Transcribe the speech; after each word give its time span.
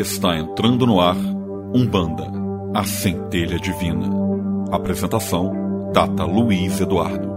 Está 0.00 0.34
entrando 0.34 0.86
no 0.86 0.98
ar 0.98 1.18
Umbanda, 1.74 2.24
a 2.74 2.84
centelha 2.84 3.58
divina. 3.58 4.08
Apresentação: 4.72 5.92
Data 5.92 6.24
Luiz 6.24 6.80
Eduardo. 6.80 7.29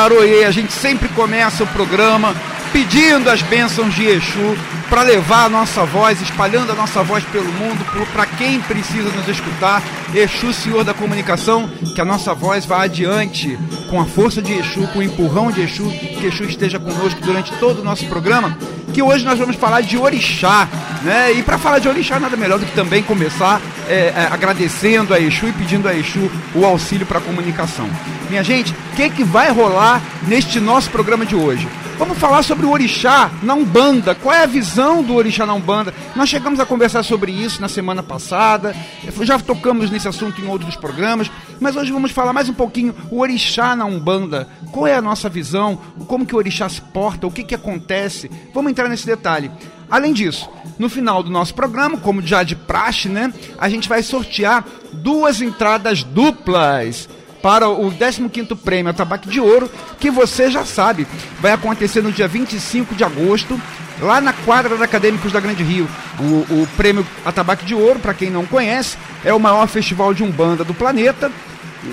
Laroê, 0.00 0.44
a 0.44 0.50
gente 0.50 0.72
sempre 0.72 1.10
começa 1.10 1.62
o 1.62 1.66
programa 1.66 2.34
pedindo 2.72 3.28
as 3.28 3.42
bênçãos 3.42 3.94
de 3.94 4.06
Exu 4.06 4.56
para 4.88 5.02
levar 5.02 5.44
a 5.44 5.48
nossa 5.50 5.84
voz, 5.84 6.22
espalhando 6.22 6.72
a 6.72 6.74
nossa 6.74 7.02
voz 7.02 7.22
pelo 7.24 7.52
mundo, 7.52 7.84
para 8.10 8.24
quem 8.24 8.62
precisa 8.62 9.10
nos 9.10 9.28
escutar. 9.28 9.82
Exu, 10.14 10.54
Senhor 10.54 10.84
da 10.84 10.94
Comunicação, 10.94 11.68
que 11.94 12.00
a 12.00 12.04
nossa 12.04 12.32
voz 12.32 12.64
vá 12.64 12.82
adiante 12.82 13.58
com 13.90 14.00
a 14.00 14.06
força 14.06 14.40
de 14.40 14.54
Exu, 14.54 14.88
com 14.88 15.00
o 15.00 15.02
empurrão 15.02 15.50
de 15.52 15.60
Exu, 15.60 15.90
que 15.90 16.26
Exu 16.26 16.44
esteja 16.44 16.78
conosco 16.78 17.20
durante 17.20 17.52
todo 17.58 17.80
o 17.80 17.84
nosso 17.84 18.06
programa. 18.06 18.56
Que 18.94 19.02
hoje 19.02 19.22
nós 19.22 19.38
vamos 19.38 19.56
falar 19.56 19.82
de 19.82 19.98
Orixá, 19.98 20.66
né? 21.02 21.32
E 21.32 21.42
para 21.42 21.58
falar 21.58 21.78
de 21.78 21.88
Orixá, 21.88 22.18
nada 22.18 22.38
melhor 22.38 22.58
do 22.58 22.64
que 22.64 22.72
também 22.72 23.02
começar 23.02 23.60
é, 23.90 24.12
é, 24.14 24.28
agradecendo 24.30 25.12
a 25.12 25.20
Exu 25.20 25.48
e 25.48 25.52
pedindo 25.52 25.88
a 25.88 25.94
Exu 25.94 26.30
o 26.54 26.64
auxílio 26.64 27.04
para 27.04 27.18
a 27.18 27.20
comunicação. 27.20 27.90
Minha 28.28 28.44
gente, 28.44 28.72
o 28.72 28.96
que, 28.96 29.10
que 29.10 29.24
vai 29.24 29.50
rolar 29.50 30.00
neste 30.28 30.60
nosso 30.60 30.90
programa 30.90 31.26
de 31.26 31.34
hoje? 31.34 31.66
Vamos 32.00 32.16
falar 32.16 32.42
sobre 32.42 32.64
o 32.64 32.70
Orixá 32.70 33.30
na 33.42 33.52
Umbanda. 33.52 34.14
Qual 34.14 34.34
é 34.34 34.42
a 34.42 34.46
visão 34.46 35.02
do 35.02 35.14
Orixá 35.14 35.44
na 35.44 35.52
Umbanda? 35.52 35.92
Nós 36.16 36.30
chegamos 36.30 36.58
a 36.58 36.64
conversar 36.64 37.02
sobre 37.02 37.30
isso 37.30 37.60
na 37.60 37.68
semana 37.68 38.02
passada, 38.02 38.74
já 39.20 39.38
tocamos 39.38 39.90
nesse 39.90 40.08
assunto 40.08 40.40
em 40.40 40.48
outros 40.48 40.76
programas, 40.76 41.30
mas 41.60 41.76
hoje 41.76 41.92
vamos 41.92 42.10
falar 42.10 42.32
mais 42.32 42.48
um 42.48 42.54
pouquinho 42.54 42.94
o 43.10 43.20
Orixá 43.20 43.76
na 43.76 43.84
Umbanda. 43.84 44.48
Qual 44.72 44.86
é 44.86 44.94
a 44.94 45.02
nossa 45.02 45.28
visão? 45.28 45.78
Como 46.06 46.24
que 46.24 46.34
o 46.34 46.38
Orixá 46.38 46.70
se 46.70 46.80
porta? 46.80 47.26
O 47.26 47.30
que, 47.30 47.44
que 47.44 47.54
acontece? 47.54 48.30
Vamos 48.54 48.70
entrar 48.70 48.88
nesse 48.88 49.04
detalhe. 49.04 49.50
Além 49.90 50.14
disso, 50.14 50.48
no 50.78 50.88
final 50.88 51.22
do 51.22 51.28
nosso 51.28 51.54
programa, 51.54 51.98
como 51.98 52.22
já 52.22 52.42
de 52.42 52.56
praxe, 52.56 53.10
né, 53.10 53.30
a 53.58 53.68
gente 53.68 53.90
vai 53.90 54.02
sortear 54.02 54.64
duas 54.94 55.42
entradas 55.42 56.02
duplas 56.02 57.10
para 57.42 57.68
o 57.68 57.90
15º 57.90 58.56
Prêmio 58.56 58.90
Atabaque 58.90 59.28
de 59.28 59.40
Ouro, 59.40 59.70
que 59.98 60.10
você 60.10 60.50
já 60.50 60.64
sabe, 60.64 61.06
vai 61.40 61.52
acontecer 61.52 62.02
no 62.02 62.12
dia 62.12 62.28
25 62.28 62.94
de 62.94 63.04
agosto, 63.04 63.60
lá 64.00 64.20
na 64.20 64.32
quadra 64.32 64.76
da 64.76 64.84
Acadêmicos 64.84 65.32
da 65.32 65.40
Grande 65.40 65.62
Rio. 65.62 65.88
O, 66.18 66.62
o 66.62 66.68
Prêmio 66.76 67.06
Atabaque 67.24 67.64
de 67.64 67.74
Ouro, 67.74 67.98
para 67.98 68.14
quem 68.14 68.30
não 68.30 68.46
conhece, 68.46 68.96
é 69.24 69.32
o 69.32 69.40
maior 69.40 69.66
festival 69.68 70.12
de 70.14 70.22
Umbanda 70.22 70.64
do 70.64 70.74
planeta, 70.74 71.30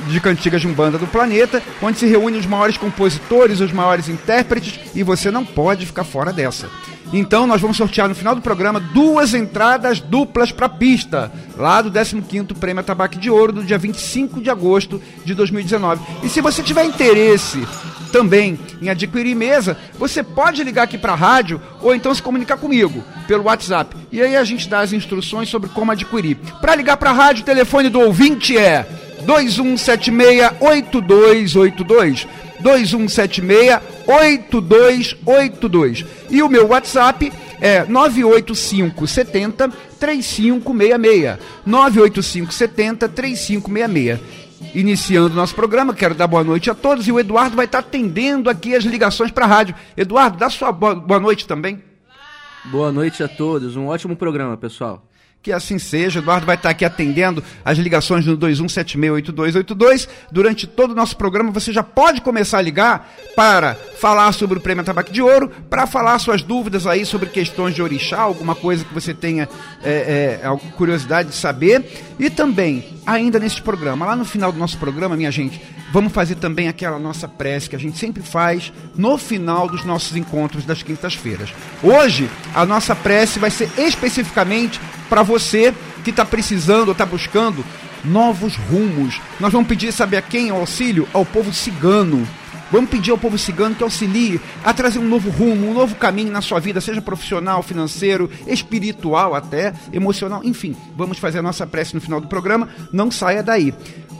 de 0.09 0.19
cantigas 0.19 0.61
de 0.61 0.67
Umbanda 0.67 0.97
do 0.97 1.07
planeta, 1.07 1.61
onde 1.81 1.99
se 1.99 2.05
reúnem 2.05 2.39
os 2.39 2.45
maiores 2.45 2.77
compositores, 2.77 3.59
os 3.59 3.71
maiores 3.71 4.09
intérpretes, 4.09 4.79
e 4.93 5.03
você 5.03 5.31
não 5.31 5.45
pode 5.45 5.85
ficar 5.85 6.03
fora 6.03 6.33
dessa. 6.33 6.69
Então 7.13 7.47
nós 7.47 7.61
vamos 7.61 7.77
sortear 7.77 8.09
no 8.09 8.15
final 8.15 8.35
do 8.35 8.41
programa 8.41 8.79
duas 8.79 9.33
entradas 9.33 9.99
duplas 9.99 10.51
para 10.51 10.65
a 10.65 10.69
pista, 10.69 11.31
lá 11.57 11.81
do 11.81 11.89
15º 11.91 12.55
Prêmio 12.57 12.83
Tabaque 12.83 13.17
de 13.17 13.29
Ouro, 13.29 13.53
do 13.53 13.63
dia 13.63 13.77
25 13.77 14.41
de 14.41 14.49
agosto 14.49 15.01
de 15.23 15.33
2019. 15.33 16.01
E 16.23 16.29
se 16.29 16.41
você 16.41 16.61
tiver 16.61 16.83
interesse 16.83 17.65
também 18.11 18.59
em 18.81 18.89
adquirir 18.89 19.35
mesa, 19.35 19.77
você 19.97 20.21
pode 20.23 20.63
ligar 20.63 20.83
aqui 20.83 20.97
para 20.97 21.13
a 21.13 21.15
rádio 21.15 21.61
ou 21.81 21.95
então 21.95 22.13
se 22.13 22.21
comunicar 22.21 22.57
comigo 22.57 23.03
pelo 23.27 23.43
WhatsApp. 23.43 23.95
E 24.11 24.21
aí 24.21 24.35
a 24.35 24.43
gente 24.43 24.67
dá 24.67 24.79
as 24.79 24.93
instruções 24.93 25.49
sobre 25.49 25.69
como 25.69 25.91
adquirir. 25.91 26.37
Para 26.61 26.75
ligar 26.75 26.97
para 26.97 27.11
a 27.11 27.13
rádio, 27.13 27.43
o 27.43 27.45
telefone 27.45 27.89
do 27.89 27.99
ouvinte 27.99 28.57
é 28.57 28.85
2176-8282. 32.61 35.17
2176-8282. 35.27 36.05
E 36.29 36.43
o 36.43 36.49
meu 36.49 36.67
WhatsApp 36.67 37.31
é 37.59 37.83
985 37.85 39.07
70 39.07 39.69
3566. 39.99 41.37
985 41.65 42.53
70 42.53 43.09
3566. 43.09 44.47
Iniciando 44.73 45.35
nosso 45.35 45.55
programa, 45.55 45.93
quero 45.93 46.15
dar 46.15 46.27
boa 46.27 46.43
noite 46.43 46.69
a 46.69 46.75
todos 46.75 47.07
e 47.07 47.11
o 47.11 47.19
Eduardo 47.19 47.55
vai 47.55 47.65
estar 47.65 47.79
atendendo 47.79 48.49
aqui 48.49 48.75
as 48.75 48.83
ligações 48.83 49.31
para 49.31 49.45
a 49.45 49.47
rádio. 49.47 49.75
Eduardo, 49.95 50.37
dá 50.37 50.49
sua 50.49 50.71
boa 50.71 51.19
noite 51.19 51.47
também. 51.47 51.81
Boa 52.65 52.91
noite 52.91 53.23
a 53.23 53.27
todos, 53.27 53.75
um 53.75 53.87
ótimo 53.87 54.15
programa, 54.15 54.57
pessoal. 54.57 55.03
Que 55.41 55.51
assim 55.51 55.79
seja. 55.79 56.19
Eduardo 56.19 56.45
vai 56.45 56.55
estar 56.55 56.69
aqui 56.69 56.83
atendendo 56.83 57.43
as 57.63 57.77
ligações 57.77 58.25
no 58.25 58.37
21768282. 58.37 60.07
Durante 60.31 60.67
todo 60.67 60.91
o 60.91 60.95
nosso 60.95 61.15
programa, 61.15 61.51
você 61.51 61.71
já 61.71 61.83
pode 61.83 62.21
começar 62.21 62.57
a 62.57 62.61
ligar 62.61 63.09
para 63.35 63.75
falar 63.75 64.31
sobre 64.33 64.57
o 64.57 64.61
Prêmio 64.61 64.83
Tabaco 64.83 65.11
de 65.11 65.21
Ouro, 65.21 65.49
para 65.69 65.87
falar 65.87 66.19
suas 66.19 66.41
dúvidas 66.41 66.85
aí 66.85 67.05
sobre 67.05 67.29
questões 67.29 67.73
de 67.73 67.81
orixá, 67.81 68.19
alguma 68.19 68.55
coisa 68.55 68.83
que 68.83 68.93
você 68.93 69.13
tenha 69.13 69.47
é, 69.83 70.39
é, 70.43 70.59
curiosidade 70.75 71.29
de 71.29 71.35
saber. 71.35 71.85
E 72.19 72.29
também, 72.29 72.96
ainda 73.07 73.39
neste 73.39 73.61
programa, 73.61 74.05
lá 74.05 74.15
no 74.15 74.25
final 74.25 74.51
do 74.51 74.59
nosso 74.59 74.77
programa, 74.77 75.15
minha 75.15 75.31
gente, 75.31 75.61
vamos 75.93 76.11
fazer 76.11 76.35
também 76.35 76.67
aquela 76.67 76.99
nossa 76.99 77.25
prece 77.25 77.69
que 77.69 77.75
a 77.75 77.79
gente 77.79 77.97
sempre 77.97 78.21
faz 78.21 78.73
no 78.95 79.17
final 79.17 79.69
dos 79.69 79.85
nossos 79.85 80.17
encontros 80.17 80.65
das 80.65 80.83
quintas-feiras. 80.83 81.53
Hoje, 81.81 82.29
a 82.53 82.65
nossa 82.65 82.93
prece 82.93 83.39
vai 83.39 83.49
ser 83.49 83.71
especificamente 83.77 84.81
para 85.07 85.23
você 85.23 85.73
que 86.03 86.09
está 86.09 86.25
precisando 86.25 86.89
ou 86.89 86.91
está 86.91 87.05
buscando 87.05 87.63
novos 88.03 88.57
rumos. 88.57 89.21
Nós 89.39 89.53
vamos 89.53 89.69
pedir, 89.69 89.93
sabe 89.93 90.17
a 90.17 90.21
quem? 90.21 90.51
O 90.51 90.55
auxílio? 90.55 91.07
Ao 91.13 91.25
povo 91.25 91.53
cigano. 91.53 92.27
Vamos 92.71 92.89
pedir 92.89 93.11
ao 93.11 93.17
povo 93.17 93.37
cigano 93.37 93.75
que 93.75 93.83
auxilie 93.83 94.41
a 94.63 94.73
trazer 94.73 94.99
um 94.99 95.07
novo 95.07 95.29
rumo, 95.29 95.69
um 95.69 95.73
novo 95.73 95.95
caminho 95.95 96.31
na 96.31 96.41
sua 96.41 96.59
vida, 96.59 96.81
seja 96.81 97.01
profissional, 97.01 97.63
financeiro, 97.63 98.29
espiritual 98.45 99.35
até, 99.35 99.73
emocional, 99.93 100.41
enfim. 100.43 100.75
Vamos 100.95 101.17
fazer 101.17 101.39
a 101.39 101.43
nossa 101.43 101.65
prece 101.65 101.95
no 101.95 102.01
final 102.01 102.19
do 102.19 102.27
programa. 102.27 102.67
Não 102.91 103.09
saia 103.09 103.41
daí. 103.41 103.73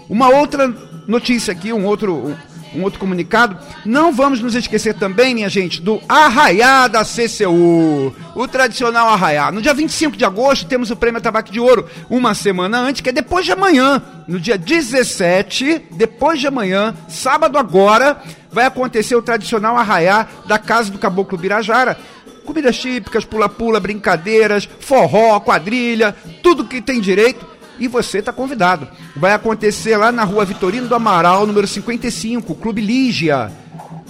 Uma 0.10 0.30
outra 0.30 0.74
notícia 1.08 1.52
aqui, 1.52 1.74
um 1.74 1.86
outro 1.86 2.36
um 2.74 2.84
outro 2.84 3.00
comunicado. 3.00 3.58
Não 3.86 4.12
vamos 4.12 4.42
nos 4.42 4.56
esquecer 4.56 4.94
também, 4.94 5.34
minha 5.34 5.50
gente, 5.50 5.82
do 5.82 6.02
Arraiá 6.08 6.88
da 6.88 7.04
CCU, 7.04 8.14
o 8.36 8.48
tradicional 8.48 9.10
Arraiá. 9.10 9.52
No 9.52 9.62
dia 9.62 9.74
25 9.74 10.18
de 10.18 10.26
agosto 10.26 10.68
temos 10.68 10.92
o 10.92 10.96
Prêmio 10.96 11.22
Tabaco 11.22 11.52
de 11.52 11.60
Ouro, 11.60 11.88
uma 12.10 12.34
semana 12.34 12.80
antes, 12.80 13.02
que 13.02 13.10
é 13.10 13.14
depois 13.14 13.46
de 13.46 13.52
amanhã, 13.52 14.02
no 14.28 14.40
dia 14.40 14.58
17, 14.58 15.88
depois 15.92 16.40
de 16.40 16.48
amanhã, 16.48 16.96
sábado 17.08 17.58
agora, 17.58 18.22
vai 18.52 18.66
acontecer 18.66 19.16
o 19.16 19.22
tradicional 19.22 19.78
Arraiá 19.78 20.28
da 20.46 20.58
Casa 20.60 20.92
do 20.92 21.00
Caboclo 21.00 21.38
Birajara. 21.38 21.98
Comidas 22.46 22.78
típicas, 22.78 23.26
pula-pula, 23.26 23.78
brincadeiras, 23.78 24.70
forró, 24.80 25.38
quadrilha, 25.42 26.16
tudo 26.42 26.64
que 26.64 26.82
tem 26.82 27.02
direito 27.02 27.57
e 27.80 27.88
você 27.88 28.20
está 28.20 28.32
convidado. 28.32 28.88
Vai 29.16 29.34
acontecer 29.34 29.98
lá 29.98 30.12
na 30.12 30.24
rua 30.24 30.46
Vitorino 30.46 30.88
do 30.88 30.96
Amaral, 30.96 31.46
número 31.46 31.68
55, 31.68 32.56
Clube 32.56 32.82
Lígia. 32.82 33.52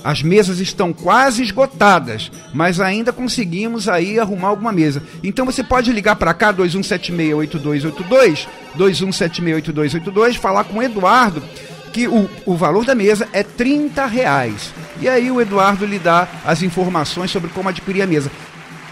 As 0.04 0.22
mesas 0.22 0.60
estão 0.60 0.94
quase 0.94 1.42
esgotadas, 1.44 2.32
mas 2.54 2.80
ainda 2.80 3.12
conseguimos 3.12 3.90
aí 3.90 4.20
arrumar 4.20 4.50
alguma 4.50 4.72
mesa. 4.72 5.04
Então 5.24 5.46
você 5.46 5.64
pode 5.64 5.92
ligar 5.92 6.16
para 6.16 6.34
cá, 6.34 6.54
21768282, 6.54 8.48
21768282, 8.78 10.36
falar 10.36 10.64
com 10.66 10.78
o 10.78 10.84
Eduardo, 10.84 11.44
que 11.92 12.08
o, 12.08 12.30
o 12.46 12.56
valor 12.56 12.86
da 12.86 12.94
mesa 12.96 13.28
é 13.34 13.44
30 13.44 14.06
reais. 14.06 14.72
E 15.02 15.10
aí 15.10 15.30
o 15.32 15.42
Eduardo 15.42 15.86
lhe 15.86 16.00
dá 16.00 16.28
as 16.46 16.62
informações 16.62 17.32
sobre 17.32 17.50
como 17.50 17.70
adquirir 17.70 18.02
a 18.02 18.08
mesa. 18.08 18.32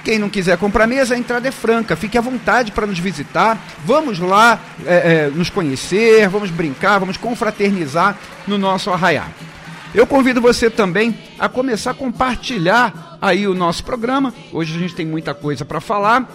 Quem 0.06 0.20
não 0.20 0.30
quiser 0.30 0.56
comprar 0.60 0.86
mesa, 0.86 1.16
a 1.16 1.18
entrada 1.18 1.48
é 1.48 1.52
franca. 1.52 1.96
Fique 1.96 2.16
à 2.16 2.22
vontade 2.22 2.72
para 2.72 2.86
nos 2.86 3.00
visitar. 3.00 3.58
Vamos 3.84 4.20
lá 4.20 4.60
é, 4.86 4.94
é, 4.94 5.32
nos 5.34 5.50
conhecer, 5.50 6.30
vamos 6.30 6.52
brincar, 6.52 7.00
vamos 7.00 7.18
confraternizar 7.18 8.16
no 8.46 8.56
nosso 8.56 8.92
arraiá. 8.92 9.26
Eu 9.96 10.06
convido 10.06 10.40
você 10.40 10.70
também 10.70 11.18
a 11.40 11.50
começar 11.50 11.90
a 11.90 11.94
compartilhar 11.96 13.18
aí 13.20 13.48
o 13.48 13.56
nosso 13.56 13.84
programa. 13.84 14.32
Hoje 14.54 14.76
a 14.76 14.80
gente 14.80 14.94
tem 14.94 15.08
muita 15.08 15.34
coisa 15.34 15.66
para 15.66 15.82
falar. 15.82 16.32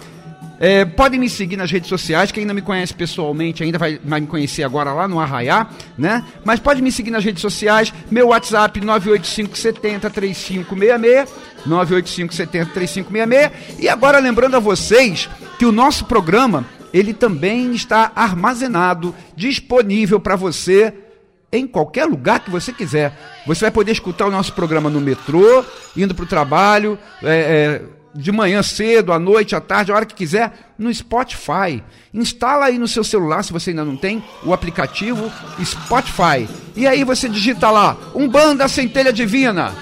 É, 0.63 0.85
podem 0.85 1.19
me 1.19 1.27
seguir 1.27 1.57
nas 1.57 1.71
redes 1.71 1.89
sociais, 1.89 2.31
quem 2.31 2.45
não 2.45 2.53
me 2.53 2.61
conhece 2.61 2.93
pessoalmente 2.93 3.63
ainda 3.63 3.79
vai, 3.79 3.99
vai 4.05 4.19
me 4.19 4.27
conhecer 4.27 4.61
agora 4.61 4.93
lá 4.93 5.07
no 5.07 5.19
Arraiá, 5.19 5.67
né? 5.97 6.23
Mas 6.45 6.59
pode 6.59 6.83
me 6.83 6.91
seguir 6.91 7.09
nas 7.09 7.25
redes 7.25 7.41
sociais, 7.41 7.91
meu 8.11 8.27
WhatsApp 8.27 8.79
98570 8.79 10.07
3566, 10.11 11.33
98570 11.65 12.73
3566. 12.73 13.79
E 13.79 13.89
agora 13.89 14.19
lembrando 14.19 14.55
a 14.55 14.59
vocês 14.59 15.27
que 15.57 15.65
o 15.65 15.71
nosso 15.71 16.05
programa 16.05 16.63
ele 16.93 17.11
também 17.11 17.73
está 17.73 18.11
armazenado, 18.15 19.15
disponível 19.35 20.19
para 20.19 20.35
você 20.35 20.93
em 21.51 21.65
qualquer 21.65 22.05
lugar 22.05 22.39
que 22.39 22.51
você 22.51 22.71
quiser. 22.71 23.17
Você 23.47 23.61
vai 23.61 23.71
poder 23.71 23.93
escutar 23.93 24.27
o 24.27 24.31
nosso 24.31 24.53
programa 24.53 24.91
no 24.91 25.01
metrô, 25.01 25.65
indo 25.97 26.13
para 26.13 26.23
o 26.23 26.27
trabalho, 26.27 26.99
é, 27.23 27.81
é, 27.81 27.81
de 28.13 28.31
manhã 28.31 28.61
cedo, 28.61 29.13
à 29.13 29.19
noite, 29.19 29.55
à 29.55 29.61
tarde, 29.61 29.91
a 29.91 29.95
hora 29.95 30.05
que 30.05 30.15
quiser, 30.15 30.51
no 30.77 30.93
Spotify. 30.93 31.83
Instala 32.13 32.65
aí 32.65 32.77
no 32.77 32.87
seu 32.87 33.03
celular, 33.03 33.43
se 33.43 33.53
você 33.53 33.69
ainda 33.69 33.85
não 33.85 33.95
tem, 33.95 34.23
o 34.43 34.53
aplicativo 34.53 35.31
Spotify. 35.63 36.47
E 36.75 36.85
aí 36.85 37.03
você 37.03 37.29
digita 37.29 37.69
lá, 37.69 37.97
Umbanda 38.13 38.67
Centelha 38.67 39.13
Divina. 39.13 39.73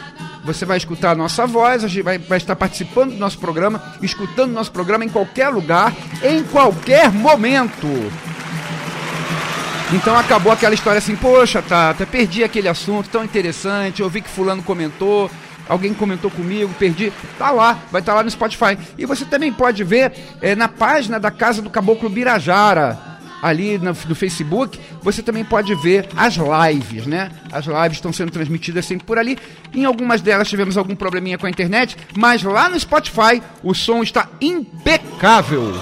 Você 0.46 0.66
vai 0.66 0.78
escutar 0.78 1.12
a 1.12 1.16
nossa 1.16 1.46
voz, 1.46 1.84
a 1.84 1.88
gente 1.88 2.02
vai, 2.02 2.18
vai 2.18 2.38
estar 2.38 2.56
participando 2.56 3.12
do 3.12 3.18
nosso 3.18 3.38
programa, 3.40 3.82
escutando 4.02 4.54
nosso 4.54 4.72
programa 4.72 5.04
em 5.04 5.10
qualquer 5.10 5.50
lugar, 5.50 5.94
em 6.24 6.44
qualquer 6.44 7.12
momento. 7.12 7.88
Então 9.92 10.16
acabou 10.18 10.52
aquela 10.52 10.76
história 10.76 11.00
assim, 11.00 11.16
poxa, 11.16 11.62
Tata, 11.62 12.06
perdi 12.06 12.44
aquele 12.44 12.68
assunto 12.68 13.10
tão 13.10 13.24
interessante, 13.24 14.02
eu 14.02 14.10
vi 14.10 14.22
que 14.22 14.30
fulano 14.30 14.62
comentou, 14.62 15.30
alguém 15.70 15.94
comentou 15.94 16.32
comigo, 16.32 16.74
perdi. 16.78 17.14
Tá 17.38 17.52
lá, 17.52 17.80
vai 17.92 18.02
estar 18.02 18.12
tá 18.12 18.18
lá 18.18 18.24
no 18.24 18.32
Spotify. 18.32 18.78
E 18.98 19.06
você 19.06 19.24
também 19.24 19.54
pode 19.54 19.84
ver 19.84 20.12
é, 20.42 20.56
na 20.56 20.68
página 20.68 21.20
da 21.20 21.32
Casa 21.32 21.62
do 21.62 21.70
Caboclo 21.70 22.10
Birajara, 22.10 23.10
ali 23.42 23.78
no, 23.78 23.96
no, 24.08 24.16
Facebook, 24.16 24.80
você 25.02 25.22
também 25.22 25.44
pode 25.44 25.74
ver 25.76 26.08
as 26.16 26.36
lives, 26.36 27.06
né? 27.06 27.32
As 27.52 27.66
lives 27.66 27.98
estão 27.98 28.12
sendo 28.12 28.32
transmitidas 28.32 28.86
sempre 28.86 29.06
por 29.06 29.18
ali. 29.18 29.38
Em 29.74 29.86
algumas 29.86 30.22
delas 30.22 30.50
tivemos 30.50 30.78
algum 30.78 30.96
probleminha 30.96 31.38
com 31.38 31.48
a 31.48 31.50
internet, 31.50 31.96
mas 32.18 32.44
lá 32.44 32.70
no 32.70 32.80
Spotify 32.80 33.42
o 33.64 33.74
som 33.74 34.04
está 34.04 34.28
impecável. 34.42 35.74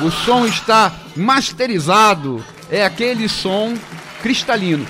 O 0.00 0.10
som 0.10 0.46
está 0.46 0.92
masterizado 1.16 2.44
é 2.70 2.84
aquele 2.84 3.28
som 3.28 3.74
cristalino. 4.22 4.86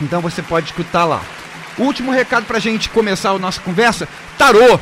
Então 0.00 0.20
você 0.20 0.42
pode 0.42 0.66
escutar 0.66 1.04
lá. 1.04 1.37
Último 1.78 2.10
recado 2.10 2.44
para 2.44 2.58
a 2.58 2.60
gente 2.60 2.90
começar 2.90 3.30
a 3.30 3.38
nossa 3.38 3.60
conversa: 3.60 4.08
tarô. 4.36 4.78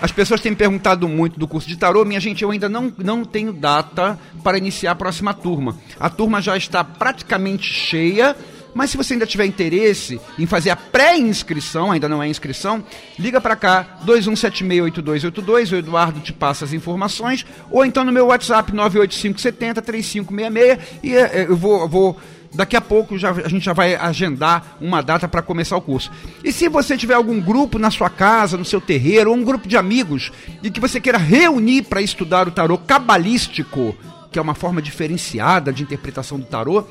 As 0.00 0.12
pessoas 0.12 0.40
têm 0.40 0.54
perguntado 0.54 1.08
muito 1.08 1.40
do 1.40 1.48
curso 1.48 1.68
de 1.68 1.76
tarô. 1.76 2.04
Minha 2.04 2.20
gente, 2.20 2.44
eu 2.44 2.52
ainda 2.52 2.68
não, 2.68 2.92
não 2.96 3.24
tenho 3.24 3.52
data 3.52 4.16
para 4.44 4.56
iniciar 4.56 4.92
a 4.92 4.94
próxima 4.94 5.34
turma. 5.34 5.76
A 5.98 6.08
turma 6.08 6.40
já 6.40 6.56
está 6.56 6.84
praticamente 6.84 7.64
cheia. 7.64 8.36
Mas 8.74 8.90
se 8.90 8.96
você 8.96 9.12
ainda 9.14 9.26
tiver 9.26 9.44
interesse 9.44 10.20
em 10.38 10.46
fazer 10.46 10.70
a 10.70 10.76
pré-inscrição, 10.76 11.90
ainda 11.90 12.08
não 12.08 12.22
é 12.22 12.28
inscrição, 12.28 12.84
liga 13.18 13.40
para 13.40 13.56
cá, 13.56 13.98
21768282, 14.06 15.72
o 15.72 15.76
Eduardo 15.76 16.20
te 16.20 16.32
passa 16.32 16.64
as 16.64 16.72
informações, 16.72 17.44
ou 17.70 17.84
então 17.84 18.04
no 18.04 18.12
meu 18.12 18.26
WhatsApp 18.26 18.70
985703566 18.70 20.78
e 21.02 21.16
é, 21.16 21.46
eu 21.48 21.56
vou, 21.56 21.88
vou 21.88 22.16
daqui 22.54 22.76
a 22.76 22.80
pouco 22.80 23.18
já, 23.18 23.30
a 23.30 23.48
gente 23.48 23.64
já 23.64 23.72
vai 23.72 23.94
agendar 23.94 24.76
uma 24.80 25.02
data 25.02 25.28
para 25.28 25.42
começar 25.42 25.76
o 25.76 25.80
curso. 25.80 26.10
E 26.42 26.52
se 26.52 26.68
você 26.68 26.96
tiver 26.96 27.14
algum 27.14 27.40
grupo 27.40 27.78
na 27.78 27.90
sua 27.90 28.10
casa, 28.10 28.56
no 28.56 28.64
seu 28.64 28.80
terreiro, 28.80 29.30
ou 29.30 29.36
um 29.36 29.44
grupo 29.44 29.68
de 29.68 29.76
amigos, 29.76 30.32
e 30.62 30.70
que 30.70 30.80
você 30.80 31.00
queira 31.00 31.18
reunir 31.18 31.82
para 31.82 32.00
estudar 32.00 32.48
o 32.48 32.50
tarô 32.50 32.78
cabalístico, 32.78 33.96
que 34.30 34.38
é 34.38 34.42
uma 34.42 34.54
forma 34.54 34.82
diferenciada 34.82 35.72
de 35.72 35.82
interpretação 35.82 36.38
do 36.38 36.46
tarô, 36.46 36.84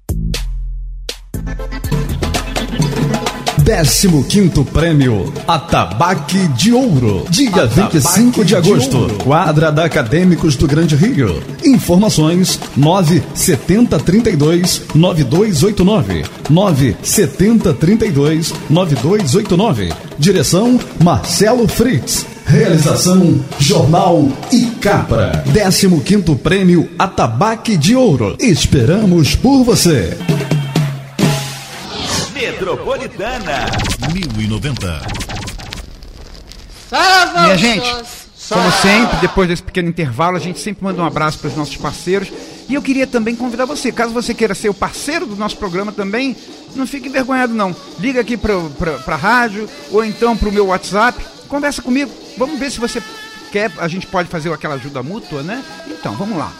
15 3.66 4.22
quinto 4.28 4.64
prêmio 4.64 5.32
Atabaque 5.44 6.38
de 6.56 6.72
Ouro. 6.72 7.24
Dia 7.28 7.64
Atabaque 7.64 7.98
25 7.98 8.44
de 8.44 8.54
agosto. 8.54 9.08
de 9.08 9.14
quadra 9.24 9.72
da 9.72 9.84
Acadêmicos 9.84 10.54
do 10.54 10.68
Grande 10.68 10.94
Rio. 10.94 11.42
Informações 11.64 12.60
97032 12.76 14.82
9289. 14.94 16.24
97032 16.48 18.54
9289. 18.70 19.92
Direção 20.16 20.78
Marcelo 21.02 21.66
Fritz. 21.66 22.24
Realização 22.46 23.40
Jornal 23.58 24.28
e 24.52 24.66
Capra. 24.80 25.42
15 25.52 25.88
quinto 26.02 26.36
prêmio 26.36 26.88
Atabaque 26.96 27.76
de 27.76 27.96
Ouro. 27.96 28.36
Esperamos 28.38 29.34
por 29.34 29.64
você. 29.64 30.16
Metropolitana 32.56 33.66
1090. 34.14 35.02
Só 36.88 37.42
Minha 37.42 37.58
gente, 37.58 38.04
como 38.48 38.72
sempre, 38.72 39.16
depois 39.18 39.46
desse 39.46 39.62
pequeno 39.62 39.90
intervalo, 39.90 40.38
a 40.38 40.40
gente 40.40 40.58
sempre 40.58 40.82
manda 40.82 41.02
um 41.02 41.04
abraço 41.04 41.38
para 41.38 41.48
os 41.48 41.56
nossos 41.56 41.76
parceiros. 41.76 42.32
E 42.66 42.72
eu 42.72 42.80
queria 42.80 43.06
também 43.06 43.36
convidar 43.36 43.66
você, 43.66 43.92
caso 43.92 44.14
você 44.14 44.32
queira 44.32 44.54
ser 44.54 44.70
o 44.70 44.74
parceiro 44.74 45.26
do 45.26 45.36
nosso 45.36 45.58
programa 45.58 45.92
também, 45.92 46.34
não 46.74 46.86
fique 46.86 47.08
envergonhado 47.08 47.52
não. 47.52 47.76
Liga 47.98 48.22
aqui 48.22 48.38
para 48.38 48.54
a 49.06 49.16
rádio 49.16 49.68
ou 49.90 50.02
então 50.02 50.34
para 50.34 50.48
o 50.48 50.52
meu 50.52 50.68
WhatsApp, 50.68 51.22
conversa 51.48 51.82
comigo. 51.82 52.10
Vamos 52.38 52.58
ver 52.58 52.70
se 52.70 52.80
você 52.80 53.02
quer, 53.52 53.70
a 53.76 53.86
gente 53.86 54.06
pode 54.06 54.30
fazer 54.30 54.50
aquela 54.50 54.76
ajuda 54.76 55.02
mútua, 55.02 55.42
né? 55.42 55.62
Então, 55.88 56.14
vamos 56.16 56.38
lá. 56.38 56.50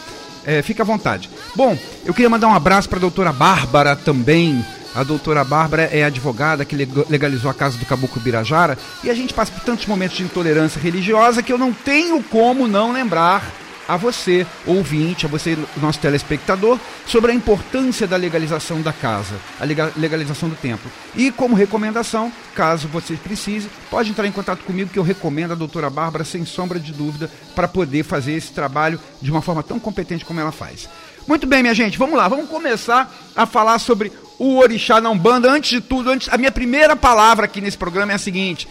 É, 0.45 0.61
fica 0.61 0.83
à 0.83 0.85
vontade. 0.85 1.27
Bom, 1.55 1.75
eu 2.05 2.13
queria 2.13 2.29
mandar 2.29 2.47
um 2.47 2.53
abraço 2.53 2.87
para 2.87 2.99
a 2.99 3.01
doutora 3.01 3.33
Bárbara 3.33 3.95
também. 3.95 4.63
A 4.95 5.03
doutora 5.03 5.43
Bárbara 5.43 5.83
é 5.83 6.03
advogada 6.03 6.65
que 6.65 6.75
leg- 6.75 7.05
legalizou 7.09 7.51
a 7.51 7.53
casa 7.53 7.77
do 7.77 7.85
Caboclo 7.85 8.21
Birajara 8.21 8.77
e 9.03 9.09
a 9.09 9.13
gente 9.13 9.33
passa 9.33 9.51
por 9.51 9.61
tantos 9.61 9.85
momentos 9.85 10.17
de 10.17 10.23
intolerância 10.23 10.81
religiosa 10.81 11.43
que 11.43 11.53
eu 11.53 11.57
não 11.57 11.71
tenho 11.71 12.23
como 12.23 12.67
não 12.67 12.91
lembrar 12.91 13.43
a 13.87 13.95
você, 13.95 14.45
ouvinte, 14.65 15.25
a 15.25 15.29
você, 15.29 15.57
nosso 15.77 15.99
telespectador, 15.99 16.77
sobre 17.05 17.31
a 17.31 17.33
importância 17.33 18.05
da 18.05 18.17
legalização 18.17 18.81
da 18.81 18.91
casa, 18.91 19.35
a 19.61 19.63
legalização 19.97 20.49
do 20.49 20.55
templo. 20.55 20.91
E 21.15 21.31
como 21.31 21.55
recomendação, 21.55 22.29
caso 22.53 22.89
você 22.89 23.13
precise, 23.13 23.69
pode 23.89 24.09
entrar 24.09 24.27
em 24.27 24.31
contato 24.33 24.65
comigo 24.65 24.89
que 24.91 24.99
eu 24.99 25.03
recomendo 25.03 25.53
a 25.53 25.55
doutora 25.55 25.89
Bárbara, 25.89 26.25
sem 26.25 26.43
sombra 26.43 26.77
de 26.81 26.91
dúvida, 26.91 27.31
para 27.55 27.65
poder 27.65 28.03
fazer 28.03 28.33
esse 28.33 28.51
trabalho 28.51 28.99
de 29.21 29.31
uma 29.31 29.41
forma 29.41 29.63
tão 29.63 29.79
competente 29.79 30.25
como 30.25 30.41
ela 30.41 30.51
faz. 30.51 30.89
Muito 31.27 31.45
bem, 31.45 31.61
minha 31.61 31.75
gente, 31.75 31.97
vamos 31.97 32.15
lá, 32.15 32.29
vamos 32.29 32.49
começar 32.49 33.13
a 33.35 33.45
falar 33.45 33.79
sobre 33.79 34.13
o 34.39 34.59
orixá 34.59 35.01
na 35.01 35.09
Umbanda. 35.09 35.51
Antes 35.51 35.71
de 35.71 35.81
tudo, 35.81 36.09
antes, 36.09 36.29
a 36.31 36.37
minha 36.37 36.51
primeira 36.51 36.95
palavra 36.95 37.43
aqui 37.43 37.59
nesse 37.59 37.77
programa 37.77 38.13
é 38.13 38.15
a 38.15 38.19
seguinte: 38.19 38.65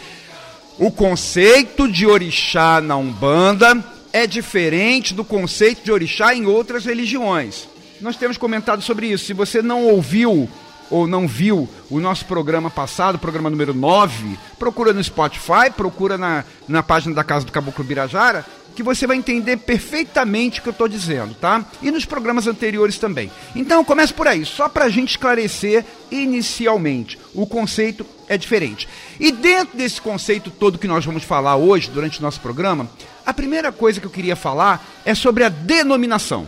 o 0.78 0.90
conceito 0.90 1.86
de 1.86 2.06
orixá 2.06 2.80
na 2.80 2.96
Umbanda 2.96 3.84
é 4.10 4.26
diferente 4.26 5.12
do 5.12 5.22
conceito 5.22 5.84
de 5.84 5.92
orixá 5.92 6.34
em 6.34 6.46
outras 6.46 6.86
religiões. 6.86 7.68
Nós 8.00 8.16
temos 8.16 8.38
comentado 8.38 8.80
sobre 8.80 9.08
isso. 9.08 9.26
Se 9.26 9.34
você 9.34 9.60
não 9.60 9.84
ouviu 9.84 10.48
ou 10.90 11.06
não 11.06 11.28
viu 11.28 11.68
o 11.90 12.00
nosso 12.00 12.24
programa 12.24 12.70
passado, 12.70 13.18
programa 13.18 13.50
número 13.50 13.74
9, 13.74 14.38
procura 14.58 14.94
no 14.94 15.04
Spotify, 15.04 15.70
procura 15.76 16.16
na, 16.16 16.44
na 16.66 16.82
página 16.82 17.14
da 17.14 17.24
Casa 17.24 17.44
do 17.44 17.52
Caboclo 17.52 17.84
Birajara, 17.84 18.46
que 18.76 18.82
você 18.82 19.06
vai 19.06 19.16
entender 19.16 19.56
perfeitamente 19.56 20.60
o 20.60 20.62
que 20.62 20.68
eu 20.68 20.72
estou 20.72 20.86
dizendo, 20.86 21.34
tá? 21.34 21.64
E 21.82 21.90
nos 21.90 22.04
programas 22.04 22.46
anteriores 22.46 22.98
também. 22.98 23.32
Então, 23.54 23.82
começa 23.82 24.12
por 24.12 24.28
aí, 24.28 24.44
só 24.44 24.68
para 24.68 24.84
a 24.84 24.88
gente 24.90 25.12
esclarecer 25.12 25.82
inicialmente. 26.10 27.18
O 27.34 27.46
conceito 27.46 28.06
é 28.28 28.36
diferente. 28.36 28.86
E 29.18 29.32
dentro 29.32 29.78
desse 29.78 29.98
conceito 30.00 30.50
todo 30.50 30.78
que 30.78 30.86
nós 30.86 31.04
vamos 31.04 31.24
falar 31.24 31.56
hoje, 31.56 31.90
durante 31.90 32.18
o 32.18 32.22
nosso 32.22 32.38
programa, 32.40 32.88
a 33.24 33.32
primeira 33.32 33.72
coisa 33.72 33.98
que 33.98 34.06
eu 34.06 34.10
queria 34.10 34.36
falar 34.36 34.86
é 35.06 35.14
sobre 35.14 35.42
a 35.42 35.48
denominação. 35.48 36.46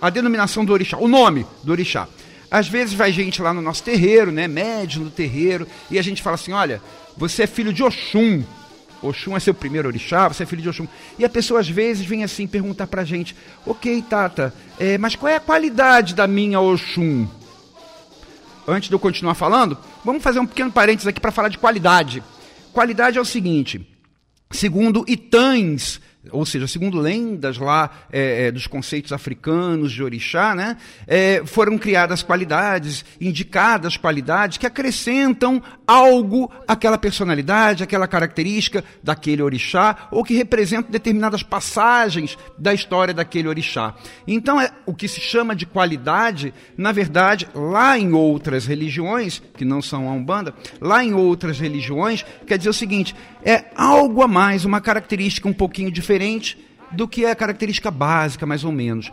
A 0.00 0.10
denominação 0.10 0.66
do 0.66 0.72
orixá, 0.72 0.98
o 0.98 1.08
nome 1.08 1.46
do 1.62 1.72
orixá. 1.72 2.06
Às 2.50 2.68
vezes 2.68 2.92
vai 2.92 3.10
gente 3.10 3.40
lá 3.40 3.54
no 3.54 3.62
nosso 3.62 3.82
terreiro, 3.82 4.30
né, 4.30 4.46
médio 4.46 5.00
no 5.00 5.10
terreiro, 5.10 5.66
e 5.90 5.98
a 5.98 6.02
gente 6.02 6.22
fala 6.22 6.34
assim, 6.34 6.52
olha, 6.52 6.80
você 7.16 7.44
é 7.44 7.46
filho 7.46 7.72
de 7.72 7.82
Oxum. 7.82 8.44
Oxum 9.02 9.36
é 9.36 9.40
seu 9.40 9.52
primeiro 9.52 9.88
orixá, 9.88 10.28
você 10.28 10.42
é 10.42 10.46
filho 10.46 10.62
de 10.62 10.68
Oxum. 10.68 10.88
E 11.18 11.24
a 11.24 11.28
pessoa 11.28 11.60
às 11.60 11.68
vezes 11.68 12.06
vem 12.06 12.24
assim 12.24 12.46
perguntar 12.46 12.86
pra 12.86 13.04
gente: 13.04 13.36
Ok, 13.66 14.02
Tata, 14.08 14.54
é, 14.78 14.96
mas 14.98 15.14
qual 15.14 15.30
é 15.30 15.36
a 15.36 15.40
qualidade 15.40 16.14
da 16.14 16.26
minha 16.26 16.60
Oxum? 16.60 17.28
Antes 18.66 18.88
de 18.88 18.94
eu 18.94 18.98
continuar 18.98 19.34
falando, 19.34 19.76
vamos 20.04 20.22
fazer 20.22 20.40
um 20.40 20.46
pequeno 20.46 20.72
parênteses 20.72 21.06
aqui 21.06 21.20
para 21.20 21.30
falar 21.30 21.48
de 21.48 21.58
qualidade. 21.58 22.22
Qualidade 22.72 23.18
é 23.18 23.20
o 23.20 23.24
seguinte: 23.24 23.86
segundo 24.50 25.04
Itãs, 25.06 26.00
ou 26.30 26.46
seja, 26.46 26.66
segundo 26.66 26.98
lendas 26.98 27.58
lá 27.58 27.90
é, 28.10 28.46
é, 28.46 28.52
dos 28.52 28.66
conceitos 28.66 29.12
africanos 29.12 29.92
de 29.92 30.02
orixá, 30.02 30.54
né, 30.54 30.76
é, 31.06 31.42
foram 31.44 31.76
criadas 31.76 32.22
qualidades, 32.22 33.04
indicadas 33.20 33.96
qualidades 33.96 34.58
que 34.58 34.66
acrescentam 34.66 35.62
algo 35.86 36.50
àquela 36.66 36.96
personalidade, 36.96 37.82
àquela 37.82 38.06
característica 38.06 38.82
daquele 39.02 39.42
orixá, 39.42 40.08
ou 40.10 40.24
que 40.24 40.34
representam 40.34 40.90
determinadas 40.90 41.42
passagens 41.42 42.38
da 42.58 42.72
história 42.72 43.12
daquele 43.12 43.48
orixá. 43.48 43.94
Então, 44.26 44.60
é, 44.60 44.70
o 44.86 44.94
que 44.94 45.08
se 45.08 45.20
chama 45.20 45.54
de 45.54 45.66
qualidade, 45.66 46.54
na 46.76 46.92
verdade, 46.92 47.48
lá 47.54 47.98
em 47.98 48.12
outras 48.12 48.66
religiões, 48.66 49.42
que 49.56 49.64
não 49.64 49.82
são 49.82 50.08
a 50.08 50.12
Umbanda, 50.12 50.54
lá 50.80 51.04
em 51.04 51.12
outras 51.12 51.58
religiões, 51.58 52.24
quer 52.46 52.56
dizer 52.56 52.70
o 52.70 52.74
seguinte, 52.74 53.14
é 53.44 53.66
algo 53.76 54.22
a 54.22 54.28
mais, 54.28 54.64
uma 54.64 54.80
característica 54.80 55.48
um 55.48 55.52
pouquinho 55.52 55.90
diferente 55.90 56.13
diferente 56.14 56.56
do 56.92 57.08
que 57.08 57.24
é 57.24 57.30
a 57.30 57.34
característica 57.34 57.90
básica, 57.90 58.46
mais 58.46 58.62
ou 58.64 58.70
menos. 58.70 59.10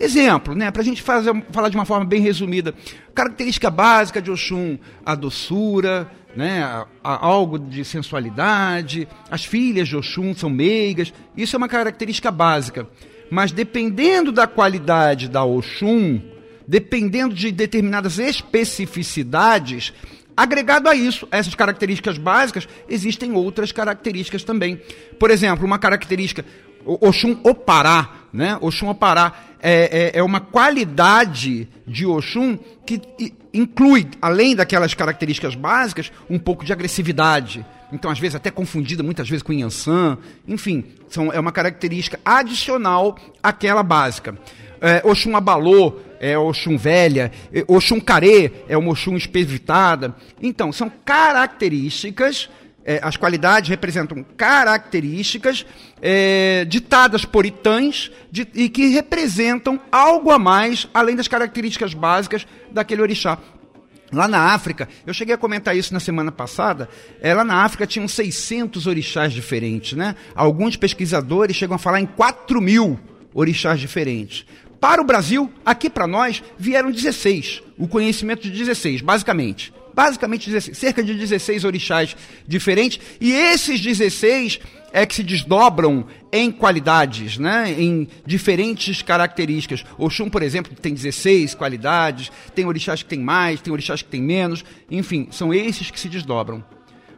Exemplo, 0.00 0.54
né, 0.54 0.70
para 0.70 0.80
a 0.80 0.84
gente 0.84 1.02
fazer, 1.02 1.30
falar 1.52 1.68
de 1.68 1.76
uma 1.76 1.84
forma 1.84 2.06
bem 2.06 2.20
resumida. 2.20 2.74
Característica 3.14 3.70
básica 3.70 4.20
de 4.20 4.30
Oxum, 4.30 4.78
a 5.04 5.14
doçura, 5.14 6.10
né, 6.34 6.62
a, 6.62 6.86
a, 7.04 7.26
algo 7.26 7.58
de 7.58 7.84
sensualidade. 7.84 9.06
As 9.30 9.44
filhas 9.44 9.88
de 9.88 9.96
Oxum 9.96 10.34
são 10.34 10.48
meigas. 10.48 11.12
Isso 11.36 11.54
é 11.54 11.58
uma 11.58 11.68
característica 11.68 12.30
básica. 12.30 12.88
Mas 13.30 13.52
dependendo 13.52 14.32
da 14.32 14.46
qualidade 14.46 15.28
da 15.28 15.44
Oxum, 15.44 16.20
dependendo 16.66 17.34
de 17.34 17.52
determinadas 17.52 18.18
especificidades, 18.18 19.92
Agregado 20.42 20.88
a 20.88 20.94
isso, 20.96 21.28
a 21.30 21.36
essas 21.36 21.54
características 21.54 22.18
básicas, 22.18 22.66
existem 22.88 23.30
outras 23.30 23.70
características 23.70 24.42
também. 24.42 24.82
Por 25.16 25.30
exemplo, 25.30 25.64
uma 25.64 25.78
característica, 25.78 26.44
Oxum 26.84 27.38
Opará, 27.44 28.10
né? 28.32 28.58
Oxum 28.60 28.88
Opará 28.88 29.32
é, 29.60 30.10
é, 30.16 30.18
é 30.18 30.22
uma 30.24 30.40
qualidade 30.40 31.68
de 31.86 32.04
Oxum 32.04 32.58
que 32.84 33.00
inclui, 33.54 34.08
além 34.20 34.56
daquelas 34.56 34.94
características 34.94 35.54
básicas, 35.54 36.10
um 36.28 36.40
pouco 36.40 36.64
de 36.64 36.72
agressividade. 36.72 37.64
Então, 37.92 38.10
às 38.10 38.18
vezes, 38.18 38.34
até 38.34 38.50
confundida 38.50 39.00
muitas 39.00 39.28
vezes 39.28 39.44
com 39.44 39.52
Yansan. 39.52 40.18
Enfim, 40.48 40.82
são, 41.08 41.32
é 41.32 41.38
uma 41.38 41.52
característica 41.52 42.18
adicional 42.24 43.16
àquela 43.40 43.84
básica. 43.84 44.36
É, 44.82 45.00
Oxum 45.04 45.36
Abalô 45.36 46.00
é 46.18 46.36
Oxum 46.36 46.76
velha, 46.76 47.30
Oxum 47.68 48.00
carê 48.00 48.50
é 48.68 48.76
uma 48.76 48.90
Oxum 48.90 49.16
espevitada. 49.16 50.14
Então, 50.42 50.72
são 50.72 50.90
características, 51.04 52.50
é, 52.84 52.98
as 53.00 53.16
qualidades 53.16 53.70
representam 53.70 54.24
características 54.36 55.64
é, 56.00 56.64
ditadas 56.64 57.24
por 57.24 57.46
itãs 57.46 58.10
de, 58.30 58.46
e 58.54 58.68
que 58.68 58.88
representam 58.88 59.80
algo 59.90 60.32
a 60.32 60.38
mais, 60.38 60.88
além 60.92 61.14
das 61.14 61.28
características 61.28 61.94
básicas 61.94 62.44
daquele 62.72 63.02
orixá. 63.02 63.38
Lá 64.12 64.28
na 64.28 64.52
África, 64.52 64.88
eu 65.06 65.14
cheguei 65.14 65.34
a 65.34 65.38
comentar 65.38 65.76
isso 65.76 65.94
na 65.94 66.00
semana 66.00 66.30
passada, 66.30 66.88
é, 67.20 67.32
lá 67.32 67.44
na 67.44 67.64
África 67.64 67.86
tinham 67.86 68.06
600 68.06 68.86
orixás 68.86 69.32
diferentes, 69.32 69.96
né? 69.96 70.16
Alguns 70.34 70.76
pesquisadores 70.76 71.56
chegam 71.56 71.76
a 71.76 71.78
falar 71.78 72.00
em 72.00 72.06
4 72.06 72.60
mil 72.60 73.00
orixás 73.32 73.80
diferentes. 73.80 74.44
Para 74.82 75.00
o 75.00 75.04
Brasil, 75.04 75.48
aqui 75.64 75.88
para 75.88 76.08
nós, 76.08 76.42
vieram 76.58 76.90
16. 76.90 77.62
O 77.78 77.86
conhecimento 77.86 78.42
de 78.42 78.50
16, 78.50 79.00
basicamente. 79.00 79.72
Basicamente, 79.94 80.50
16, 80.50 80.76
cerca 80.76 81.04
de 81.04 81.14
16 81.14 81.62
orixás 81.62 82.16
diferentes. 82.48 82.98
E 83.20 83.30
esses 83.30 83.80
16 83.80 84.58
é 84.92 85.06
que 85.06 85.14
se 85.14 85.22
desdobram 85.22 86.04
em 86.32 86.50
qualidades, 86.50 87.38
né? 87.38 87.72
em 87.78 88.08
diferentes 88.26 89.02
características. 89.02 89.84
Oxum, 89.96 90.28
por 90.28 90.42
exemplo, 90.42 90.74
tem 90.74 90.94
16 90.94 91.54
qualidades, 91.54 92.32
tem 92.52 92.66
orixás 92.66 93.04
que 93.04 93.08
tem 93.08 93.20
mais, 93.20 93.60
tem 93.60 93.72
orixás 93.72 94.02
que 94.02 94.08
tem 94.08 94.20
menos, 94.20 94.64
enfim, 94.90 95.28
são 95.30 95.54
esses 95.54 95.92
que 95.92 96.00
se 96.00 96.08
desdobram. 96.08 96.60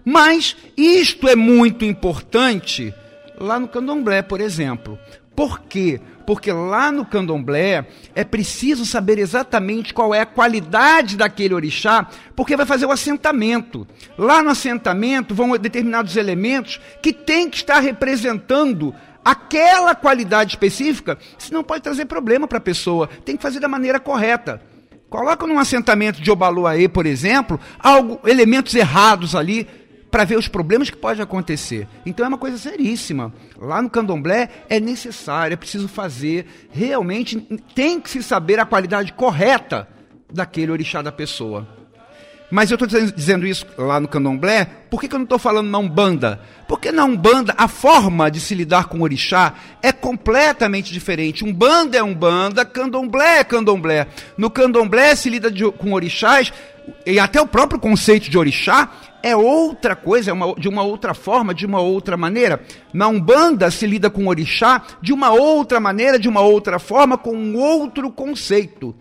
Mas 0.04 0.54
isto 0.76 1.26
é 1.26 1.34
muito 1.34 1.82
importante 1.82 2.92
lá 3.40 3.58
no 3.58 3.68
candomblé, 3.68 4.20
por 4.20 4.42
exemplo. 4.42 4.98
Por 5.34 5.62
quê? 5.62 5.98
Porque 5.98 6.13
lá 6.52 6.90
no 6.90 7.04
candomblé 7.04 7.86
é 8.14 8.24
preciso 8.24 8.84
saber 8.84 9.18
exatamente 9.18 9.92
qual 9.92 10.14
é 10.14 10.20
a 10.20 10.26
qualidade 10.26 11.16
daquele 11.16 11.54
orixá, 11.54 12.08
porque 12.34 12.56
vai 12.56 12.66
fazer 12.66 12.86
o 12.86 12.92
assentamento. 12.92 13.86
Lá 14.16 14.42
no 14.42 14.50
assentamento 14.50 15.34
vão 15.34 15.56
determinados 15.58 16.16
elementos 16.16 16.80
que 17.02 17.12
tem 17.12 17.48
que 17.50 17.58
estar 17.58 17.80
representando 17.80 18.94
aquela 19.24 19.94
qualidade 19.94 20.52
específica, 20.52 21.18
senão 21.38 21.64
pode 21.64 21.82
trazer 21.82 22.04
problema 22.04 22.46
para 22.46 22.58
a 22.58 22.60
pessoa. 22.60 23.08
Tem 23.24 23.36
que 23.36 23.42
fazer 23.42 23.60
da 23.60 23.68
maneira 23.68 23.98
correta. 23.98 24.60
Coloca 25.08 25.46
num 25.46 25.58
assentamento 25.58 26.20
de 26.20 26.30
Obaluaê, 26.30 26.88
por 26.88 27.06
exemplo, 27.06 27.60
algo, 27.78 28.20
elementos 28.26 28.74
errados 28.74 29.36
ali, 29.36 29.68
para 30.14 30.22
ver 30.22 30.38
os 30.38 30.46
problemas 30.46 30.88
que 30.88 30.96
pode 30.96 31.20
acontecer. 31.20 31.88
Então 32.06 32.24
é 32.24 32.28
uma 32.28 32.38
coisa 32.38 32.56
seríssima. 32.56 33.34
Lá 33.60 33.82
no 33.82 33.90
candomblé 33.90 34.48
é 34.68 34.78
necessário, 34.78 35.54
é 35.54 35.56
preciso 35.56 35.88
fazer, 35.88 36.46
realmente 36.70 37.40
tem 37.74 38.00
que 38.00 38.08
se 38.08 38.22
saber 38.22 38.60
a 38.60 38.64
qualidade 38.64 39.12
correta 39.12 39.88
daquele 40.32 40.70
orixá 40.70 41.02
da 41.02 41.10
pessoa. 41.10 41.66
Mas 42.48 42.70
eu 42.70 42.76
estou 42.76 42.86
dizendo 42.86 43.44
isso 43.44 43.66
lá 43.76 43.98
no 43.98 44.06
candomblé, 44.06 44.66
por 44.88 45.00
que, 45.00 45.08
que 45.08 45.16
eu 45.16 45.18
não 45.18 45.24
estou 45.24 45.38
falando 45.40 45.68
na 45.68 45.78
Umbanda? 45.78 46.40
Porque 46.68 46.92
na 46.92 47.04
Umbanda 47.04 47.52
a 47.58 47.66
forma 47.66 48.30
de 48.30 48.38
se 48.38 48.54
lidar 48.54 48.84
com 48.84 48.98
o 48.98 49.02
orixá 49.02 49.54
é 49.82 49.90
completamente 49.90 50.92
diferente. 50.92 51.44
Umbanda 51.44 51.96
é 51.96 52.02
Umbanda, 52.04 52.64
candomblé 52.64 53.40
é 53.40 53.44
candomblé. 53.44 54.06
No 54.38 54.48
candomblé 54.48 55.16
se 55.16 55.28
lida 55.28 55.50
de, 55.50 55.68
com 55.72 55.92
orixás, 55.92 56.52
e 57.04 57.18
até 57.18 57.40
o 57.40 57.48
próprio 57.48 57.80
conceito 57.80 58.30
de 58.30 58.38
orixá 58.38 58.90
é 59.24 59.34
outra 59.34 59.96
coisa, 59.96 60.30
é 60.30 60.34
uma, 60.34 60.54
de 60.54 60.68
uma 60.68 60.82
outra 60.82 61.14
forma, 61.14 61.54
de 61.54 61.64
uma 61.64 61.80
outra 61.80 62.14
maneira. 62.14 62.60
Na 62.92 63.08
Umbanda 63.08 63.70
se 63.70 63.86
lida 63.86 64.10
com 64.10 64.26
orixá 64.26 64.82
de 65.00 65.14
uma 65.14 65.30
outra 65.30 65.80
maneira, 65.80 66.18
de 66.18 66.28
uma 66.28 66.42
outra 66.42 66.78
forma, 66.78 67.16
com 67.16 67.34
um 67.34 67.56
outro 67.56 68.12
conceito. 68.12 68.94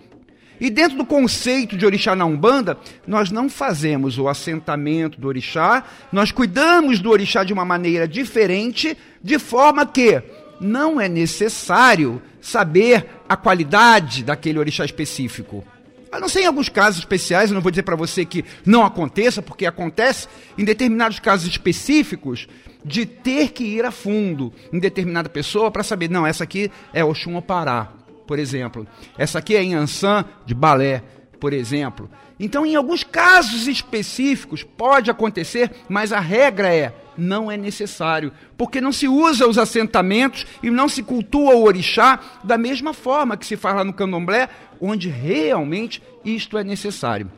E 0.62 0.70
dentro 0.70 0.98
do 0.98 1.06
conceito 1.06 1.76
de 1.76 1.86
orixá 1.86 2.16
na 2.16 2.24
Umbanda, 2.24 2.78
nós 3.06 3.32
não 3.32 3.50
fazemos 3.50 4.18
o 4.18 4.30
assentamento 4.30 5.20
do 5.20 5.28
orixá, 5.28 5.84
nós 6.10 6.32
cuidamos 6.32 7.00
do 7.00 7.10
orixá 7.10 7.44
de 7.44 7.52
uma 7.52 7.66
maneira 7.66 8.08
diferente, 8.08 8.98
de 9.22 9.38
forma 9.38 9.86
que 9.86 10.24
não 10.58 11.02
é 11.02 11.10
necessário 11.10 12.22
saber 12.40 13.08
a 13.28 13.36
qualidade 13.36 14.24
daquele 14.24 14.58
orixá 14.58 14.86
específico. 14.86 15.66
A 16.14 16.20
não 16.20 16.30
ser 16.30 16.42
em 16.42 16.46
alguns 16.46 16.70
casos 16.70 17.00
especiais, 17.00 17.50
eu 17.50 17.56
não 17.56 17.62
vou 17.62 17.72
dizer 17.72 17.82
para 17.82 17.96
você 17.96 18.24
que 18.24 18.46
não 18.64 18.86
aconteça, 18.86 19.42
porque 19.42 19.66
acontece 19.66 20.28
em 20.56 20.64
determinados 20.64 21.18
casos 21.18 21.48
específicos 21.48 22.48
de 22.86 23.04
ter 23.04 23.52
que 23.52 23.64
ir 23.64 23.84
a 23.84 23.90
fundo 23.90 24.54
em 24.72 24.78
determinada 24.78 25.28
pessoa 25.28 25.72
para 25.72 25.82
saber, 25.82 26.12
não, 26.12 26.28
essa 26.28 26.44
aqui 26.44 26.70
é 26.94 27.04
Oxum 27.04 27.36
Opará, 27.36 27.92
por 28.28 28.38
exemplo. 28.38 28.86
Essa 29.18 29.40
aqui 29.40 29.56
é 29.56 29.64
Inhansã 29.64 30.24
de 30.46 30.54
balé, 30.54 31.02
por 31.40 31.52
exemplo. 31.52 32.08
Então, 32.40 32.64
em 32.64 32.76
alguns 32.76 33.04
casos 33.04 33.68
específicos 33.68 34.62
pode 34.62 35.10
acontecer, 35.10 35.72
mas 35.90 36.14
a 36.14 36.20
regra 36.20 36.72
é 36.72 36.94
não 37.18 37.52
é 37.52 37.58
necessário, 37.58 38.32
porque 38.58 38.82
não 38.82 38.92
se 38.92 39.08
usa 39.08 39.48
os 39.48 39.58
assentamentos 39.58 40.46
e 40.62 40.70
não 40.70 40.88
se 40.88 41.04
cultua 41.04 41.56
o 41.56 41.64
orixá 41.64 42.20
da 42.44 42.58
mesma 42.58 42.94
forma 42.94 43.38
que 43.38 43.46
se 43.46 43.58
faz 43.58 43.76
lá 43.76 43.84
no 43.84 43.94
candomblé, 43.94 44.50
onde 44.80 45.10
realmente 45.10 46.02
isto 46.26 46.58
é 46.58 46.64
necessário. 46.64 47.32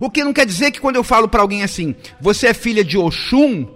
O 0.00 0.10
que 0.10 0.22
não 0.22 0.32
quer 0.32 0.46
dizer 0.46 0.70
que 0.70 0.80
quando 0.80 0.96
eu 0.96 1.04
falo 1.04 1.28
para 1.28 1.42
alguém 1.42 1.62
assim, 1.62 1.94
você 2.20 2.48
é 2.48 2.54
filha 2.54 2.84
de 2.84 2.96
Oxum, 2.96 3.66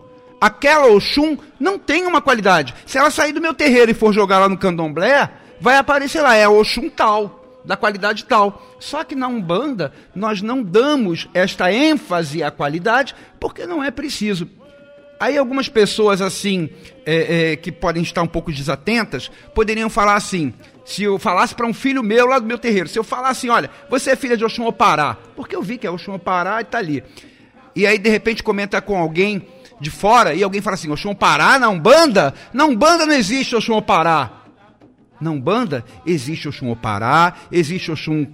aquela 0.40 0.86
Oxum 0.86 1.36
não 1.58 1.78
tem 1.78 2.06
uma 2.06 2.20
qualidade. 2.20 2.74
Se 2.86 2.96
ela 2.96 3.10
sair 3.10 3.32
do 3.32 3.40
meu 3.40 3.54
terreiro 3.54 3.90
e 3.90 3.94
for 3.94 4.12
jogar 4.12 4.38
lá 4.38 4.48
no 4.48 4.56
candomblé, 4.56 5.30
vai 5.60 5.76
aparecer 5.76 6.20
lá, 6.20 6.36
é 6.36 6.48
Oxum 6.48 6.88
tal, 6.88 7.60
da 7.64 7.76
qualidade 7.76 8.24
tal. 8.24 8.76
Só 8.78 9.02
que 9.02 9.16
na 9.16 9.26
Umbanda, 9.26 9.92
nós 10.14 10.42
não 10.42 10.62
damos 10.62 11.28
esta 11.34 11.72
ênfase 11.72 12.42
à 12.42 12.50
qualidade, 12.50 13.14
porque 13.40 13.66
não 13.66 13.82
é 13.82 13.90
preciso. 13.90 14.48
Aí 15.22 15.38
algumas 15.38 15.68
pessoas 15.68 16.20
assim, 16.20 16.68
é, 17.06 17.52
é, 17.52 17.56
que 17.56 17.70
podem 17.70 18.02
estar 18.02 18.22
um 18.22 18.26
pouco 18.26 18.50
desatentas, 18.50 19.30
poderiam 19.54 19.88
falar 19.88 20.16
assim, 20.16 20.52
se 20.84 21.04
eu 21.04 21.16
falasse 21.16 21.54
para 21.54 21.64
um 21.64 21.72
filho 21.72 22.02
meu 22.02 22.26
lá 22.26 22.40
do 22.40 22.44
meu 22.44 22.58
terreiro, 22.58 22.88
se 22.88 22.98
eu 22.98 23.04
falasse 23.04 23.46
assim, 23.46 23.48
olha, 23.48 23.70
você 23.88 24.10
é 24.10 24.16
filha 24.16 24.36
de 24.36 24.44
Oxum 24.44 24.66
Opará, 24.66 25.16
porque 25.36 25.54
eu 25.54 25.62
vi 25.62 25.78
que 25.78 25.86
é 25.86 25.90
Oxum 25.92 26.14
Opará 26.14 26.58
e 26.58 26.62
está 26.62 26.78
ali. 26.78 27.04
E 27.76 27.86
aí 27.86 27.98
de 27.98 28.10
repente 28.10 28.42
comenta 28.42 28.82
com 28.82 28.98
alguém 28.98 29.46
de 29.80 29.90
fora 29.90 30.34
e 30.34 30.42
alguém 30.42 30.60
fala 30.60 30.74
assim, 30.74 30.90
Oxum 30.90 31.10
Opará 31.10 31.56
na 31.56 31.68
Umbanda? 31.68 32.34
Na 32.52 32.64
Umbanda 32.64 33.06
não 33.06 33.14
existe 33.14 33.54
Oxum 33.54 33.74
Opará. 33.74 34.42
Na 35.20 35.30
Umbanda 35.30 35.84
existe 36.04 36.48
Oxum 36.48 36.68
Opará, 36.72 37.34
existe 37.52 37.92
Oxum 37.92 38.26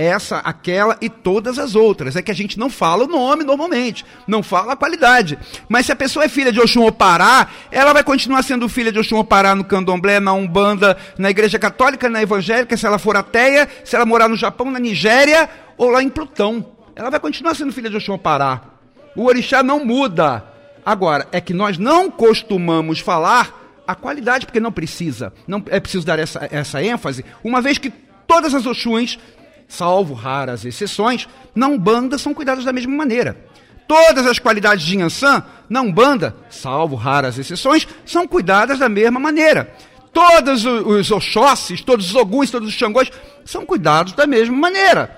essa, 0.00 0.38
aquela 0.38 0.96
e 1.00 1.08
todas 1.08 1.58
as 1.58 1.74
outras. 1.74 2.16
É 2.16 2.22
que 2.22 2.30
a 2.30 2.34
gente 2.34 2.58
não 2.58 2.70
fala 2.70 3.04
o 3.04 3.08
nome 3.08 3.44
normalmente, 3.44 4.04
não 4.26 4.42
fala 4.42 4.72
a 4.72 4.76
qualidade. 4.76 5.38
Mas 5.68 5.86
se 5.86 5.92
a 5.92 5.96
pessoa 5.96 6.24
é 6.24 6.28
filha 6.28 6.52
de 6.52 6.60
Oxum 6.60 6.86
Opará, 6.86 7.48
ela 7.70 7.92
vai 7.92 8.02
continuar 8.02 8.42
sendo 8.42 8.68
filha 8.68 8.90
de 8.90 8.98
Oxum 8.98 9.18
Opará 9.18 9.54
no 9.54 9.64
candomblé, 9.64 10.18
na 10.18 10.32
Umbanda, 10.32 10.96
na 11.18 11.30
Igreja 11.30 11.58
Católica, 11.58 12.08
na 12.08 12.22
Evangélica, 12.22 12.76
se 12.76 12.86
ela 12.86 12.98
for 12.98 13.16
ateia, 13.16 13.68
se 13.84 13.94
ela 13.94 14.06
morar 14.06 14.28
no 14.28 14.36
Japão, 14.36 14.70
na 14.70 14.78
Nigéria 14.78 15.48
ou 15.76 15.90
lá 15.90 16.02
em 16.02 16.08
Plutão. 16.08 16.66
Ela 16.96 17.10
vai 17.10 17.20
continuar 17.20 17.54
sendo 17.54 17.72
filha 17.72 17.90
de 17.90 17.96
Oxum 17.96 18.14
Opará. 18.14 18.62
O 19.14 19.24
orixá 19.24 19.62
não 19.62 19.84
muda. 19.84 20.44
Agora, 20.84 21.28
é 21.30 21.40
que 21.40 21.52
nós 21.52 21.76
não 21.76 22.10
costumamos 22.10 23.00
falar 23.00 23.82
a 23.86 23.94
qualidade, 23.94 24.46
porque 24.46 24.60
não 24.60 24.72
precisa. 24.72 25.32
Não 25.46 25.62
é 25.68 25.80
preciso 25.80 26.06
dar 26.06 26.18
essa, 26.18 26.48
essa 26.50 26.82
ênfase, 26.82 27.24
uma 27.42 27.60
vez 27.60 27.76
que 27.76 27.92
todas 28.26 28.54
as 28.54 28.64
Oxuns 28.64 29.18
salvo 29.70 30.12
raras 30.12 30.64
exceções, 30.64 31.28
na 31.54 31.68
Umbanda 31.68 32.18
são 32.18 32.34
cuidadas 32.34 32.64
da 32.64 32.72
mesma 32.72 32.94
maneira. 32.94 33.36
Todas 33.86 34.26
as 34.26 34.38
qualidades 34.38 34.84
de 34.84 34.98
Yansan, 34.98 35.42
na 35.68 35.80
Umbanda, 35.80 36.36
salvo 36.50 36.96
raras 36.96 37.38
exceções, 37.38 37.88
são 38.04 38.26
cuidadas 38.26 38.78
da 38.78 38.88
mesma 38.88 39.18
maneira. 39.18 39.72
Todos 40.12 40.66
os 40.66 41.10
Oxóssis, 41.10 41.80
todos 41.80 42.10
os 42.10 42.14
Oguns, 42.16 42.50
todos 42.50 42.68
os 42.68 42.74
Xangôs, 42.74 43.10
são 43.44 43.64
cuidados 43.64 44.12
da 44.12 44.26
mesma 44.26 44.56
maneira. 44.56 45.16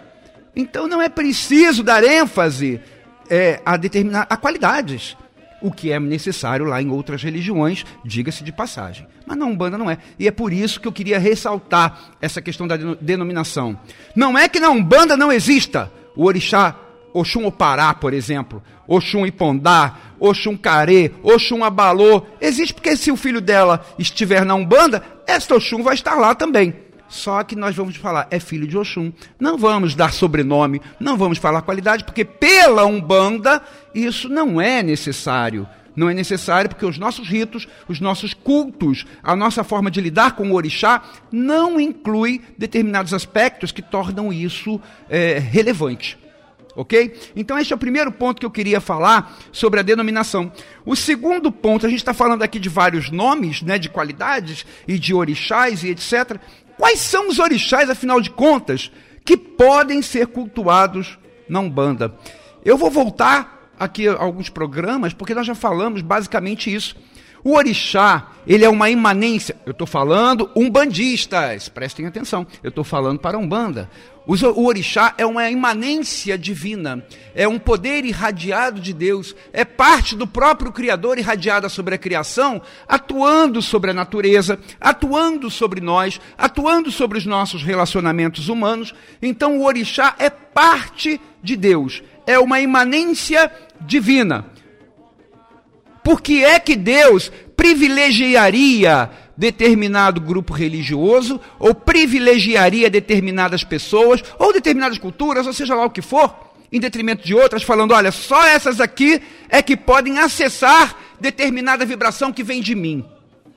Então 0.55 0.87
não 0.87 1.01
é 1.01 1.09
preciso 1.09 1.83
dar 1.83 2.05
ênfase 2.05 2.81
é, 3.29 3.61
a 3.65 3.77
determinar 3.77 4.27
a 4.29 4.37
qualidades 4.37 5.17
o 5.63 5.71
que 5.71 5.93
é 5.93 6.01
necessário 6.01 6.67
lá 6.67 6.83
em 6.83 6.91
outras 6.91 7.23
religiões, 7.23 7.87
diga-se 8.05 8.43
de 8.43 8.53
passagem. 8.53 9.07
Mas 9.33 9.39
na 9.39 9.47
Umbanda 9.47 9.79
não 9.79 9.91
é. 9.91 9.97
E 10.19 10.29
é 10.29 10.31
por 10.31 10.53
isso 10.53 10.79
que 10.79 10.87
eu 10.87 10.93
queria 10.93 11.19
ressaltar 11.19 12.11
essa 12.21 12.43
questão 12.43 12.69
da 12.69 12.77
denominação. 13.01 13.79
Não 14.15 14.37
é 14.37 14.47
que 14.47 14.61
na 14.61 14.69
Umbanda 14.69 15.17
não 15.17 15.33
exista 15.33 15.91
o 16.15 16.27
orixá 16.27 16.77
Oxum 17.15 17.47
Opará, 17.47 17.95
por 17.95 18.13
exemplo, 18.13 18.63
Oxum 18.87 19.25
Ipondá, 19.25 19.97
Oxum 20.21 20.55
Carê, 20.55 21.13
Oxum 21.23 21.65
Abalô. 21.65 22.27
Existe 22.43 22.75
porque 22.75 22.95
se 22.95 23.11
o 23.11 23.17
filho 23.17 23.41
dela 23.41 23.83
estiver 23.99 24.45
na 24.45 24.55
Umbanda, 24.55 25.03
esta 25.27 25.55
Oxum 25.55 25.83
vai 25.83 25.95
estar 25.95 26.17
lá 26.17 26.35
também. 26.35 26.75
Só 27.09 27.43
que 27.43 27.57
nós 27.57 27.75
vamos 27.75 27.97
falar, 27.97 28.29
é 28.31 28.39
filho 28.39 28.67
de 28.67 28.77
Oxum. 28.77 29.11
Não 29.41 29.57
vamos 29.57 29.95
dar 29.95 30.13
sobrenome, 30.13 30.83
não 31.01 31.17
vamos 31.17 31.39
falar 31.39 31.63
qualidade, 31.63 32.05
porque 32.05 32.23
pela 32.23 32.85
Umbanda 32.85 33.63
isso 33.95 34.29
não 34.29 34.61
é 34.61 34.83
necessário. 34.83 35.67
Não 35.95 36.09
é 36.09 36.15
necessário 36.15 36.71
porque 36.71 36.87
os 36.87 36.99
nossos 36.99 37.29
ritos, 37.29 37.69
os 37.87 38.01
nossos 38.01 38.33
cultos, 38.33 39.05
a 39.23 39.37
nossa 39.37 39.63
forma 39.63 39.91
de 39.91 40.01
lidar 40.01 40.37
com 40.37 40.51
o 40.51 40.55
orixá 40.55 41.03
não 41.31 41.79
inclui 41.79 42.41
determinados 42.57 43.13
aspectos 43.13 43.73
que 43.73 43.83
tornam 43.83 44.33
isso 44.33 44.81
é, 45.09 45.39
relevante. 45.39 46.19
Ok? 46.75 47.15
Então, 47.37 47.59
este 47.59 47.73
é 47.73 47.77
o 47.77 47.79
primeiro 47.79 48.11
ponto 48.11 48.41
que 48.41 48.47
eu 48.47 48.51
queria 48.51 48.81
falar 48.81 49.37
sobre 49.53 49.81
a 49.81 49.83
denominação. 49.83 50.51
O 50.87 50.97
segundo 50.97 51.53
ponto, 51.53 51.85
a 51.85 51.89
gente 51.89 51.99
está 51.99 52.15
falando 52.15 52.43
aqui 52.43 52.59
de 52.59 52.71
vários 52.71 53.11
nomes, 53.11 53.61
né, 53.61 53.79
de 53.79 53.91
qualidades 53.91 54.65
e 54.89 54.99
de 54.99 55.13
orixás 55.13 55.85
e 55.85 55.91
etc. 55.91 56.39
Quais 56.79 57.01
são 57.01 57.29
os 57.29 57.39
orixás, 57.39 57.91
afinal 57.91 58.21
de 58.21 58.31
contas, 58.31 58.91
que 59.23 59.37
podem 59.37 60.01
ser 60.01 60.29
cultuados 60.29 61.19
na 61.47 61.61
Umbanda? 61.61 62.15
Eu 62.65 62.79
vou 62.79 62.91
voltar 62.91 63.62
aqui 63.79 64.07
alguns 64.09 64.49
programas, 64.49 65.13
porque 65.13 65.35
nós 65.35 65.47
já 65.47 65.55
falamos 65.55 66.03
basicamente 66.03 66.73
isso. 66.73 66.97
O 67.45 67.57
orixá, 67.57 68.29
ele 68.47 68.65
é 68.65 68.69
uma 68.69 68.89
imanência. 68.89 69.57
Eu 69.67 69.73
estou 69.73 69.87
falando 69.87 70.51
umbandistas, 70.55 71.69
prestem 71.69 72.07
atenção. 72.07 72.47
Eu 72.63 72.69
estou 72.69 72.85
falando 72.85 73.19
para 73.19 73.39
Umbanda. 73.39 73.91
O 74.25 74.67
orixá 74.67 75.15
é 75.19 75.27
uma 75.27 75.51
imanência 75.51 76.39
divina, 76.39 77.05
é 77.35 77.49
um 77.49 77.59
poder 77.59 78.05
irradiado 78.05 78.81
de 78.81 78.93
Deus, 78.93 79.35
é 79.53 79.65
parte 79.65 80.15
do 80.15 80.29
próprio 80.29 80.71
Criador 80.71 81.19
irradiada 81.19 81.69
sobre 81.69 81.97
a 81.97 81.99
criação, 81.99 82.63
atuando 82.87 83.61
sobre 83.61 83.91
a 83.91 83.95
natureza, 83.95 84.61
atuando 84.81 85.51
sobre 85.51 85.81
nós, 85.81 86.21
atuando 86.39 86.93
sobre 86.93 87.19
os 87.19 87.27
nossos 87.27 87.65
relacionamentos 87.65 88.49
humanos. 88.49 88.95
Então 89.21 89.59
o 89.59 89.65
orixá 89.65 90.15
é 90.21 90.31
parte 90.31 91.21
de 91.43 91.57
Deus, 91.57 92.01
é 92.25 92.39
uma 92.39 92.61
imanência 92.61 93.51
divina. 93.81 94.47
Por 96.03 96.21
que 96.21 96.45
é 96.45 96.59
que 96.59 96.75
Deus 96.77 97.31
privilegiaria 97.57 99.11
determinado 99.37 100.21
grupo 100.21 100.53
religioso, 100.53 101.41
ou 101.59 101.75
privilegiaria 101.75 102.91
determinadas 102.91 103.65
pessoas, 103.65 104.23
ou 104.39 104.53
determinadas 104.53 104.99
culturas, 104.99 105.47
ou 105.47 105.53
seja 105.53 105.75
lá 105.75 105.85
o 105.85 105.91
que 105.91 106.03
for, 106.03 106.35
em 106.71 106.81
detrimento 106.81 107.25
de 107.25 107.35
outras, 107.35 107.63
falando: 107.63 107.93
olha, 107.93 108.13
só 108.13 108.45
essas 108.47 108.81
aqui 108.81 109.21
é 109.49 109.63
que 109.63 109.77
podem 109.77 110.19
acessar 110.19 110.97
determinada 111.21 111.85
vibração 111.87 112.33
que 112.33 112.43
vem 112.43 112.61
de 112.61 112.75
mim. 112.75 113.05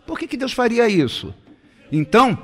Por 0.05 0.19
que, 0.19 0.27
que 0.27 0.37
Deus 0.37 0.53
faria 0.53 0.87
isso? 0.87 1.33
Então, 1.91 2.37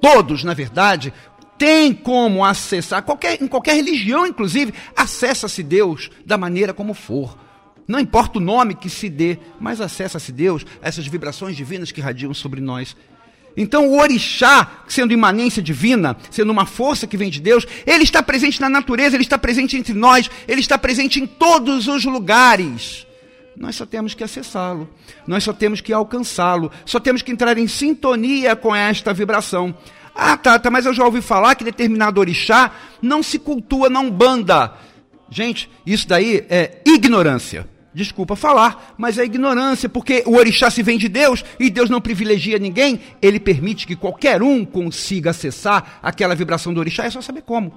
todos, 0.00 0.44
na 0.44 0.54
verdade, 0.54 1.12
têm 1.58 1.92
como 1.92 2.44
acessar, 2.44 3.02
qualquer, 3.02 3.42
em 3.42 3.48
qualquer 3.48 3.74
religião, 3.74 4.26
inclusive, 4.26 4.72
acessa-se 4.96 5.62
Deus 5.62 6.10
da 6.24 6.38
maneira 6.38 6.72
como 6.72 6.94
for. 6.94 7.36
Não 7.88 7.98
importa 7.98 8.36
o 8.36 8.42
nome 8.42 8.74
que 8.74 8.90
se 8.90 9.08
dê, 9.08 9.38
mas 9.58 9.80
acessa-se 9.80 10.30
Deus, 10.30 10.66
essas 10.82 11.06
vibrações 11.06 11.56
divinas 11.56 11.90
que 11.90 12.02
radiam 12.02 12.34
sobre 12.34 12.60
nós. 12.60 12.94
Então, 13.56 13.88
o 13.88 13.98
orixá, 13.98 14.82
sendo 14.86 15.14
imanência 15.14 15.62
divina, 15.62 16.14
sendo 16.30 16.52
uma 16.52 16.66
força 16.66 17.06
que 17.06 17.16
vem 17.16 17.30
de 17.30 17.40
Deus, 17.40 17.66
ele 17.86 18.04
está 18.04 18.22
presente 18.22 18.60
na 18.60 18.68
natureza, 18.68 19.16
ele 19.16 19.22
está 19.22 19.38
presente 19.38 19.74
entre 19.74 19.94
nós, 19.94 20.30
ele 20.46 20.60
está 20.60 20.76
presente 20.76 21.18
em 21.18 21.26
todos 21.26 21.88
os 21.88 22.04
lugares. 22.04 23.06
Nós 23.56 23.74
só 23.74 23.86
temos 23.86 24.12
que 24.12 24.22
acessá-lo, 24.22 24.88
nós 25.26 25.42
só 25.42 25.54
temos 25.54 25.80
que 25.80 25.92
alcançá-lo, 25.92 26.70
só 26.84 27.00
temos 27.00 27.22
que 27.22 27.32
entrar 27.32 27.56
em 27.56 27.66
sintonia 27.66 28.54
com 28.54 28.76
esta 28.76 29.14
vibração. 29.14 29.74
Ah, 30.14 30.36
Tata, 30.36 30.60
tá, 30.60 30.70
mas 30.70 30.84
eu 30.84 30.92
já 30.92 31.06
ouvi 31.06 31.22
falar 31.22 31.54
que 31.54 31.64
determinado 31.64 32.20
orixá 32.20 32.70
não 33.00 33.22
se 33.22 33.38
cultua 33.38 33.88
na 33.88 34.00
Umbanda. 34.00 34.74
Gente, 35.30 35.70
isso 35.86 36.06
daí 36.06 36.44
é 36.50 36.82
ignorância 36.84 37.77
desculpa 37.98 38.36
falar, 38.36 38.94
mas 38.96 39.18
é 39.18 39.24
ignorância, 39.24 39.88
porque 39.88 40.22
o 40.24 40.36
orixá 40.36 40.70
se 40.70 40.82
vem 40.82 40.96
de 40.96 41.08
Deus 41.08 41.44
e 41.58 41.68
Deus 41.68 41.90
não 41.90 42.00
privilegia 42.00 42.58
ninguém, 42.58 43.00
ele 43.20 43.40
permite 43.40 43.86
que 43.86 43.96
qualquer 43.96 44.42
um 44.42 44.64
consiga 44.64 45.30
acessar 45.30 45.98
aquela 46.02 46.34
vibração 46.34 46.72
do 46.72 46.80
orixá, 46.80 47.04
é 47.04 47.10
só 47.10 47.20
saber 47.20 47.42
como. 47.42 47.74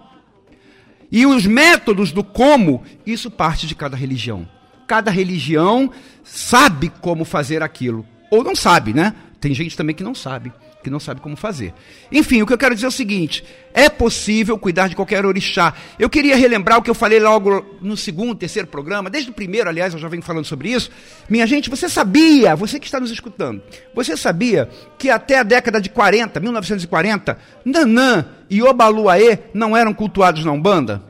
E 1.11 1.25
os 1.25 1.45
métodos 1.45 2.11
do 2.11 2.23
como, 2.23 2.83
isso 3.05 3.29
parte 3.29 3.67
de 3.67 3.75
cada 3.75 3.97
religião. 3.97 4.47
Cada 4.87 5.09
religião 5.09 5.91
sabe 6.23 6.91
como 7.01 7.25
fazer 7.25 7.63
aquilo, 7.63 8.05
ou 8.29 8.43
não 8.43 8.55
sabe, 8.55 8.93
né? 8.93 9.13
tem 9.41 9.55
gente 9.55 9.75
também 9.75 9.95
que 9.95 10.03
não 10.03 10.13
sabe, 10.13 10.53
que 10.81 10.89
não 10.89 10.99
sabe 10.99 11.21
como 11.21 11.35
fazer. 11.35 11.73
Enfim, 12.11 12.41
o 12.41 12.47
que 12.47 12.53
eu 12.53 12.57
quero 12.57 12.73
dizer 12.73 12.87
é 12.87 12.89
o 12.89 12.91
seguinte: 12.91 13.43
é 13.73 13.89
possível 13.89 14.57
cuidar 14.57 14.87
de 14.87 14.95
qualquer 14.95 15.25
orixá. 15.25 15.73
Eu 15.99 16.09
queria 16.09 16.35
relembrar 16.35 16.79
o 16.79 16.81
que 16.81 16.89
eu 16.89 16.95
falei 16.95 17.19
logo 17.19 17.77
no 17.81 17.95
segundo, 17.95 18.35
terceiro 18.35 18.67
programa, 18.67 19.09
desde 19.09 19.29
o 19.29 19.33
primeiro, 19.33 19.69
aliás, 19.69 19.93
eu 19.93 19.99
já 19.99 20.07
venho 20.07 20.23
falando 20.23 20.45
sobre 20.45 20.71
isso. 20.71 20.91
Minha 21.29 21.45
gente, 21.47 21.69
você 21.69 21.87
sabia, 21.87 22.55
você 22.55 22.79
que 22.79 22.85
está 22.85 22.99
nos 22.99 23.11
escutando, 23.11 23.61
você 23.93 24.17
sabia 24.17 24.69
que 24.97 25.09
até 25.09 25.39
a 25.39 25.43
década 25.43 25.79
de 25.79 25.89
40, 25.89 26.39
1940, 26.39 27.37
Nanã 27.63 28.25
e 28.49 28.61
Obaluaê 28.61 29.39
não 29.53 29.75
eram 29.75 29.93
cultuados 29.93 30.43
na 30.43 30.51
Umbanda? 30.51 31.03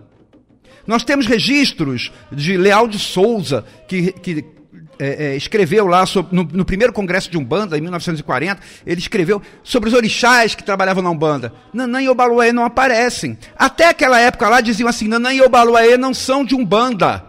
Nós 0.85 1.03
temos 1.03 1.27
registros 1.27 2.11
de 2.31 2.57
Leal 2.57 2.87
de 2.87 2.97
Souza, 2.97 3.63
que, 3.87 4.11
que 4.13 4.43
é, 5.03 5.25
é, 5.31 5.35
escreveu 5.35 5.87
lá 5.87 6.05
sobre, 6.05 6.35
no, 6.35 6.43
no, 6.43 6.63
primeiro 6.63 6.93
congresso 6.93 7.31
de 7.31 7.35
Umbanda, 7.35 7.75
em 7.75 7.81
1940, 7.81 8.61
ele 8.85 8.99
escreveu 8.99 9.41
sobre 9.63 9.89
os 9.89 9.95
orixás 9.95 10.53
que 10.53 10.63
trabalhavam 10.63 11.01
na 11.01 11.09
Umbanda. 11.09 11.51
Nanã 11.73 12.03
e 12.03 12.07
Obaluaê 12.07 12.53
não 12.53 12.63
aparecem. 12.63 13.35
Até 13.57 13.89
aquela 13.89 14.19
época 14.19 14.47
lá 14.47 14.61
diziam 14.61 14.87
assim: 14.87 15.07
Nanã 15.07 15.33
e 15.33 15.41
Obaluaê 15.41 15.97
não 15.97 16.13
são 16.13 16.45
de 16.45 16.53
Umbanda. 16.53 17.25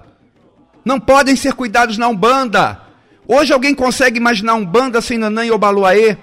Não 0.85 1.01
podem 1.01 1.35
ser 1.35 1.55
cuidados 1.55 1.97
na 1.97 2.09
Umbanda. 2.09 2.79
Hoje 3.27 3.55
alguém 3.55 3.75
consegue 3.75 4.19
imaginar 4.19 4.53
Umbanda 4.53 5.01
sem 5.01 5.17
Nanã 5.17 5.47
e 5.47 5.51
Obaluaê? 5.51 6.19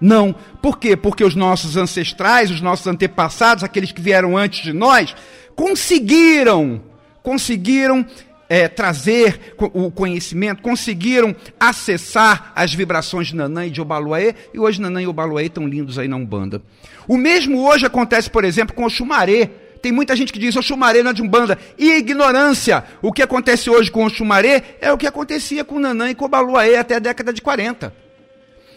Não. 0.00 0.34
Por 0.62 0.78
quê? 0.78 0.96
Porque 0.96 1.22
os 1.22 1.34
nossos 1.34 1.76
ancestrais, 1.76 2.50
os 2.50 2.62
nossos 2.62 2.86
antepassados, 2.86 3.62
aqueles 3.62 3.92
que 3.92 4.00
vieram 4.00 4.38
antes 4.38 4.62
de 4.62 4.72
nós, 4.72 5.14
conseguiram, 5.54 6.80
conseguiram 7.22 8.06
é, 8.52 8.68
trazer 8.68 9.54
o 9.58 9.90
conhecimento, 9.90 10.60
conseguiram 10.60 11.34
acessar 11.58 12.52
as 12.54 12.74
vibrações 12.74 13.28
de 13.28 13.34
Nanã 13.34 13.64
e 13.64 13.70
de 13.70 13.80
Obaluaê, 13.80 14.34
e 14.52 14.58
hoje 14.58 14.78
Nanã 14.78 15.00
e 15.00 15.06
Obaluaê 15.06 15.46
estão 15.46 15.66
lindos 15.66 15.98
aí 15.98 16.06
na 16.06 16.16
Umbanda. 16.16 16.60
O 17.08 17.16
mesmo 17.16 17.66
hoje 17.66 17.86
acontece, 17.86 18.28
por 18.28 18.44
exemplo, 18.44 18.76
com 18.76 18.84
o 18.84 18.90
Xumaré. 18.90 19.46
Tem 19.80 19.90
muita 19.90 20.14
gente 20.14 20.34
que 20.34 20.38
diz, 20.38 20.54
o 20.54 20.60
Xumaré 20.60 21.02
não 21.02 21.12
é 21.12 21.14
de 21.14 21.22
Umbanda. 21.22 21.58
E 21.78 21.92
ignorância. 21.92 22.84
O 23.00 23.10
que 23.10 23.22
acontece 23.22 23.70
hoje 23.70 23.90
com 23.90 24.04
o 24.04 24.10
Xumaré 24.10 24.76
é 24.82 24.92
o 24.92 24.98
que 24.98 25.06
acontecia 25.06 25.64
com 25.64 25.80
Nanã 25.80 26.10
e 26.10 26.14
com 26.14 26.26
Obaluaê 26.26 26.76
até 26.76 26.96
a 26.96 26.98
década 26.98 27.32
de 27.32 27.40
40. 27.40 28.02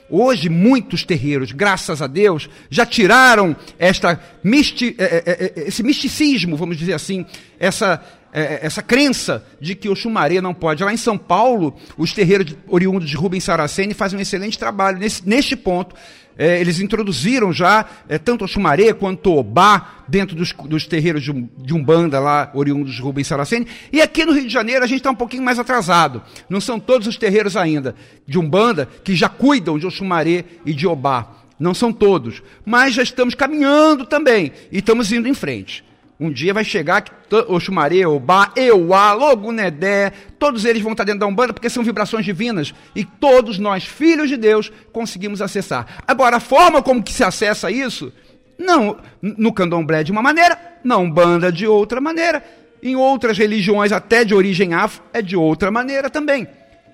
Hoje, 0.09 0.47
muitos 0.47 1.03
terreiros, 1.03 1.51
graças 1.51 2.01
a 2.01 2.07
Deus, 2.07 2.47
já 2.69 2.85
tiraram 2.85 3.55
esta 3.77 4.21
misti, 4.41 4.95
é, 4.97 5.03
é, 5.03 5.53
é, 5.57 5.67
esse 5.67 5.83
misticismo, 5.83 6.55
vamos 6.55 6.77
dizer 6.77 6.93
assim, 6.93 7.25
essa 7.59 8.01
é, 8.35 8.55
é, 8.55 8.59
essa 8.63 8.81
crença 8.81 9.45
de 9.61 9.73
que 9.75 9.87
o 9.87 9.95
Xumaré 9.95 10.41
não 10.41 10.53
pode. 10.53 10.83
Lá 10.83 10.93
em 10.93 10.97
São 10.97 11.17
Paulo, 11.17 11.73
os 11.97 12.11
terreiros 12.11 12.53
oriundos 12.67 13.09
de 13.09 13.15
Rubens 13.15 13.45
Saraceni 13.45 13.93
fazem 13.93 14.19
um 14.19 14.21
excelente 14.21 14.59
trabalho 14.59 14.99
nesse, 14.99 15.25
neste 15.25 15.55
ponto. 15.55 15.95
É, 16.37 16.59
eles 16.59 16.81
introduziram 16.81 17.53
já 17.53 17.85
é, 18.09 18.17
tanto 18.17 18.43
o 18.43 18.47
Xumaré 18.47 18.91
quanto 18.91 19.31
o 19.31 19.37
Obá 19.37 20.03
dentro 20.05 20.35
dos, 20.35 20.51
dos 20.51 20.85
terreiros 20.85 21.23
de, 21.23 21.31
de 21.31 21.73
Umbanda 21.73 22.19
lá, 22.19 22.51
oriundos 22.53 22.95
de 22.95 23.01
Rubens 23.01 23.27
Saraceni. 23.27 23.67
E 23.89 24.01
aqui 24.01 24.25
no 24.25 24.33
Rio 24.33 24.47
de 24.47 24.53
Janeiro 24.53 24.83
a 24.83 24.87
gente 24.87 24.97
está 24.97 25.11
um 25.11 25.15
pouquinho 25.15 25.43
mais 25.43 25.57
atrasado. 25.57 26.21
Não 26.49 26.59
são 26.59 26.77
todos 26.77 27.07
os 27.07 27.15
terreiros 27.15 27.55
ainda 27.55 27.95
de 28.27 28.37
Umbanda 28.37 28.89
que 29.01 29.15
já 29.15 29.29
cuidam 29.29 29.79
de 29.79 29.87
Oxumaré 29.87 30.43
e 30.65 30.73
de 30.73 30.85
Obá. 30.85 31.37
Não 31.57 31.73
são 31.73 31.93
todos. 31.93 32.43
Mas 32.65 32.95
já 32.95 33.01
estamos 33.01 33.33
caminhando 33.33 34.05
também 34.05 34.51
e 34.73 34.79
estamos 34.79 35.09
indo 35.13 35.29
em 35.29 35.33
frente. 35.33 35.85
Um 36.19 36.31
dia 36.31 36.53
vai 36.53 36.63
chegar 36.63 37.01
que 37.01 37.11
Oxumaré, 37.47 38.07
Obá, 38.07 38.51
Euá, 38.55 39.11
Logunedé, 39.13 40.11
todos 40.39 40.63
eles 40.63 40.81
vão 40.81 40.93
estar 40.93 41.03
dentro 41.03 41.19
da 41.19 41.27
Umbanda 41.27 41.53
porque 41.53 41.69
são 41.69 41.83
vibrações 41.83 42.23
divinas 42.23 42.73
e 42.95 43.03
todos 43.03 43.59
nós, 43.59 43.83
filhos 43.83 44.29
de 44.29 44.37
Deus, 44.37 44.71
conseguimos 44.93 45.41
acessar. 45.41 46.01
Agora, 46.07 46.37
a 46.37 46.39
forma 46.39 46.81
como 46.81 47.03
que 47.03 47.11
se 47.11 47.23
acessa 47.23 47.69
isso, 47.69 48.13
não 48.57 48.97
no 49.21 49.51
candomblé 49.51 50.03
de 50.03 50.11
uma 50.11 50.21
maneira, 50.21 50.57
na 50.83 50.97
Umbanda 50.97 51.51
de 51.51 51.67
outra 51.67 51.99
maneira, 51.99 52.41
em 52.81 52.95
outras 52.95 53.37
religiões 53.37 53.91
até 53.91 54.23
de 54.23 54.33
origem 54.33 54.73
afro 54.73 55.03
é 55.11 55.21
de 55.21 55.35
outra 55.35 55.69
maneira 55.69 56.09
também. 56.09 56.47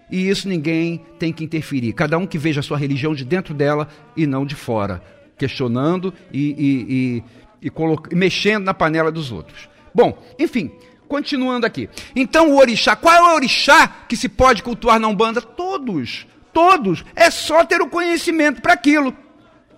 E 0.09 0.29
isso 0.29 0.47
ninguém 0.47 1.05
tem 1.19 1.31
que 1.31 1.43
interferir. 1.43 1.93
Cada 1.93 2.17
um 2.17 2.25
que 2.25 2.37
veja 2.37 2.59
a 2.59 2.63
sua 2.63 2.77
religião 2.77 3.13
de 3.13 3.23
dentro 3.23 3.53
dela 3.53 3.87
e 4.17 4.25
não 4.25 4.45
de 4.45 4.55
fora, 4.55 5.01
questionando 5.37 6.13
e, 6.33 6.55
e, 6.57 6.85
e 6.89 7.23
e, 7.61 7.71
mexendo 8.15 8.65
na 8.65 8.73
panela 8.73 9.11
dos 9.11 9.31
outros. 9.31 9.69
Bom, 9.93 10.17
enfim, 10.39 10.71
continuando 11.07 11.65
aqui. 11.65 11.89
Então 12.15 12.51
o 12.51 12.57
orixá, 12.57 12.95
qual 12.95 13.13
é 13.13 13.21
o 13.21 13.35
orixá 13.35 13.87
que 14.07 14.15
se 14.15 14.29
pode 14.29 14.63
cultuar 14.63 14.99
na 14.99 15.07
Umbanda? 15.07 15.41
Todos, 15.41 16.25
todos. 16.53 17.03
É 17.15 17.29
só 17.29 17.65
ter 17.65 17.81
o 17.81 17.89
conhecimento 17.89 18.61
para 18.61 18.73
aquilo. 18.73 19.13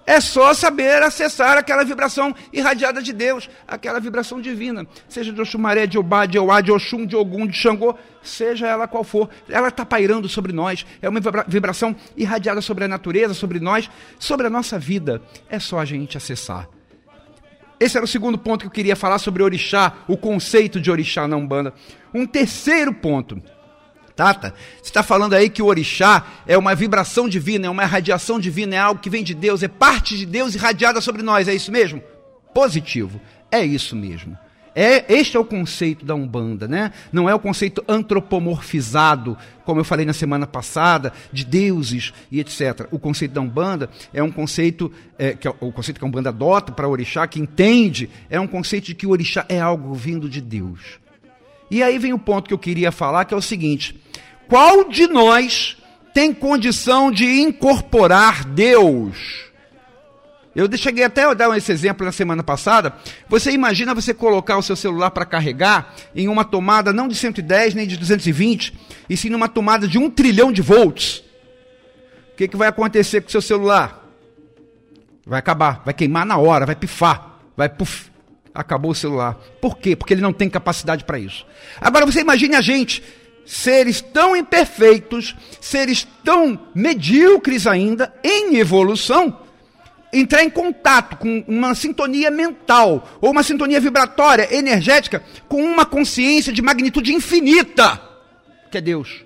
É 0.05 0.19
só 0.19 0.53
saber 0.53 1.01
acessar 1.01 1.57
aquela 1.57 1.83
vibração 1.85 2.35
irradiada 2.51 3.01
de 3.01 3.13
Deus, 3.13 3.49
aquela 3.65 4.01
vibração 4.01 4.41
divina, 4.41 4.85
seja 5.07 5.31
de 5.31 5.39
Oxumaré, 5.39 5.87
de 5.87 5.97
Obá, 5.97 6.25
de 6.25 6.37
Euá, 6.37 6.59
de 6.59 6.73
Oxum, 6.73 7.05
de 7.05 7.15
Ogum, 7.15 7.47
de 7.47 7.55
Xangô, 7.55 7.95
seja 8.21 8.67
ela 8.67 8.85
qual 8.85 9.05
for, 9.05 9.29
ela 9.47 9.69
está 9.69 9.85
pairando 9.85 10.27
sobre 10.27 10.51
nós, 10.51 10.85
é 11.01 11.07
uma 11.07 11.21
vibração 11.47 11.95
irradiada 12.17 12.59
sobre 12.59 12.83
a 12.83 12.87
natureza, 12.87 13.33
sobre 13.33 13.61
nós, 13.61 13.89
sobre 14.19 14.45
a 14.45 14.49
nossa 14.49 14.77
vida. 14.77 15.21
É 15.49 15.57
só 15.57 15.79
a 15.79 15.85
gente 15.85 16.17
acessar. 16.17 16.67
Esse 17.79 17.97
era 17.97 18.05
o 18.05 18.07
segundo 18.07 18.37
ponto 18.37 18.61
que 18.61 18.67
eu 18.67 18.71
queria 18.71 18.95
falar 18.95 19.19
sobre 19.19 19.43
orixá, 19.43 19.93
o 20.07 20.15
conceito 20.15 20.79
de 20.79 20.89
orixá 20.89 21.27
na 21.27 21.35
Umbanda. 21.35 21.73
Um 22.13 22.25
terceiro 22.25 22.93
ponto. 22.93 23.41
Tata, 24.15 24.53
você 24.75 24.89
está 24.89 25.01
falando 25.01 25.33
aí 25.33 25.49
que 25.49 25.61
o 25.61 25.65
orixá 25.65 26.25
é 26.45 26.55
uma 26.57 26.75
vibração 26.75 27.27
divina, 27.27 27.65
é 27.65 27.69
uma 27.69 27.85
radiação 27.85 28.39
divina, 28.39 28.75
é 28.75 28.79
algo 28.79 29.01
que 29.01 29.09
vem 29.09 29.23
de 29.23 29.33
Deus, 29.33 29.63
é 29.63 29.67
parte 29.67 30.15
de 30.15 30.25
Deus 30.25 30.53
irradiada 30.53 31.01
sobre 31.01 31.23
nós, 31.23 31.47
é 31.47 31.55
isso 31.55 31.71
mesmo? 31.71 32.01
Positivo, 32.53 33.19
é 33.51 33.65
isso 33.65 33.95
mesmo. 33.95 34.37
É, 34.75 35.13
este 35.13 35.37
é 35.37 35.39
o 35.39 35.45
conceito 35.45 36.03
da 36.03 36.15
Umbanda, 36.15 36.67
né? 36.67 36.91
Não 37.11 37.29
é 37.29 37.35
o 37.35 37.39
conceito 37.39 37.83
antropomorfizado, 37.87 39.37
como 39.63 39.79
eu 39.79 39.83
falei 39.83 40.05
na 40.05 40.13
semana 40.13 40.47
passada, 40.47 41.13
de 41.31 41.45
deuses 41.45 42.11
e 42.31 42.39
etc. 42.39 42.87
O 42.91 42.97
conceito 42.97 43.33
da 43.33 43.41
Umbanda 43.41 43.89
é 44.13 44.23
um 44.23 44.31
conceito, 44.31 44.91
é, 45.17 45.33
que 45.33 45.47
é 45.47 45.53
o 45.59 45.71
conceito 45.71 45.99
que 45.99 46.05
a 46.05 46.07
Umbanda 46.07 46.29
adota 46.29 46.71
para 46.71 46.87
o 46.87 46.91
orixá, 46.91 47.27
que 47.27 47.39
entende, 47.39 48.09
é 48.29 48.39
um 48.39 48.47
conceito 48.47 48.85
de 48.85 48.95
que 48.95 49.05
o 49.05 49.11
orixá 49.11 49.45
é 49.47 49.59
algo 49.59 49.93
vindo 49.93 50.27
de 50.27 50.41
Deus. 50.41 50.99
E 51.69 51.83
aí 51.83 51.99
vem 51.99 52.13
o 52.13 52.19
ponto 52.19 52.47
que 52.47 52.53
eu 52.53 52.59
queria 52.59 52.91
falar, 52.91 53.25
que 53.25 53.33
é 53.33 53.37
o 53.37 53.41
seguinte: 53.41 53.99
qual 54.47 54.89
de 54.89 55.07
nós 55.07 55.77
tem 56.13 56.33
condição 56.33 57.11
de 57.11 57.25
incorporar 57.25 58.43
Deus? 58.45 59.52
Eu 60.55 60.69
cheguei 60.77 61.03
até 61.03 61.23
a 61.23 61.33
dar 61.33 61.55
esse 61.57 61.71
exemplo 61.71 62.05
na 62.05 62.11
semana 62.11 62.43
passada. 62.43 62.93
Você 63.27 63.51
imagina 63.51 63.95
você 63.95 64.13
colocar 64.13 64.57
o 64.57 64.61
seu 64.61 64.75
celular 64.75 65.09
para 65.09 65.25
carregar 65.25 65.95
em 66.15 66.27
uma 66.27 66.45
tomada 66.45 66.93
não 66.93 67.07
de 67.07 67.15
110 67.15 67.73
nem 67.73 67.87
de 67.87 67.97
220, 67.97 68.73
e 69.09 69.17
sim 69.17 69.29
numa 69.29 69.49
tomada 69.49 69.87
de 69.87 69.97
um 69.97 70.09
trilhão 70.09 70.51
de 70.51 70.61
volts. 70.61 71.23
O 72.33 72.35
que, 72.35 72.47
que 72.47 72.57
vai 72.57 72.67
acontecer 72.67 73.21
com 73.21 73.29
o 73.29 73.31
seu 73.31 73.41
celular? 73.41 74.07
Vai 75.25 75.39
acabar, 75.39 75.81
vai 75.83 75.93
queimar 75.93 76.25
na 76.25 76.37
hora, 76.37 76.65
vai 76.65 76.75
pifar, 76.75 77.39
vai 77.57 77.69
puf, 77.69 78.11
acabou 78.53 78.91
o 78.91 78.95
celular. 78.95 79.35
Por 79.59 79.77
quê? 79.77 79.95
Porque 79.95 80.13
ele 80.13 80.21
não 80.21 80.33
tem 80.33 80.49
capacidade 80.49 81.03
para 81.03 81.17
isso. 81.17 81.45
Agora 81.81 82.05
você 82.05 82.21
imagine 82.21 82.55
a 82.55 82.61
gente, 82.61 83.03
seres 83.45 84.01
tão 84.01 84.35
imperfeitos, 84.35 85.35
seres 85.59 86.07
tão 86.23 86.59
medíocres 86.75 87.65
ainda, 87.65 88.13
em 88.23 88.57
evolução, 88.57 89.42
entrar 90.13 90.43
em 90.43 90.49
contato 90.49 91.17
com 91.17 91.43
uma 91.47 91.73
sintonia 91.73 92.29
mental 92.29 93.09
ou 93.19 93.31
uma 93.31 93.43
sintonia 93.43 93.79
vibratória, 93.79 94.55
energética, 94.55 95.23
com 95.47 95.61
uma 95.63 95.85
consciência 95.85 96.53
de 96.53 96.61
magnitude 96.61 97.13
infinita, 97.13 97.99
que 98.71 98.77
é 98.77 98.81
Deus. 98.81 99.25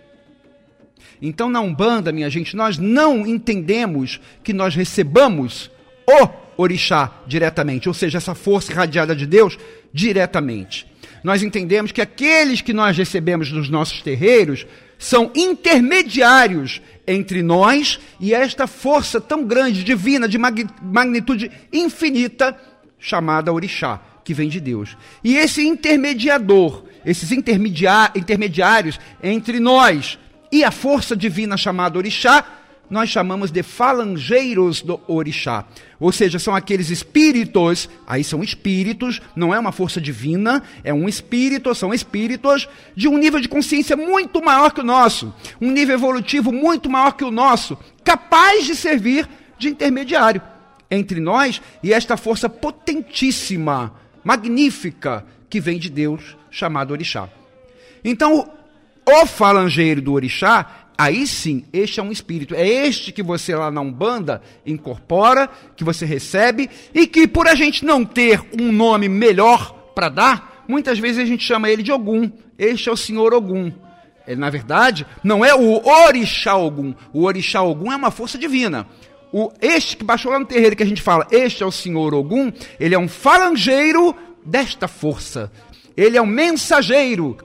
Então, 1.21 1.49
na 1.49 1.59
Umbanda, 1.61 2.11
minha 2.11 2.29
gente, 2.29 2.55
nós 2.55 2.77
não 2.77 3.25
entendemos 3.25 4.19
que 4.43 4.53
nós 4.53 4.75
recebamos 4.75 5.69
o 6.07 6.29
orixá 6.57 7.11
diretamente, 7.27 7.87
ou 7.87 7.93
seja, 7.93 8.17
essa 8.17 8.33
força 8.33 8.71
irradiada 8.71 9.15
de 9.15 9.25
Deus 9.25 9.57
diretamente. 9.93 10.87
Nós 11.23 11.43
entendemos 11.43 11.91
que 11.91 12.01
aqueles 12.01 12.61
que 12.61 12.73
nós 12.73 12.97
recebemos 12.97 13.51
nos 13.51 13.69
nossos 13.69 14.01
terreiros 14.01 14.65
são 14.97 15.31
intermediários 15.35 16.81
entre 17.05 17.41
nós 17.41 17.99
e 18.19 18.33
esta 18.33 18.67
força 18.67 19.21
tão 19.21 19.45
grande, 19.45 19.83
divina, 19.83 20.27
de 20.27 20.37
magnitude 20.37 21.51
infinita, 21.71 22.57
chamada 22.99 23.53
Orixá, 23.53 24.01
que 24.23 24.33
vem 24.33 24.49
de 24.49 24.59
Deus. 24.59 24.97
E 25.23 25.35
esse 25.35 25.65
intermediador, 25.65 26.83
esses 27.05 27.31
intermediários 27.31 28.99
entre 29.23 29.59
nós 29.59 30.17
e 30.51 30.63
a 30.63 30.71
força 30.71 31.15
divina 31.15 31.55
chamada 31.55 31.97
Orixá, 31.97 32.43
nós 32.89 33.09
chamamos 33.09 33.51
de 33.51 33.63
falangeiros 33.63 34.81
do 34.81 34.99
orixá. 35.07 35.65
Ou 35.99 36.11
seja, 36.11 36.39
são 36.39 36.55
aqueles 36.55 36.89
espíritos, 36.89 37.89
aí 38.05 38.23
são 38.23 38.43
espíritos, 38.43 39.21
não 39.35 39.53
é 39.53 39.59
uma 39.59 39.71
força 39.71 39.99
divina, 39.99 40.63
é 40.83 40.93
um 40.93 41.09
espírito, 41.09 41.73
são 41.75 41.93
espíritos 41.93 42.67
de 42.95 43.07
um 43.07 43.17
nível 43.17 43.39
de 43.39 43.49
consciência 43.49 43.95
muito 43.97 44.41
maior 44.43 44.71
que 44.71 44.81
o 44.81 44.85
nosso, 44.85 45.33
um 45.59 45.71
nível 45.71 45.95
evolutivo 45.95 46.51
muito 46.51 46.89
maior 46.89 47.11
que 47.11 47.23
o 47.23 47.31
nosso, 47.31 47.77
capaz 48.03 48.65
de 48.65 48.75
servir 48.75 49.27
de 49.57 49.69
intermediário 49.69 50.41
entre 50.89 51.19
nós 51.19 51.61
e 51.83 51.91
esta 51.91 52.15
força 52.15 52.47
potentíssima, 52.47 53.93
magnífica, 54.23 55.25
que 55.49 55.59
vem 55.59 55.77
de 55.77 55.89
Deus, 55.89 56.37
chamado 56.49 56.91
orixá. 56.91 57.29
Então, 58.03 58.49
o 59.05 59.25
falangeiro 59.25 60.01
do 60.01 60.13
orixá 60.13 60.86
Aí 60.97 61.27
sim, 61.27 61.63
este 61.71 61.99
é 61.99 62.03
um 62.03 62.11
espírito. 62.11 62.55
É 62.55 62.67
este 62.67 63.11
que 63.11 63.21
você 63.21 63.55
lá 63.55 63.69
na 63.69 63.81
Umbanda 63.81 64.41
incorpora, 64.65 65.47
que 65.75 65.83
você 65.83 66.05
recebe, 66.05 66.69
e 66.93 67.05
que 67.05 67.27
por 67.27 67.47
a 67.47 67.53
gente 67.53 67.85
não 67.85 68.03
ter 68.03 68.41
um 68.59 68.71
nome 68.71 69.07
melhor 69.07 69.91
para 69.93 70.09
dar, 70.09 70.63
muitas 70.67 70.97
vezes 70.97 71.19
a 71.19 71.25
gente 71.25 71.43
chama 71.43 71.69
ele 71.69 71.83
de 71.83 71.91
Ogum. 71.91 72.31
Este 72.57 72.89
é 72.89 72.91
o 72.91 72.97
senhor 72.97 73.31
Ogum. 73.33 73.71
Ele, 74.27 74.39
na 74.41 74.49
verdade, 74.49 75.05
não 75.23 75.45
é 75.45 75.53
o 75.53 75.87
Orixá 75.87 76.55
Ogum. 76.57 76.95
O 77.13 77.25
Orixá 77.25 77.61
Ogum 77.61 77.91
é 77.91 77.95
uma 77.95 78.11
força 78.11 78.37
divina. 78.37 78.87
O, 79.31 79.51
este 79.61 79.95
que 79.97 80.03
baixou 80.03 80.31
lá 80.31 80.39
no 80.39 80.45
terreiro 80.45 80.75
que 80.75 80.83
a 80.83 80.87
gente 80.87 81.01
fala, 81.01 81.27
este 81.29 81.61
é 81.61 81.65
o 81.65 81.71
senhor 81.71 82.13
Ogum, 82.13 82.51
ele 82.79 82.95
é 82.95 82.99
um 82.99 83.07
falangeiro 83.07 84.15
desta 84.43 84.87
força. 84.87 85.51
Ele 85.95 86.17
é 86.17 86.21
um 86.21 86.25
mensageiro 86.25 87.37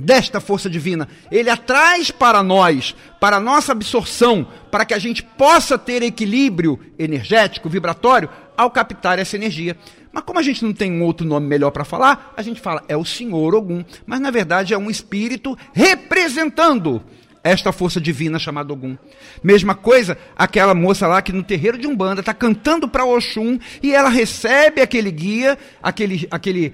desta 0.00 0.40
força 0.40 0.68
divina. 0.68 1.08
Ele 1.30 1.54
traz 1.56 2.10
para 2.10 2.42
nós, 2.42 2.94
para 3.20 3.36
a 3.36 3.40
nossa 3.40 3.72
absorção, 3.72 4.46
para 4.70 4.84
que 4.84 4.94
a 4.94 4.98
gente 4.98 5.22
possa 5.22 5.78
ter 5.78 6.02
equilíbrio 6.02 6.78
energético, 6.98 7.68
vibratório, 7.68 8.28
ao 8.56 8.70
captar 8.70 9.18
essa 9.18 9.36
energia. 9.36 9.76
Mas 10.12 10.24
como 10.24 10.38
a 10.38 10.42
gente 10.42 10.64
não 10.64 10.72
tem 10.72 10.90
um 10.90 11.04
outro 11.04 11.26
nome 11.26 11.46
melhor 11.46 11.70
para 11.70 11.84
falar, 11.84 12.32
a 12.36 12.42
gente 12.42 12.60
fala 12.60 12.82
é 12.88 12.96
o 12.96 13.04
Senhor 13.04 13.54
Ogum, 13.54 13.84
mas 14.04 14.20
na 14.20 14.30
verdade 14.30 14.74
é 14.74 14.78
um 14.78 14.90
espírito 14.90 15.56
representando 15.72 17.02
esta 17.42 17.72
força 17.72 18.00
divina 18.00 18.38
chamada 18.38 18.72
Ogum. 18.72 18.96
Mesma 19.42 19.74
coisa, 19.74 20.16
aquela 20.36 20.74
moça 20.74 21.06
lá 21.06 21.22
que 21.22 21.32
no 21.32 21.42
terreiro 21.42 21.78
de 21.78 21.86
Umbanda 21.86 22.20
está 22.20 22.34
cantando 22.34 22.88
para 22.88 23.04
Oxum 23.04 23.58
e 23.82 23.94
ela 23.94 24.08
recebe 24.08 24.80
aquele 24.80 25.10
guia, 25.10 25.58
aquele, 25.82 26.28
aquele, 26.30 26.72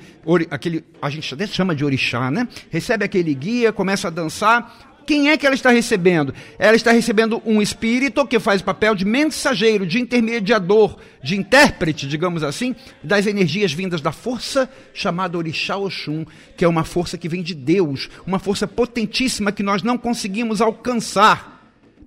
aquele, 0.50 0.84
a 1.00 1.10
gente 1.10 1.32
até 1.34 1.46
chama 1.46 1.74
de 1.74 1.84
orixá, 1.84 2.30
né? 2.30 2.48
Recebe 2.70 3.04
aquele 3.04 3.34
guia, 3.34 3.72
começa 3.72 4.08
a 4.08 4.10
dançar, 4.10 4.95
quem 5.06 5.30
é 5.30 5.36
que 5.36 5.46
ela 5.46 5.54
está 5.54 5.70
recebendo? 5.70 6.34
Ela 6.58 6.74
está 6.74 6.90
recebendo 6.90 7.40
um 7.46 7.62
espírito 7.62 8.26
que 8.26 8.40
faz 8.40 8.60
o 8.60 8.64
papel 8.64 8.94
de 8.94 9.04
mensageiro, 9.04 9.86
de 9.86 10.00
intermediador, 10.00 10.96
de 11.22 11.36
intérprete, 11.36 12.08
digamos 12.08 12.42
assim, 12.42 12.74
das 13.02 13.26
energias 13.26 13.72
vindas 13.72 14.00
da 14.00 14.10
força 14.10 14.68
chamada 14.92 15.38
Orixá 15.38 15.76
Oxum, 15.76 16.24
que 16.56 16.64
é 16.64 16.68
uma 16.68 16.84
força 16.84 17.16
que 17.16 17.28
vem 17.28 17.42
de 17.42 17.54
Deus, 17.54 18.10
uma 18.26 18.40
força 18.40 18.66
potentíssima 18.66 19.52
que 19.52 19.62
nós 19.62 19.82
não 19.82 19.96
conseguimos 19.96 20.60
alcançar 20.60 21.54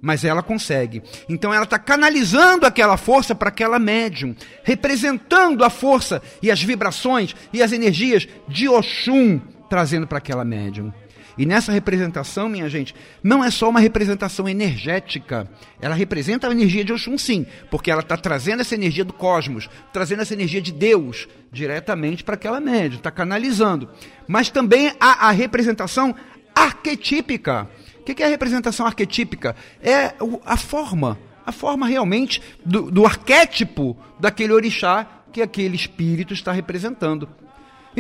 mas 0.02 0.24
ela 0.24 0.42
consegue. 0.42 1.04
Então 1.28 1.54
ela 1.54 1.66
está 1.66 1.78
canalizando 1.78 2.66
aquela 2.66 2.96
força 2.96 3.36
para 3.36 3.50
aquela 3.50 3.78
médium, 3.78 4.34
representando 4.64 5.64
a 5.64 5.70
força 5.70 6.22
e 6.42 6.50
as 6.50 6.64
vibrações 6.64 7.36
e 7.52 7.62
as 7.62 7.74
energias 7.74 8.26
de 8.48 8.70
Oxum, 8.70 9.42
trazendo 9.70 10.08
para 10.08 10.18
aquela 10.18 10.46
médium. 10.46 10.94
E 11.40 11.46
nessa 11.46 11.72
representação, 11.72 12.50
minha 12.50 12.68
gente, 12.68 12.94
não 13.24 13.42
é 13.42 13.50
só 13.50 13.70
uma 13.70 13.80
representação 13.80 14.48
energética. 14.50 15.50
Ela 15.80 15.96
representa 15.96 16.50
a 16.50 16.52
energia 16.52 16.84
de 16.84 16.92
Oxum, 16.92 17.18
sim, 17.18 17.46
porque 17.72 17.90
ela 17.90 18.02
está 18.02 18.18
trazendo 18.18 18.60
essa 18.60 18.76
energia 18.76 19.06
do 19.06 19.14
cosmos, 19.14 19.70
trazendo 19.94 20.22
essa 20.22 20.34
energia 20.34 20.62
de 20.62 20.74
Deus 20.74 21.30
diretamente 21.50 22.26
para 22.26 22.36
aquela 22.36 22.60
média, 22.60 22.98
está 22.98 23.10
canalizando. 23.10 23.90
Mas 24.28 24.50
também 24.50 24.92
há 25.00 25.30
a 25.30 25.32
representação 25.32 26.14
arquetípica. 26.54 27.70
O 28.02 28.04
que 28.04 28.22
é 28.22 28.26
a 28.26 28.30
representação 28.30 28.86
arquetípica? 28.86 29.56
É 29.82 30.16
a 30.46 30.58
forma, 30.58 31.18
a 31.46 31.54
forma 31.54 31.88
realmente 31.88 32.42
do, 32.66 32.92
do 32.92 33.06
arquétipo 33.06 33.96
daquele 34.20 34.52
orixá 34.52 35.08
que 35.32 35.42
aquele 35.42 35.78
espírito 35.78 36.34
está 36.34 36.52
representando. 36.52 37.30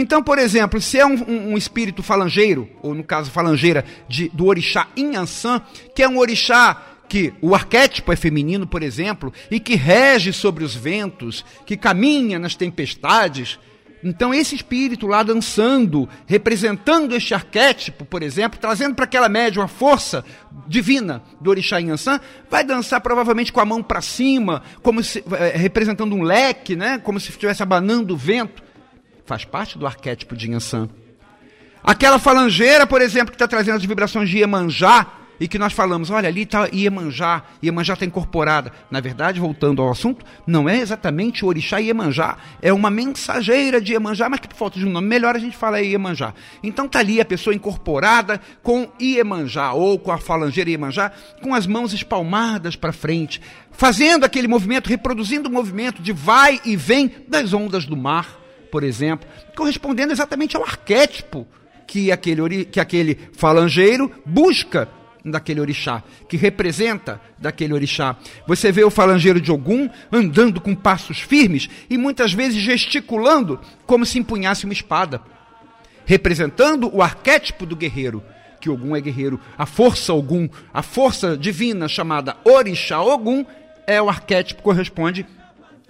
Então, 0.01 0.23
por 0.23 0.39
exemplo, 0.39 0.79
se 0.79 0.97
é 0.97 1.05
um, 1.05 1.15
um, 1.27 1.51
um, 1.51 1.57
espírito 1.57 2.01
falangeiro, 2.01 2.69
ou 2.81 2.95
no 2.95 3.03
caso 3.03 3.29
falangeira 3.29 3.83
de, 4.07 4.29
do 4.29 4.45
orixá 4.45 4.88
Inhansã, 4.95 5.62
que 5.93 6.01
é 6.01 6.07
um 6.07 6.17
orixá 6.17 6.81
que 7.09 7.33
o 7.41 7.53
arquétipo 7.53 8.09
é 8.13 8.15
feminino, 8.15 8.65
por 8.65 8.81
exemplo, 8.81 9.33
e 9.51 9.59
que 9.59 9.75
rege 9.75 10.31
sobre 10.31 10.63
os 10.63 10.73
ventos, 10.73 11.43
que 11.65 11.75
caminha 11.75 12.39
nas 12.39 12.55
tempestades, 12.55 13.59
então 14.01 14.33
esse 14.33 14.55
espírito 14.55 15.05
lá 15.05 15.21
dançando, 15.21 16.07
representando 16.25 17.13
este 17.13 17.33
arquétipo, 17.33 18.05
por 18.05 18.23
exemplo, 18.23 18.57
trazendo 18.57 18.95
para 18.95 19.03
aquela 19.03 19.27
média 19.27 19.62
uma 19.62 19.67
força 19.67 20.23
divina 20.65 21.21
do 21.41 21.49
orixá 21.49 21.81
Inhansã, 21.81 22.21
vai 22.49 22.63
dançar 22.63 23.01
provavelmente 23.01 23.51
com 23.51 23.59
a 23.59 23.65
mão 23.65 23.83
para 23.83 23.99
cima, 23.99 24.63
como 24.81 25.03
se, 25.03 25.21
é, 25.38 25.57
representando 25.57 26.15
um 26.15 26.23
leque, 26.23 26.77
né? 26.77 26.99
como 26.99 27.19
se 27.19 27.31
estivesse 27.31 27.62
abanando 27.62 28.13
o 28.13 28.17
vento 28.17 28.68
faz 29.29 29.45
parte 29.45 29.77
do 29.77 29.85
arquétipo 29.85 30.35
de 30.35 30.49
Inhansã. 30.49 30.89
Aquela 31.83 32.17
falangeira, 32.17 32.87
por 32.87 32.99
exemplo, 32.99 33.29
que 33.29 33.35
está 33.35 33.47
trazendo 33.47 33.77
as 33.77 33.85
vibrações 33.85 34.27
de 34.27 34.39
Iemanjá, 34.39 35.05
e 35.39 35.47
que 35.47 35.59
nós 35.59 35.71
falamos, 35.71 36.09
olha, 36.09 36.27
ali 36.27 36.41
está 36.41 36.67
Iemanjá, 36.73 37.43
Iemanjá 37.63 37.93
está 37.93 38.05
incorporada. 38.05 38.73
Na 38.91 38.99
verdade, 38.99 39.39
voltando 39.39 39.81
ao 39.81 39.91
assunto, 39.91 40.25
não 40.45 40.67
é 40.67 40.79
exatamente 40.79 41.45
o 41.45 41.47
orixá 41.47 41.77
Iemanjá, 41.77 42.37
é 42.61 42.73
uma 42.73 42.89
mensageira 42.89 43.79
de 43.79 43.93
Iemanjá, 43.93 44.27
mas 44.27 44.39
que 44.41 44.49
por 44.49 44.57
falta 44.57 44.79
de 44.79 44.85
um 44.85 44.89
nome 44.89 45.07
melhor 45.07 45.35
a 45.35 45.39
gente 45.39 45.55
fala 45.55 45.79
Iemanjá. 45.79 46.33
Então 46.61 46.87
está 46.87 46.99
ali 46.99 47.21
a 47.21 47.25
pessoa 47.25 47.55
incorporada 47.55 48.41
com 48.61 48.91
Iemanjá, 48.99 49.71
ou 49.73 49.97
com 49.97 50.11
a 50.11 50.17
falangeira 50.17 50.71
Iemanjá, 50.71 51.11
com 51.41 51.53
as 51.53 51.65
mãos 51.65 51.93
espalmadas 51.93 52.75
para 52.75 52.91
frente, 52.91 53.39
fazendo 53.71 54.25
aquele 54.25 54.47
movimento, 54.47 54.89
reproduzindo 54.89 55.47
o 55.47 55.53
movimento 55.53 56.01
de 56.01 56.11
vai 56.11 56.59
e 56.65 56.75
vem 56.75 57.11
das 57.27 57.53
ondas 57.53 57.85
do 57.85 57.95
mar 57.95 58.39
por 58.71 58.84
exemplo, 58.84 59.27
correspondendo 59.55 60.12
exatamente 60.12 60.55
ao 60.55 60.63
arquétipo 60.63 61.47
que 61.88 62.12
aquele, 62.12 62.65
que 62.65 62.79
aquele 62.79 63.17
falangeiro 63.34 64.12
busca 64.25 64.88
daquele 65.25 65.60
orixá, 65.60 66.03
que 66.27 66.38
representa 66.38 67.19
daquele 67.38 67.73
orixá. 67.73 68.15
Você 68.47 68.71
vê 68.71 68.84
o 68.84 68.89
falangeiro 68.89 69.41
de 69.41 69.51
Ogum 69.51 69.89
andando 70.12 70.62
com 70.62 70.75
passos 70.75 71.19
firmes 71.19 71.69
e 71.89 71.97
muitas 71.97 72.34
vezes 72.34 72.62
gesticulando 72.62 73.60
como 73.86 74.05
se 74.05 74.19
empunhasse 74.19 74.65
uma 74.65 74.73
espada, 74.73 75.21
representando 76.05 76.89
o 76.95 77.01
arquétipo 77.01 77.65
do 77.65 77.75
guerreiro, 77.75 78.23
que 78.62 78.69
Ogum 78.69 78.95
é 78.95 79.01
guerreiro. 79.01 79.39
A 79.58 79.65
força 79.65 80.13
Ogum, 80.13 80.49
a 80.73 80.82
força 80.82 81.38
divina 81.38 81.88
chamada 81.88 82.38
Orixá 82.43 83.01
Ogum, 83.01 83.45
é 83.86 84.01
o 84.01 84.10
arquétipo 84.10 84.62
corresponde 84.62 85.25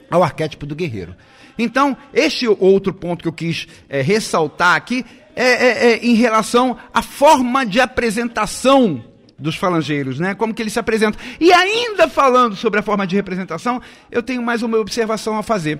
ao 0.10 0.24
arquétipo 0.24 0.66
do 0.66 0.76
guerreiro. 0.76 1.16
Então, 1.60 1.96
este 2.14 2.48
outro 2.48 2.94
ponto 2.94 3.22
que 3.22 3.28
eu 3.28 3.34
quis 3.34 3.68
é, 3.90 4.02
ressaltar 4.02 4.76
aqui 4.76 5.06
é, 5.36 5.44
é, 5.44 5.92
é, 5.92 6.06
em 6.06 6.16
relação 6.16 6.78
à 6.94 7.02
forma 7.02 7.66
de 7.66 7.80
apresentação 7.80 9.04
dos 9.38 9.56
falangeiros, 9.56 10.20
né? 10.20 10.34
Como 10.36 10.54
que 10.54 10.62
eles 10.62 10.74
se 10.74 10.80
apresentam. 10.80 11.20
E 11.40 11.52
ainda 11.52 12.08
falando 12.08 12.56
sobre 12.56 12.80
a 12.80 12.84
forma 12.84 13.06
de 13.06 13.16
representação, 13.16 13.82
eu 14.12 14.22
tenho 14.22 14.42
mais 14.42 14.64
uma 14.64 14.78
observação 14.78 15.38
a 15.38 15.44
fazer. 15.44 15.80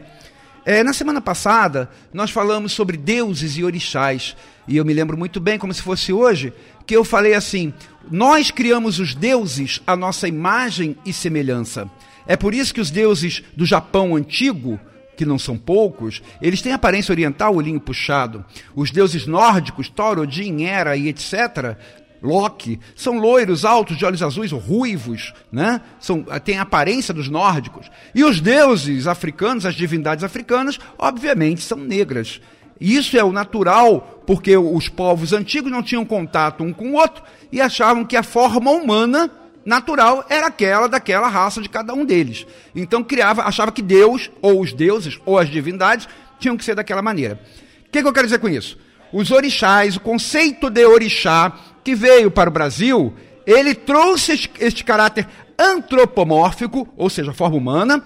É, 0.66 0.84
na 0.84 0.94
semana 0.94 1.22
passada, 1.22 1.90
nós 2.14 2.32
falamos 2.32 2.74
sobre 2.74 2.98
deuses 2.98 3.58
e 3.58 3.64
orixás. 3.64 4.36
E 4.68 4.78
eu 4.78 4.86
me 4.86 4.94
lembro 4.94 5.18
muito 5.18 5.40
bem, 5.40 5.58
como 5.58 5.74
se 5.74 5.82
fosse 5.82 6.14
hoje, 6.14 6.54
que 6.86 6.96
eu 6.96 7.04
falei 7.04 7.34
assim: 7.34 7.74
nós 8.12 8.52
criamos 8.52 9.00
os 9.00 9.16
deuses 9.16 9.82
à 9.86 9.96
nossa 9.96 10.28
imagem 10.28 10.96
e 11.06 11.12
semelhança. 11.12 11.90
É 12.28 12.38
por 12.38 12.54
isso 12.54 12.74
que 12.74 12.82
os 12.82 12.92
deuses 12.92 13.44
do 13.56 13.66
Japão 13.66 14.16
antigo, 14.16 14.80
que 15.20 15.26
não 15.26 15.38
são 15.38 15.58
poucos, 15.58 16.24
eles 16.42 16.62
têm 16.62 16.72
aparência 16.72 17.12
oriental, 17.12 17.54
olhinho 17.54 17.78
puxado. 17.78 18.46
Os 18.74 18.90
deuses 18.90 19.28
nórdicos, 19.28 19.90
Thor, 19.90 20.18
Odin, 20.18 20.64
Hera 20.64 20.96
e 20.96 21.10
etc., 21.10 21.76
Loki, 22.24 22.80
são 22.96 23.18
loiros, 23.18 23.66
altos, 23.66 23.98
de 23.98 24.06
olhos 24.06 24.24
azuis, 24.24 24.54
ruivos, 24.54 25.34
né? 25.52 25.82
São, 26.00 26.24
têm 26.44 26.58
a 26.58 26.62
aparência 26.62 27.14
dos 27.14 27.28
nórdicos. 27.28 27.92
E 28.16 28.24
os 28.24 28.40
deuses 28.40 29.08
africanos, 29.08 29.66
as 29.66 29.76
divindades 29.76 30.24
africanas, 30.24 30.80
obviamente 30.98 31.62
são 31.62 31.78
negras. 31.78 32.40
Isso 32.80 33.18
é 33.18 33.24
o 33.24 33.34
natural, 33.34 34.24
porque 34.26 34.56
os 34.56 34.88
povos 34.88 35.34
antigos 35.34 35.70
não 35.70 35.84
tinham 35.84 36.06
contato 36.06 36.64
um 36.64 36.72
com 36.72 36.92
o 36.92 36.96
outro 36.96 37.24
e 37.52 37.60
achavam 37.60 38.06
que 38.06 38.16
a 38.16 38.24
forma 38.24 38.72
humana 38.72 39.30
natural 39.66 40.26
era 40.30 40.48
aquela 40.48 40.88
daquela 40.88 41.28
raça 41.28 41.62
de 41.62 41.70
cada 41.70 41.94
um 41.94 42.06
deles. 42.06 42.46
Então 42.76 43.04
criava, 43.04 43.44
achava 43.44 43.72
que 43.72 43.82
Deus, 43.82 44.32
ou 44.42 44.62
os 44.62 44.74
deuses, 44.74 45.20
ou 45.26 45.38
as 45.38 45.50
divindades, 45.50 46.08
tinham 46.40 46.58
que 46.58 46.66
ser 46.66 46.76
daquela 46.76 47.02
maneira. 47.02 47.40
O 47.88 47.92
que, 47.92 48.02
que 48.02 48.08
eu 48.08 48.14
quero 48.14 48.28
dizer 48.28 48.40
com 48.40 48.50
isso? 48.50 48.78
Os 49.12 49.32
orixás, 49.32 49.96
o 49.96 50.00
conceito 50.00 50.70
de 50.70 50.86
orixá 50.86 51.52
que 51.84 51.96
veio 51.96 52.30
para 52.30 52.50
o 52.50 52.54
Brasil, 52.54 53.14
ele 53.46 53.74
trouxe 53.74 54.50
este, 54.60 54.84
caráter 54.84 55.28
antropomórfico, 55.58 56.88
ou 56.96 57.10
seja, 57.10 57.34
forma 57.34 57.58
humana, 57.58 58.04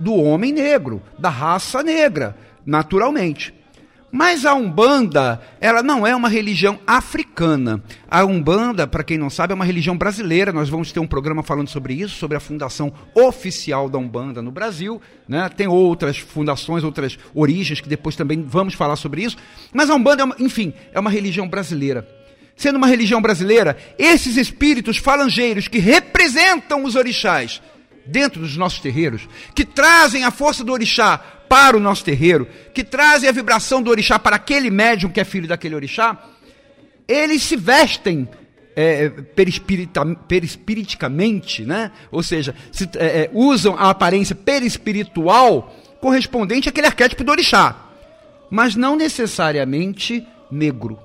do 0.00 0.14
homem 0.14 0.52
negro, 0.52 1.02
da 1.18 1.28
raça 1.28 1.82
negra, 1.82 2.36
naturalmente. 2.64 3.54
Mas 4.14 4.44
a 4.44 4.52
Umbanda, 4.52 5.40
ela 5.58 5.82
não 5.82 6.06
é 6.06 6.14
uma 6.14 6.28
religião 6.28 6.78
africana. 6.86 7.82
A 8.10 8.22
Umbanda, 8.22 8.86
para 8.86 9.02
quem 9.02 9.16
não 9.16 9.30
sabe, 9.30 9.52
é 9.52 9.54
uma 9.54 9.64
religião 9.64 9.96
brasileira. 9.96 10.52
Nós 10.52 10.68
vamos 10.68 10.92
ter 10.92 11.00
um 11.00 11.06
programa 11.06 11.42
falando 11.42 11.68
sobre 11.68 11.94
isso, 11.94 12.16
sobre 12.16 12.36
a 12.36 12.40
fundação 12.40 12.92
oficial 13.14 13.88
da 13.88 13.96
Umbanda 13.96 14.42
no 14.42 14.50
Brasil. 14.50 15.00
Né? 15.26 15.48
Tem 15.48 15.66
outras 15.66 16.18
fundações, 16.18 16.84
outras 16.84 17.18
origens, 17.34 17.80
que 17.80 17.88
depois 17.88 18.14
também 18.14 18.44
vamos 18.46 18.74
falar 18.74 18.96
sobre 18.96 19.24
isso. 19.24 19.38
Mas 19.72 19.88
a 19.88 19.94
Umbanda, 19.94 20.20
é 20.20 20.24
uma, 20.26 20.36
enfim, 20.38 20.74
é 20.92 21.00
uma 21.00 21.10
religião 21.10 21.48
brasileira. 21.48 22.06
Sendo 22.54 22.76
uma 22.76 22.86
religião 22.86 23.22
brasileira, 23.22 23.78
esses 23.98 24.36
espíritos 24.36 24.98
falangeiros 24.98 25.68
que 25.68 25.78
representam 25.78 26.84
os 26.84 26.96
orixás 26.96 27.62
dentro 28.06 28.40
dos 28.40 28.56
nossos 28.56 28.80
terreiros, 28.80 29.28
que 29.54 29.64
trazem 29.64 30.24
a 30.24 30.30
força 30.30 30.64
do 30.64 30.72
orixá 30.72 31.18
para 31.48 31.76
o 31.76 31.80
nosso 31.80 32.04
terreiro, 32.04 32.48
que 32.72 32.82
trazem 32.82 33.28
a 33.28 33.32
vibração 33.32 33.82
do 33.82 33.90
orixá 33.90 34.18
para 34.18 34.36
aquele 34.36 34.70
médium 34.70 35.10
que 35.10 35.20
é 35.20 35.24
filho 35.24 35.46
daquele 35.46 35.74
orixá, 35.74 36.18
eles 37.06 37.42
se 37.42 37.56
vestem 37.56 38.28
é, 38.74 39.10
perispiriticamente, 40.26 41.64
né? 41.64 41.92
ou 42.10 42.22
seja, 42.22 42.54
se, 42.70 42.88
é, 42.96 43.24
é, 43.24 43.30
usam 43.32 43.76
a 43.76 43.90
aparência 43.90 44.34
perispiritual 44.34 45.74
correspondente 46.00 46.68
àquele 46.68 46.86
arquétipo 46.86 47.22
do 47.22 47.30
orixá, 47.30 47.76
mas 48.50 48.74
não 48.74 48.96
necessariamente 48.96 50.26
negro. 50.50 50.98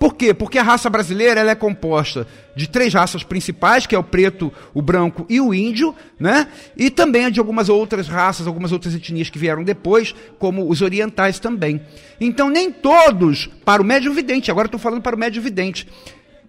Por 0.00 0.14
quê? 0.14 0.32
Porque 0.32 0.58
a 0.58 0.62
raça 0.62 0.88
brasileira 0.88 1.40
ela 1.40 1.50
é 1.50 1.54
composta 1.54 2.26
de 2.56 2.66
três 2.66 2.94
raças 2.94 3.22
principais, 3.22 3.86
que 3.86 3.94
é 3.94 3.98
o 3.98 4.02
preto, 4.02 4.50
o 4.72 4.80
branco 4.80 5.26
e 5.28 5.38
o 5.42 5.52
índio, 5.52 5.94
né? 6.18 6.48
E 6.74 6.88
também 6.88 7.30
de 7.30 7.38
algumas 7.38 7.68
outras 7.68 8.08
raças, 8.08 8.46
algumas 8.46 8.72
outras 8.72 8.94
etnias 8.94 9.28
que 9.28 9.38
vieram 9.38 9.62
depois, 9.62 10.14
como 10.38 10.66
os 10.70 10.80
orientais 10.80 11.38
também. 11.38 11.82
Então 12.18 12.48
nem 12.48 12.72
todos, 12.72 13.46
para 13.62 13.82
o 13.82 13.84
médio 13.84 14.10
vidente, 14.14 14.50
agora 14.50 14.68
estou 14.68 14.80
falando 14.80 15.02
para 15.02 15.14
o 15.14 15.18
médio 15.18 15.42
vidente, 15.42 15.86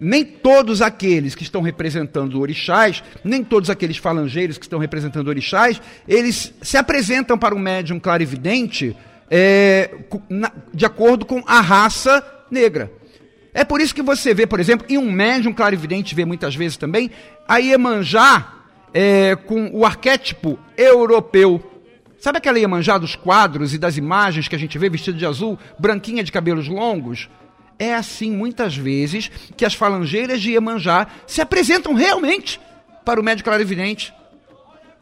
nem 0.00 0.24
todos 0.24 0.80
aqueles 0.80 1.34
que 1.34 1.42
estão 1.42 1.60
representando 1.60 2.40
orixás, 2.40 3.04
nem 3.22 3.44
todos 3.44 3.68
aqueles 3.68 3.98
falangeiros 3.98 4.56
que 4.56 4.64
estão 4.64 4.78
representando 4.78 5.28
orixás, 5.28 5.78
eles 6.08 6.54
se 6.62 6.78
apresentam 6.78 7.36
para 7.36 7.54
o 7.54 7.58
médium 7.58 8.00
clarividente 8.00 8.96
é, 9.30 9.90
de 10.72 10.86
acordo 10.86 11.26
com 11.26 11.44
a 11.46 11.60
raça 11.60 12.24
negra. 12.50 13.01
É 13.54 13.64
por 13.64 13.80
isso 13.80 13.94
que 13.94 14.02
você 14.02 14.32
vê, 14.32 14.46
por 14.46 14.60
exemplo, 14.60 14.86
e 14.88 14.96
um 14.96 15.10
médium 15.10 15.52
clarividente 15.52 16.14
vê 16.14 16.24
muitas 16.24 16.54
vezes 16.54 16.76
também, 16.76 17.10
a 17.46 17.58
Iemanjá 17.58 18.54
é, 18.94 19.36
com 19.36 19.70
o 19.72 19.84
arquétipo 19.84 20.58
europeu. 20.76 21.62
Sabe 22.18 22.38
aquela 22.38 22.58
Iemanjá 22.58 22.98
dos 22.98 23.16
quadros 23.16 23.74
e 23.74 23.78
das 23.78 23.96
imagens 23.96 24.48
que 24.48 24.54
a 24.54 24.58
gente 24.58 24.78
vê 24.78 24.88
vestida 24.88 25.18
de 25.18 25.26
azul, 25.26 25.58
branquinha 25.78 26.22
de 26.22 26.32
cabelos 26.32 26.68
longos? 26.68 27.28
É 27.78 27.94
assim, 27.94 28.30
muitas 28.30 28.76
vezes, 28.76 29.30
que 29.56 29.64
as 29.64 29.74
falangeiras 29.74 30.40
de 30.40 30.52
Iemanjá 30.52 31.08
se 31.26 31.40
apresentam 31.40 31.94
realmente 31.94 32.60
para 33.04 33.20
o 33.20 33.24
médium 33.24 33.44
clarividente. 33.44 34.14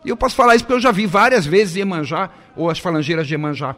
E 0.05 0.09
eu 0.09 0.17
posso 0.17 0.35
falar 0.35 0.57
isso 0.57 0.65
porque 0.65 0.77
eu 0.77 0.81
já 0.81 0.91
vi 0.91 1.07
várias 1.07 1.45
vezes 1.45 1.77
Iemanjá, 1.77 2.31
ou 2.57 2.71
as 2.71 2.79
falangeiras 2.79 3.27
de 3.27 3.35
Iemanjá. 3.35 3.77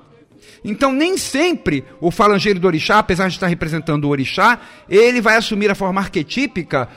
Então, 0.64 0.92
nem 0.92 1.16
sempre 1.16 1.84
o 2.00 2.10
falangeiro 2.10 2.60
do 2.60 2.66
orixá, 2.66 2.98
apesar 2.98 3.28
de 3.28 3.34
estar 3.34 3.46
representando 3.46 4.04
o 4.04 4.08
orixá, 4.08 4.60
ele 4.88 5.20
vai 5.20 5.36
assumir 5.36 5.70
a 5.70 5.74
forma 5.74 6.00
arquetípica, 6.00 6.88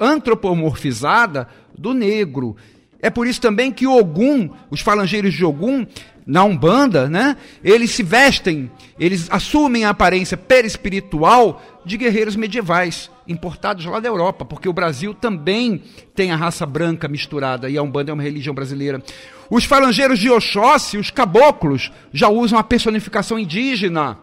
antropomorfizada 0.00 1.48
do 1.76 1.92
negro. 1.92 2.56
É 3.00 3.10
por 3.10 3.26
isso 3.26 3.40
também 3.40 3.70
que 3.70 3.86
Ogum, 3.86 4.48
os 4.70 4.80
falangeiros 4.80 5.34
de 5.34 5.44
Ogum, 5.44 5.86
na 6.26 6.42
Umbanda, 6.42 7.08
né, 7.08 7.36
eles 7.62 7.90
se 7.90 8.02
vestem, 8.02 8.70
eles 8.98 9.28
assumem 9.30 9.84
a 9.84 9.90
aparência 9.90 10.36
perispiritual 10.36 11.62
de 11.84 11.96
guerreiros 11.96 12.36
medievais, 12.36 13.10
importados 13.26 13.84
lá 13.84 14.00
da 14.00 14.08
Europa, 14.08 14.44
porque 14.44 14.68
o 14.68 14.72
Brasil 14.72 15.14
também 15.14 15.82
tem 16.14 16.30
a 16.30 16.36
raça 16.36 16.64
branca 16.64 17.08
misturada 17.08 17.68
e 17.68 17.76
a 17.76 17.82
Umbanda 17.82 18.10
é 18.10 18.14
uma 18.14 18.22
religião 18.22 18.54
brasileira. 18.54 19.02
Os 19.50 19.64
falangeiros 19.64 20.18
de 20.18 20.30
Oxóssi, 20.30 20.96
os 20.96 21.10
caboclos, 21.10 21.92
já 22.12 22.28
usam 22.28 22.58
a 22.58 22.64
personificação 22.64 23.38
indígena, 23.38 24.18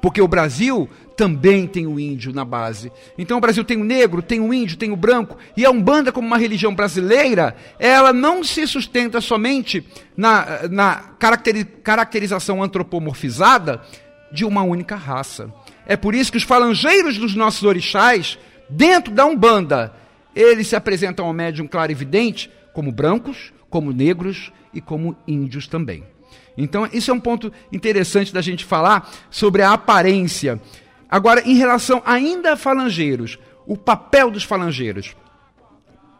porque 0.00 0.20
o 0.20 0.28
Brasil 0.28 0.88
também 1.16 1.66
tem 1.66 1.86
o 1.86 1.98
índio 1.98 2.32
na 2.32 2.44
base. 2.44 2.92
Então 3.16 3.38
o 3.38 3.40
Brasil 3.40 3.64
tem 3.64 3.80
o 3.80 3.84
negro, 3.84 4.20
tem 4.20 4.38
o 4.38 4.52
índio, 4.52 4.76
tem 4.76 4.92
o 4.92 4.96
branco, 4.96 5.36
e 5.56 5.64
a 5.64 5.70
Umbanda, 5.70 6.12
como 6.12 6.26
uma 6.26 6.36
religião 6.36 6.74
brasileira, 6.74 7.56
ela 7.78 8.12
não 8.12 8.44
se 8.44 8.66
sustenta 8.66 9.20
somente 9.20 9.84
na, 10.16 10.68
na 10.70 10.94
caracterização 11.82 12.62
antropomorfizada 12.62 13.80
de 14.30 14.44
uma 14.44 14.62
única 14.62 14.94
raça. 14.94 15.52
É 15.86 15.96
por 15.96 16.14
isso 16.14 16.30
que 16.30 16.38
os 16.38 16.42
falangeiros 16.42 17.16
dos 17.16 17.34
nossos 17.34 17.62
orixás, 17.62 18.38
dentro 18.68 19.12
da 19.12 19.24
Umbanda, 19.24 19.94
eles 20.34 20.66
se 20.66 20.76
apresentam 20.76 21.26
ao 21.26 21.32
médium 21.32 21.66
claro 21.66 21.92
e 21.92 22.50
como 22.72 22.92
brancos, 22.92 23.52
como 23.70 23.92
negros 23.92 24.52
e 24.74 24.80
como 24.80 25.16
índios 25.26 25.66
também. 25.66 26.04
Então, 26.58 26.88
isso 26.92 27.10
é 27.10 27.14
um 27.14 27.20
ponto 27.20 27.52
interessante 27.72 28.32
da 28.32 28.40
gente 28.40 28.64
falar 28.64 29.10
sobre 29.30 29.62
a 29.62 29.72
aparência. 29.72 30.60
Agora, 31.08 31.42
em 31.46 31.54
relação 31.54 32.02
ainda 32.04 32.54
a 32.54 32.56
falangeiros, 32.56 33.38
o 33.66 33.76
papel 33.76 34.30
dos 34.30 34.44
falangeiros. 34.44 35.14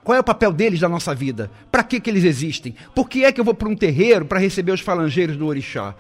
Qual 0.04 0.16
é 0.16 0.20
o 0.20 0.24
papel 0.24 0.52
deles 0.52 0.80
na 0.80 0.88
nossa 0.88 1.14
vida? 1.14 1.50
Para 1.70 1.82
que, 1.82 1.98
que 1.98 2.08
eles 2.08 2.24
existem? 2.24 2.74
Por 2.94 3.08
que 3.08 3.24
é 3.24 3.32
que 3.32 3.40
eu 3.40 3.44
vou 3.44 3.54
para 3.54 3.68
um 3.68 3.74
terreiro 3.74 4.24
para 4.24 4.38
receber 4.38 4.72
os 4.72 4.80
falangeiros 4.80 5.36
do 5.36 5.46
orixá? 5.46 5.94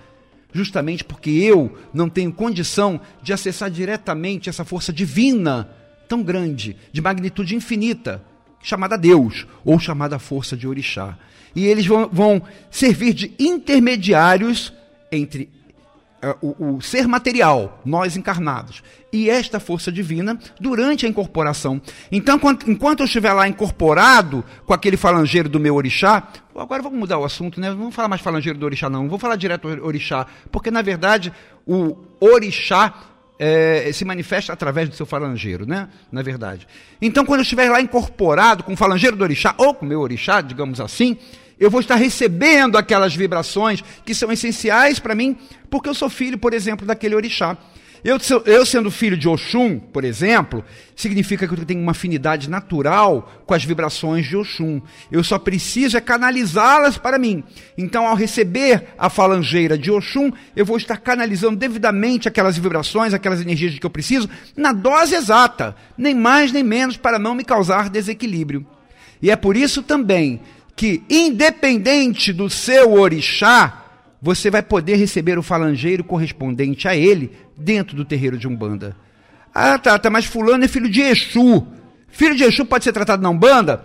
Justamente 0.56 1.04
porque 1.04 1.28
eu 1.28 1.76
não 1.92 2.08
tenho 2.08 2.32
condição 2.32 2.98
de 3.22 3.30
acessar 3.30 3.70
diretamente 3.70 4.48
essa 4.48 4.64
força 4.64 4.90
divina 4.90 5.68
tão 6.08 6.22
grande, 6.22 6.74
de 6.90 7.02
magnitude 7.02 7.54
infinita, 7.54 8.24
chamada 8.62 8.96
Deus 8.96 9.46
ou 9.62 9.78
chamada 9.78 10.18
força 10.18 10.56
de 10.56 10.66
orixá. 10.66 11.18
E 11.54 11.66
eles 11.66 11.84
vão, 11.84 12.08
vão 12.10 12.42
servir 12.70 13.12
de 13.12 13.34
intermediários 13.38 14.72
entre 15.12 15.50
o, 16.40 16.76
o, 16.76 16.80
ser 16.80 17.06
material, 17.06 17.80
nós 17.84 18.16
encarnados, 18.16 18.82
e 19.12 19.30
esta 19.30 19.60
força 19.60 19.92
divina 19.92 20.38
durante 20.60 21.06
a 21.06 21.08
incorporação. 21.08 21.80
Então, 22.10 22.40
enquanto 22.66 23.00
eu 23.00 23.06
estiver 23.06 23.32
lá 23.32 23.46
incorporado 23.46 24.44
com 24.64 24.72
aquele 24.72 24.96
falangeiro 24.96 25.48
do 25.48 25.60
meu 25.60 25.74
orixá, 25.74 26.26
agora 26.56 26.82
vamos 26.82 26.98
mudar 26.98 27.18
o 27.18 27.24
assunto, 27.24 27.60
né? 27.60 27.70
Não 27.70 27.76
vamos 27.76 27.94
falar 27.94 28.08
mais 28.08 28.20
falangeiro 28.20 28.58
do 28.58 28.66
orixá, 28.66 28.88
não. 28.90 29.08
Vou 29.08 29.18
falar 29.18 29.36
direto 29.36 29.68
orixá, 29.82 30.26
porque 30.50 30.70
na 30.70 30.82
verdade 30.82 31.32
o 31.66 31.96
orixá 32.20 32.94
é, 33.38 33.90
se 33.92 34.04
manifesta 34.04 34.52
através 34.52 34.88
do 34.88 34.94
seu 34.94 35.06
falangeiro, 35.06 35.66
né? 35.66 35.88
Na 36.10 36.22
verdade. 36.22 36.66
Então, 37.00 37.24
quando 37.24 37.40
eu 37.40 37.44
estiver 37.44 37.70
lá 37.70 37.80
incorporado 37.80 38.64
com 38.64 38.72
o 38.72 38.76
falangeiro 38.76 39.16
do 39.16 39.22
orixá, 39.22 39.54
ou 39.58 39.74
com 39.74 39.84
o 39.84 39.88
meu 39.88 40.00
orixá, 40.00 40.40
digamos 40.40 40.80
assim, 40.80 41.18
eu 41.58 41.70
vou 41.70 41.80
estar 41.80 41.96
recebendo 41.96 42.76
aquelas 42.76 43.14
vibrações 43.14 43.82
que 44.04 44.14
são 44.14 44.30
essenciais 44.30 44.98
para 44.98 45.14
mim, 45.14 45.36
porque 45.70 45.88
eu 45.88 45.94
sou 45.94 46.10
filho, 46.10 46.38
por 46.38 46.52
exemplo, 46.52 46.86
daquele 46.86 47.14
orixá. 47.14 47.56
Eu, 48.04 48.18
eu, 48.44 48.64
sendo 48.64 48.88
filho 48.88 49.16
de 49.16 49.28
Oxum, 49.28 49.80
por 49.80 50.04
exemplo, 50.04 50.64
significa 50.94 51.48
que 51.48 51.54
eu 51.54 51.64
tenho 51.64 51.80
uma 51.80 51.90
afinidade 51.90 52.48
natural 52.48 53.42
com 53.44 53.52
as 53.52 53.64
vibrações 53.64 54.26
de 54.26 54.36
Oxum. 54.36 54.80
Eu 55.10 55.24
só 55.24 55.40
preciso 55.40 55.96
é 55.96 56.00
canalizá-las 56.00 56.98
para 56.98 57.18
mim. 57.18 57.42
Então, 57.76 58.06
ao 58.06 58.14
receber 58.14 58.88
a 58.96 59.10
falangeira 59.10 59.76
de 59.76 59.90
Oxum, 59.90 60.30
eu 60.54 60.64
vou 60.64 60.76
estar 60.76 60.98
canalizando 60.98 61.56
devidamente 61.56 62.28
aquelas 62.28 62.56
vibrações, 62.56 63.12
aquelas 63.12 63.40
energias 63.40 63.72
de 63.72 63.80
que 63.80 63.86
eu 63.86 63.90
preciso, 63.90 64.30
na 64.56 64.72
dose 64.72 65.16
exata, 65.16 65.74
nem 65.98 66.14
mais 66.14 66.52
nem 66.52 66.62
menos, 66.62 66.96
para 66.96 67.18
não 67.18 67.34
me 67.34 67.42
causar 67.42 67.90
desequilíbrio. 67.90 68.64
E 69.20 69.32
é 69.32 69.36
por 69.36 69.56
isso 69.56 69.82
também 69.82 70.40
que, 70.76 71.02
independente 71.08 72.34
do 72.34 72.50
seu 72.50 72.92
orixá, 72.92 73.84
você 74.20 74.50
vai 74.50 74.62
poder 74.62 74.96
receber 74.96 75.38
o 75.38 75.42
falangeiro 75.42 76.04
correspondente 76.04 76.86
a 76.86 76.94
ele 76.94 77.32
dentro 77.56 77.96
do 77.96 78.04
terreiro 78.04 78.36
de 78.36 78.46
Umbanda. 78.46 78.94
Ah, 79.54 79.78
tá, 79.78 79.98
tá, 79.98 80.10
mas 80.10 80.26
fulano 80.26 80.64
é 80.64 80.68
filho 80.68 80.88
de 80.88 81.00
Exu. 81.00 81.66
Filho 82.08 82.36
de 82.36 82.44
Exu 82.44 82.66
pode 82.66 82.84
ser 82.84 82.92
tratado 82.92 83.22
na 83.22 83.30
Umbanda? 83.30 83.78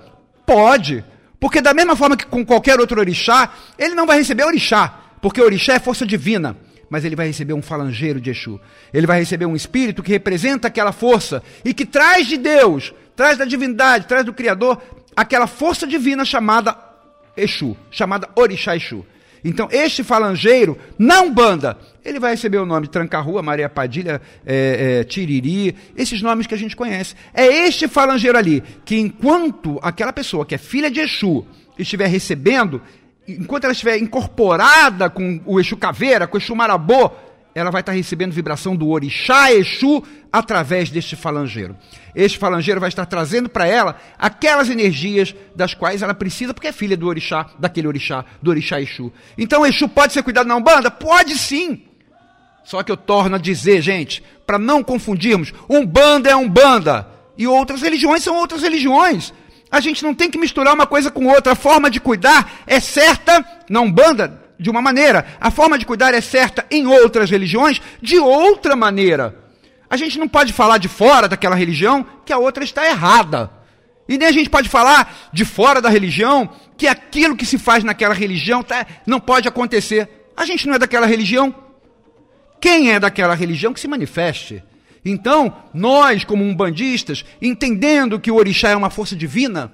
Pode. 0.46 1.04
Porque 1.40 1.62
da 1.62 1.74
mesma 1.74 1.96
forma 1.96 2.18
que 2.18 2.26
com 2.26 2.46
qualquer 2.46 2.80
outro 2.80 3.00
orixá, 3.00 3.54
ele 3.80 3.96
não 3.96 4.06
vai 4.06 4.18
receber 4.18 4.44
orixá, 4.44 5.00
porque 5.22 5.42
orixá 5.42 5.76
é 5.76 5.80
força 5.80 6.06
divina, 6.06 6.58
mas 6.90 7.06
ele 7.06 7.16
vai 7.16 7.28
receber 7.28 7.54
um 7.54 7.62
falangeiro 7.62 8.20
de 8.20 8.32
Exu. 8.32 8.60
Ele 8.94 9.08
vai 9.08 9.20
receber 9.20 9.46
um 9.46 9.56
espírito 9.56 10.04
que 10.04 10.12
representa 10.12 10.68
aquela 10.68 10.92
força 10.92 11.42
e 11.64 11.74
que 11.74 11.86
traz 11.86 12.28
de 12.28 12.38
Deus, 12.38 12.94
traz 13.16 13.38
da 13.38 13.46
divindade, 13.46 14.08
traz 14.08 14.26
do 14.26 14.34
Criador 14.34 14.82
aquela 15.16 15.48
força 15.48 15.86
divina 15.86 16.26
chamada 16.26 16.78
Exu, 17.36 17.76
chamada 17.90 18.30
Orixá 18.36 18.76
Exu. 18.76 19.06
Então, 19.44 19.68
este 19.72 20.04
falangeiro, 20.04 20.78
na 21.00 21.22
Umbanda, 21.22 21.78
ele 22.06 22.20
vai 22.20 22.32
receber 22.32 22.58
o 22.58 22.66
nome 22.66 22.88
Tranca-Rua, 22.88 23.42
Maria 23.42 23.68
Padilha, 23.68 24.22
é, 24.46 25.00
é, 25.00 25.04
Tiriri, 25.04 25.76
esses 25.98 26.22
nomes 26.22 26.46
que 26.46 26.54
a 26.54 26.58
gente 26.58 26.76
conhece. 26.76 27.16
É 27.34 27.46
este 27.46 27.88
falangeiro 27.88 28.38
ali, 28.38 28.64
que 28.86 29.00
enquanto 29.00 29.80
aquela 29.82 30.14
pessoa 30.14 30.46
que 30.46 30.54
é 30.54 30.58
filha 30.58 30.92
de 30.92 31.00
Exu 31.00 31.46
estiver 31.78 32.08
recebendo, 32.08 32.82
enquanto 33.28 33.64
ela 33.64 33.74
estiver 33.74 33.98
incorporada 33.98 35.10
com 35.10 35.42
o 35.46 35.60
Exu 35.60 35.76
Caveira, 35.76 36.28
com 36.28 36.38
o 36.38 36.40
Exu 36.40 36.56
Marabô, 36.56 37.12
ela 37.54 37.72
vai 37.72 37.82
estar 37.82 37.92
recebendo 37.92 38.32
vibração 38.32 38.76
do 38.76 38.90
Orixá 38.90 39.52
Exu 39.52 40.04
através 40.32 40.90
deste 40.90 41.16
falangeiro. 41.16 41.76
Este 42.16 42.38
falangeiro 42.38 42.80
vai 42.80 42.90
estar 42.90 43.06
trazendo 43.06 43.50
para 43.50 43.68
ela 43.68 44.00
aquelas 44.18 44.70
energias 44.70 45.36
das 45.56 45.74
quais 45.74 46.02
ela 46.02 46.14
precisa, 46.14 46.54
porque 46.54 46.68
é 46.68 46.72
filha 46.72 46.96
do 46.96 47.08
Orixá, 47.08 47.50
daquele 47.60 47.88
Orixá, 47.88 48.24
do 48.42 48.52
Orixá 48.52 48.80
Exu. 48.80 49.12
Então 49.38 49.66
Exu 49.66 49.90
pode 49.90 50.14
ser 50.14 50.24
cuidado 50.24 50.48
na 50.48 50.56
Umbanda? 50.56 50.90
Pode 50.90 51.38
sim! 51.38 51.84
Só 52.64 52.84
que 52.84 52.92
eu 52.92 52.98
torno 52.98 53.36
a 53.36 53.40
dizer, 53.40 53.82
gente, 53.82 54.24
para 54.46 54.60
não 54.60 54.84
confundirmos, 54.84 55.54
Umbanda 55.70 56.30
é 56.30 56.36
Umbanda 56.36 57.08
e 57.38 57.48
outras 57.48 57.82
religiões 57.82 58.24
são 58.24 58.36
outras 58.38 58.62
religiões. 58.62 59.34
A 59.70 59.80
gente 59.80 60.04
não 60.04 60.14
tem 60.14 60.30
que 60.30 60.38
misturar 60.38 60.74
uma 60.74 60.86
coisa 60.86 61.10
com 61.10 61.28
outra. 61.28 61.54
A 61.54 61.56
forma 61.56 61.90
de 61.90 62.00
cuidar 62.00 62.52
é 62.68 62.80
certa 62.80 63.44
na 63.70 63.82
Umbanda 63.82 64.41
de 64.62 64.70
uma 64.70 64.82
maneira, 64.82 65.26
a 65.42 65.50
forma 65.50 65.78
de 65.78 65.88
cuidar 65.88 66.14
é 66.14 66.22
certa 66.22 66.64
em 66.70 66.86
outras 66.86 67.32
religiões 67.32 67.82
de 68.00 68.20
outra 68.20 68.76
maneira. 68.76 69.36
A 69.90 69.98
gente 69.98 70.20
não 70.20 70.28
pode 70.28 70.54
falar 70.54 70.78
de 70.78 70.88
fora 70.88 71.28
daquela 71.28 71.56
religião 71.56 72.06
que 72.24 72.32
a 72.32 72.38
outra 72.38 72.64
está 72.64 72.86
errada. 72.88 73.50
E 74.08 74.20
nem 74.20 74.28
a 74.28 74.32
gente 74.32 74.52
pode 74.52 74.70
falar 74.70 75.30
de 75.34 75.44
fora 75.44 75.82
da 75.82 75.90
religião 75.90 76.48
que 76.78 76.88
aquilo 76.88 77.36
que 77.36 77.46
se 77.46 77.58
faz 77.58 77.84
naquela 77.84 78.14
religião 78.14 78.62
tá, 78.62 78.86
não 79.06 79.20
pode 79.20 79.48
acontecer. 79.48 80.08
A 80.38 80.46
gente 80.46 80.68
não 80.68 80.76
é 80.76 80.80
daquela 80.80 81.08
religião. 81.08 81.54
Quem 82.62 82.92
é 82.92 83.00
daquela 83.00 83.34
religião 83.34 83.74
que 83.74 83.80
se 83.80 83.88
manifeste. 83.88 84.64
Então, 85.04 85.52
nós, 85.74 86.24
como 86.24 86.44
umbandistas, 86.44 87.26
entendendo 87.42 88.20
que 88.20 88.30
o 88.30 88.36
orixá 88.36 88.70
é 88.70 88.76
uma 88.76 88.92
força 88.92 89.16
divina, 89.16 89.72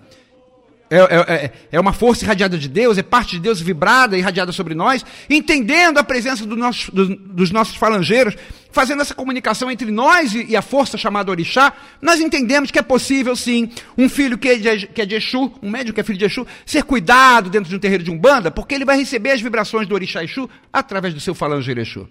é, 0.90 0.98
é, 0.98 1.34
é, 1.34 1.52
é, 1.74 1.80
uma 1.80 1.92
força 1.92 2.24
irradiada 2.24 2.58
de 2.58 2.70
Deus, 2.70 2.98
é 2.98 3.04
parte 3.04 3.32
de 3.32 3.40
Deus 3.40 3.60
vibrada 3.60 4.16
e 4.16 4.20
irradiada 4.20 4.52
sobre 4.52 4.74
nós, 4.74 5.06
entendendo 5.30 5.98
a 5.98 6.04
presença 6.04 6.46
do 6.46 6.56
nosso, 6.56 6.92
do, 6.94 7.16
dos 7.16 7.52
nossos 7.52 7.76
falangeiros, 7.76 8.36
fazendo 8.72 9.02
essa 9.02 9.14
comunicação 9.14 9.70
entre 9.70 9.92
nós 9.92 10.34
e, 10.34 10.46
e, 10.52 10.56
a 10.56 10.62
força 10.62 10.98
chamada 10.98 11.32
Orixá, 11.32 11.74
nós 12.02 12.22
entendemos 12.22 12.72
que 12.72 12.80
é 12.80 12.82
possível, 12.82 13.36
sim, 13.36 13.70
um 13.98 14.08
filho 14.08 14.38
que 14.38 14.48
é, 14.48 14.56
de, 14.56 14.88
que 14.88 15.02
é 15.02 15.06
de 15.06 15.16
Exu, 15.16 15.52
um 15.62 15.70
médico 15.70 15.96
que 15.96 16.02
é 16.02 16.04
filho 16.04 16.20
de 16.20 16.26
Exu, 16.26 16.48
ser 16.66 16.84
cuidado 16.84 17.50
dentro 17.50 17.70
de 17.70 17.76
um 17.76 17.80
terreiro 17.80 18.04
de 18.04 18.12
Umbanda, 18.12 18.50
porque 18.50 18.74
ele 18.74 18.86
vai 18.86 18.98
receber 18.98 19.32
as 19.32 19.42
vibrações 19.42 19.88
do 19.88 19.96
Orixá 19.96 20.24
Exu 20.24 20.50
através 20.72 21.14
do 21.14 21.20
seu 21.20 21.36
falangeiro 21.36 21.82
Exu. 21.82 22.08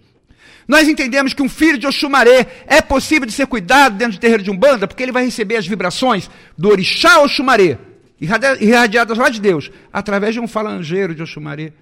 Nós 0.68 0.88
entendemos 0.88 1.32
que 1.32 1.42
um 1.42 1.48
filho 1.48 1.78
de 1.78 1.86
Oxumaré 1.86 2.46
é 2.66 2.82
possível 2.82 3.26
de 3.26 3.32
ser 3.32 3.46
cuidado 3.46 3.96
dentro 3.96 4.18
do 4.18 4.20
terreiro 4.20 4.42
de 4.42 4.50
Umbanda, 4.50 4.88
porque 4.88 5.02
ele 5.02 5.12
vai 5.12 5.24
receber 5.24 5.56
as 5.56 5.66
vibrações 5.66 6.28
do 6.58 6.68
Orixá 6.68 7.20
Oxumaré, 7.20 7.78
irradiadas 8.20 9.18
lá 9.18 9.28
de 9.28 9.40
Deus, 9.40 9.70
através 9.92 10.34
de 10.34 10.40
um 10.40 10.48
falangeiro 10.48 11.14
de 11.14 11.22
Oxumaré, 11.22 11.72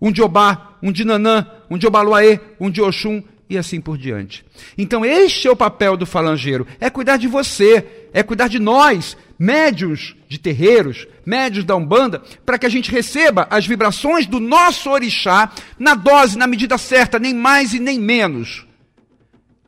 um 0.00 0.10
de 0.10 0.22
Obá, 0.22 0.76
um 0.82 0.92
de 0.92 1.04
Nanã, 1.04 1.46
um 1.70 1.78
de 1.78 1.86
Obaluaê, 1.86 2.40
um 2.60 2.70
de 2.70 2.80
Oxum 2.80 3.22
e 3.48 3.56
assim 3.56 3.80
por 3.80 3.96
diante. 3.96 4.44
Então, 4.76 5.04
este 5.04 5.46
é 5.46 5.50
o 5.50 5.56
papel 5.56 5.96
do 5.96 6.06
falangeiro: 6.06 6.66
é 6.80 6.90
cuidar 6.90 7.16
de 7.16 7.28
você, 7.28 8.08
é 8.12 8.22
cuidar 8.22 8.48
de 8.48 8.58
nós, 8.58 9.16
médios 9.38 10.16
de 10.28 10.38
terreiros, 10.38 11.06
médios 11.24 11.64
da 11.64 11.76
Umbanda, 11.76 12.22
para 12.44 12.58
que 12.58 12.66
a 12.66 12.68
gente 12.68 12.90
receba 12.90 13.46
as 13.50 13.66
vibrações 13.66 14.26
do 14.26 14.40
nosso 14.40 14.90
orixá 14.90 15.52
na 15.78 15.94
dose, 15.94 16.36
na 16.36 16.46
medida 16.46 16.76
certa, 16.78 17.18
nem 17.18 17.34
mais 17.34 17.72
e 17.72 17.78
nem 17.78 17.98
menos. 17.98 18.66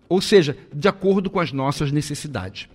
Ou 0.08 0.20
seja, 0.20 0.56
de 0.72 0.88
acordo 0.88 1.28
com 1.28 1.38
as 1.38 1.52
nossas 1.52 1.92
necessidades. 1.92 2.68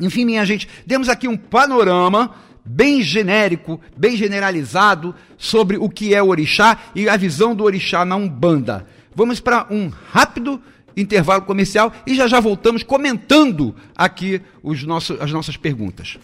Enfim, 0.00 0.24
minha 0.24 0.44
gente, 0.44 0.68
demos 0.86 1.08
aqui 1.08 1.26
um 1.26 1.36
panorama 1.36 2.34
bem 2.68 3.02
genérico, 3.02 3.80
bem 3.96 4.16
generalizado 4.16 5.14
sobre 5.38 5.78
o 5.78 5.88
que 5.88 6.14
é 6.14 6.22
o 6.22 6.28
orixá 6.28 6.78
e 6.94 7.08
a 7.08 7.16
visão 7.16 7.54
do 7.54 7.64
orixá 7.64 8.04
na 8.04 8.16
Umbanda. 8.16 8.86
Vamos 9.14 9.40
para 9.40 9.66
um 9.70 9.90
rápido 10.12 10.60
intervalo 10.96 11.42
comercial 11.42 11.92
e 12.06 12.14
já 12.14 12.26
já 12.26 12.40
voltamos 12.40 12.82
comentando 12.82 13.74
aqui 13.96 14.40
os 14.62 14.82
nossos, 14.84 15.20
as 15.20 15.32
nossas 15.32 15.56
perguntas. 15.56 16.18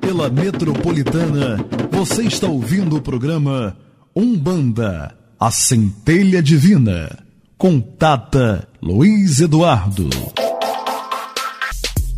Pela 0.00 0.30
Metropolitana, 0.30 1.58
você 1.90 2.22
está 2.22 2.46
ouvindo 2.46 2.96
o 2.96 3.02
programa 3.02 3.76
Umbanda, 4.14 5.14
a 5.38 5.50
centelha 5.50 6.42
divina, 6.42 7.18
com 7.58 7.78
Tata 7.78 8.66
Luiz 8.80 9.38
Eduardo. 9.40 10.08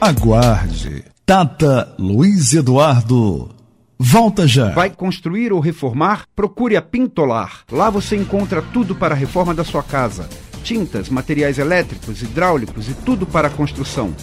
Aguarde. 0.00 1.04
Tata 1.26 1.94
Luiz 1.98 2.54
Eduardo. 2.54 3.54
Volta 3.98 4.48
já. 4.48 4.70
Vai 4.70 4.88
construir 4.88 5.52
ou 5.52 5.60
reformar? 5.60 6.24
Procure 6.34 6.76
a 6.76 6.82
Pintolar. 6.82 7.60
Lá 7.70 7.90
você 7.90 8.16
encontra 8.16 8.62
tudo 8.62 8.94
para 8.94 9.14
a 9.14 9.18
reforma 9.18 9.52
da 9.52 9.64
sua 9.64 9.82
casa: 9.82 10.26
tintas, 10.62 11.10
materiais 11.10 11.58
elétricos, 11.58 12.22
hidráulicos 12.22 12.88
e 12.88 12.94
tudo 12.94 13.26
para 13.26 13.48
a 13.48 13.50
construção. 13.50 14.14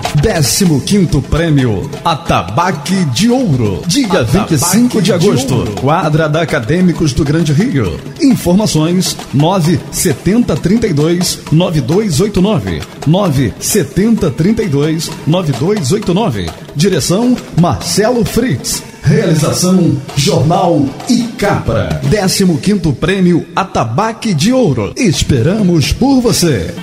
15 0.86 1.22
Prêmio 1.30 1.92
Atabaque 2.06 3.04
de 3.08 3.30
Ouro. 3.30 3.84
Dia 3.86 4.22
Atabaque 4.22 4.56
25 4.56 5.02
de 5.02 5.08
de 5.08 5.14
agosto. 5.14 5.54
Ouro. 5.54 5.74
Quadra 5.74 6.30
da 6.30 6.42
Acadêmicos 6.42 7.12
do 7.12 7.26
Grande 7.26 7.52
Rio. 7.52 8.00
Informações 8.22 9.18
97032 9.34 11.40
9289. 11.52 12.82
97032 13.06 15.12
9289. 15.28 16.50
Direção 16.78 17.36
Marcelo 17.60 18.24
Fritz. 18.24 18.82
Realização 19.04 19.98
Jornal 20.16 20.86
e 21.10 21.24
Capra. 21.38 22.00
15 22.10 22.94
Prêmio 22.94 23.46
Atabaque 23.54 24.34
de 24.34 24.54
Ouro. 24.54 24.94
Esperamos 24.96 25.92
por 25.92 26.22
você. 26.22 26.74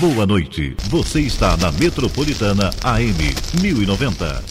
Boa 0.00 0.26
noite. 0.26 0.76
Você 0.84 1.20
está 1.22 1.56
na 1.56 1.72
Metropolitana 1.72 2.70
AM 2.84 3.34
1090. 3.60 4.44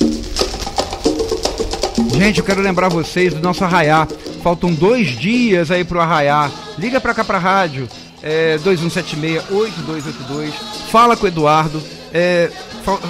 Gente, 2.18 2.40
eu 2.40 2.44
quero 2.46 2.60
lembrar 2.62 2.90
vocês 2.90 3.34
do 3.34 3.40
nosso 3.40 3.64
arraiá. 3.64 4.06
Faltam 4.44 4.74
dois 4.74 5.18
dias 5.18 5.72
aí 5.72 5.86
pro 5.86 6.02
arraiá. 6.02 6.52
Liga 6.78 7.00
pra 7.00 7.14
cá 7.14 7.24
pra 7.24 7.38
rádio. 7.38 7.88
É, 8.22 8.58
2176-8282. 8.58 10.52
Fala 10.92 11.16
com 11.16 11.24
o 11.26 11.30
Eduardo. 11.30 11.82
É, 12.14 12.52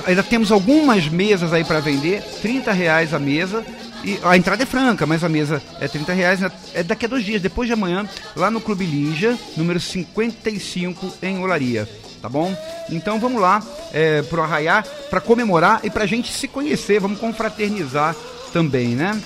ainda 0.05 0.21
temos 0.21 0.51
algumas 0.51 1.07
mesas 1.07 1.51
aí 1.51 1.63
para 1.63 1.79
vender. 1.79 2.21
30 2.41 2.71
reais 2.71 3.15
a 3.15 3.19
mesa. 3.19 3.65
E 4.03 4.19
a 4.23 4.37
entrada 4.37 4.61
é 4.61 4.65
franca, 4.65 5.07
mas 5.07 5.23
a 5.23 5.29
mesa 5.29 5.59
é 5.79 5.87
30 5.87 6.13
reais. 6.13 6.39
né? 6.39 6.51
É 6.75 6.83
daqui 6.83 7.05
a 7.05 7.09
dois 7.09 7.25
dias, 7.25 7.41
depois 7.41 7.67
de 7.67 7.73
amanhã, 7.73 8.07
lá 8.35 8.51
no 8.51 8.61
Clube 8.61 8.85
Lígia, 8.85 9.35
número 9.55 9.79
55, 9.79 11.15
em 11.23 11.39
Olaria. 11.39 11.89
Tá 12.21 12.27
bom? 12.27 12.55
Então 12.89 13.19
vamos 13.19 13.41
lá 13.41 13.61
é, 13.93 14.21
pro 14.23 14.41
Arraiá 14.41 14.83
para 15.09 15.21
comemorar 15.21 15.81
e 15.83 15.89
pra 15.89 16.05
gente 16.05 16.31
se 16.33 16.47
conhecer, 16.47 16.99
vamos 16.99 17.19
confraternizar 17.19 18.15
também, 18.51 18.89
né? 18.89 19.19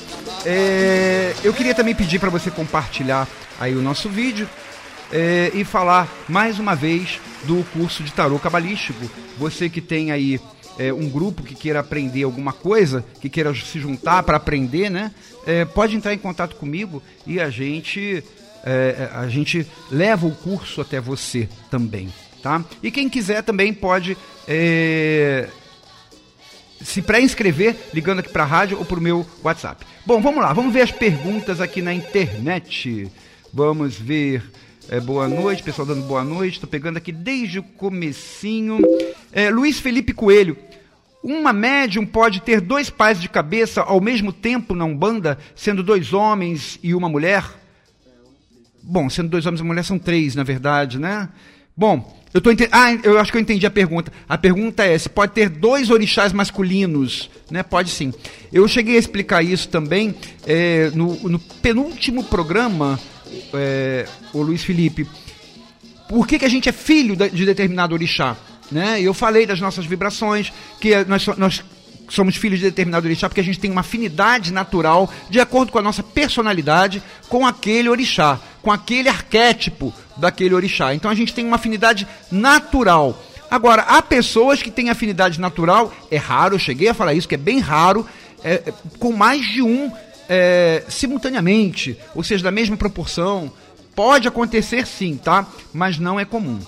É, 0.46 1.34
eu 1.44 1.54
queria 1.54 1.74
também 1.74 1.96
pedir 1.96 2.20
para 2.20 2.30
você 2.30 2.52
compartilhar 2.52 3.28
aí 3.60 3.76
o 3.76 3.82
nosso 3.82 4.10
vídeo 4.10 4.50
é, 5.12 5.52
e 5.54 5.64
falar 5.64 6.08
mais 6.28 6.60
uma 6.60 6.76
vez 6.76 7.20
do 7.44 7.64
curso 7.74 8.04
de 8.04 8.12
tarô 8.12 8.40
cabalístico. 8.40 9.10
Você 9.38 9.70
que 9.70 9.82
tem 9.82 10.12
aí 10.12 10.40
é, 10.78 10.92
um 10.92 11.10
grupo 11.10 11.44
que 11.44 11.56
queira 11.56 11.80
aprender 11.80 12.24
alguma 12.24 12.54
coisa, 12.54 13.04
que 13.20 13.30
queira 13.30 13.54
se 13.54 13.80
juntar 13.80 14.24
para 14.24 14.38
aprender, 14.38 14.90
né? 14.90 15.12
É, 15.46 15.66
pode 15.66 15.96
entrar 15.96 16.14
em 16.14 16.18
contato 16.18 16.56
comigo 16.56 17.02
e 17.26 17.40
a 17.40 17.50
gente 17.50 18.24
é, 18.64 19.10
a 19.14 19.28
gente 19.28 19.68
leva 19.90 20.28
o 20.28 20.36
curso 20.36 20.82
até 20.82 21.02
você 21.02 21.50
também, 21.70 22.14
tá? 22.42 22.64
E 22.82 22.92
quem 22.92 23.10
quiser 23.10 23.44
também 23.44 23.74
pode 23.74 24.18
é, 24.48 25.48
se 26.84 27.02
pré-inscrever 27.02 27.76
ligando 27.94 28.20
aqui 28.20 28.30
para 28.30 28.44
a 28.44 28.48
rádio 28.48 28.78
ou 28.78 28.86
para 28.86 29.00
o 29.00 29.02
meu 29.02 29.26
WhatsApp. 29.44 29.86
Bom, 30.06 30.22
vamos 30.22 30.42
lá, 30.42 30.52
vamos 30.54 30.74
ver 30.74 30.82
as 30.82 30.92
perguntas 30.92 31.62
aqui 31.62 31.82
na 31.82 31.94
internet. 31.94 33.10
Vamos 33.54 33.96
ver. 33.96 34.44
É, 34.90 35.00
boa 35.00 35.28
noite, 35.28 35.64
pessoal 35.64 35.88
dando 35.88 36.02
boa 36.04 36.24
noite. 36.24 36.56
Estou 36.56 36.70
pegando 36.70 36.98
aqui 36.98 37.12
desde 37.12 37.60
o 37.60 37.64
comecinho. 37.64 38.80
É, 39.32 39.50
Luiz 39.50 39.80
Felipe 39.80 40.14
Coelho. 40.14 40.58
Uma 41.24 41.54
médium 41.54 42.06
pode 42.06 42.42
ter 42.42 42.60
dois 42.60 42.90
pais 42.90 43.22
de 43.22 43.30
cabeça 43.30 43.82
ao 43.82 44.02
mesmo 44.02 44.34
tempo 44.34 44.74
na 44.74 44.86
Umbanda, 44.86 45.38
sendo 45.56 45.84
dois 45.84 46.14
homens 46.14 46.80
e 46.82 46.96
uma 46.96 47.08
mulher? 47.08 47.46
Bom, 48.82 49.08
sendo 49.08 49.30
dois 49.30 49.46
homens 49.46 49.60
e 49.60 49.64
uma 49.64 49.68
mulher 49.68 49.84
são 49.84 50.00
três, 50.00 50.34
na 50.34 50.42
verdade, 50.42 50.98
né? 50.98 51.30
Bom, 51.82 52.16
eu 52.32 52.40
tô. 52.40 52.52
Ah, 52.72 52.94
eu 53.04 53.18
acho 53.18 53.32
que 53.32 53.40
eu 53.40 53.42
entendi 53.42 53.66
a 53.66 53.72
pergunta. 53.72 54.14
A 54.30 54.38
pergunta 54.38 54.86
é 54.86 54.96
se 55.00 55.10
pode 55.10 55.32
ter 55.32 55.50
dois 55.50 55.90
orixás 55.90 56.32
masculinos, 56.32 57.28
né? 57.50 57.64
Pode 57.64 57.90
sim. 57.90 58.14
Eu 58.54 58.68
cheguei 58.68 58.98
a 58.98 59.00
explicar 59.00 59.42
isso 59.42 59.68
também 59.68 60.14
é, 60.46 60.92
no, 60.94 61.16
no 61.28 61.40
penúltimo 61.40 62.24
programa, 62.24 63.00
é, 63.52 64.06
o 64.32 64.44
Luiz 64.44 64.64
Felipe. 64.64 65.08
Por 66.08 66.28
que, 66.28 66.38
que 66.38 66.46
a 66.46 66.50
gente 66.50 66.70
é 66.70 66.72
filho 66.72 67.16
de 67.16 67.46
determinado 67.48 67.96
orixá? 67.96 68.38
Né? 68.72 69.02
Eu 69.02 69.16
falei 69.16 69.48
das 69.48 69.60
nossas 69.60 69.84
vibrações, 69.84 70.54
que 70.80 71.04
nós, 71.06 71.26
nós 71.36 71.64
somos 72.12 72.36
filhos 72.36 72.60
de 72.60 72.66
determinado 72.66 73.06
orixá 73.06 73.30
porque 73.30 73.42
a 73.42 73.44
gente 73.44 73.60
tem 73.60 73.72
uma 73.72 73.82
afinidade 73.82 74.52
natural, 74.52 75.12
de 75.30 75.40
acordo 75.40 75.72
com 75.72 75.80
a 75.80 75.82
nossa 75.82 76.04
personalidade, 76.04 77.02
com 77.30 77.48
aquele 77.48 77.88
orixá, 77.88 78.40
com 78.62 78.72
aquele 78.72 79.08
arquétipo 79.08 79.94
daquele 80.18 80.54
orixá. 80.54 80.94
Então 80.94 81.10
a 81.10 81.16
gente 81.16 81.34
tem 81.34 81.46
uma 81.46 81.56
afinidade 81.56 82.06
natural. 82.30 83.18
Agora, 83.50 83.84
há 83.84 84.02
pessoas 84.02 84.62
que 84.62 84.70
têm 84.70 84.90
afinidade 84.90 85.40
natural, 85.40 85.94
é 86.10 86.18
raro, 86.18 86.56
eu 86.56 86.60
cheguei 86.60 86.90
a 86.90 86.94
falar 86.94 87.14
isso, 87.14 87.28
que 87.28 87.36
é 87.36 87.38
bem 87.38 87.60
raro, 87.60 88.06
é, 88.44 88.74
com 89.00 89.12
mais 89.12 89.46
de 89.46 89.62
um 89.62 89.92
é, 90.28 90.84
simultaneamente, 90.88 91.98
ou 92.14 92.24
seja, 92.24 92.44
da 92.44 92.52
mesma 92.52 92.78
proporção. 92.78 93.52
Pode 93.96 94.28
acontecer 94.28 94.88
sim, 94.88 95.18
tá? 95.18 95.46
Mas 95.74 95.98
não 95.98 96.20
é 96.20 96.26
comum. 96.26 96.60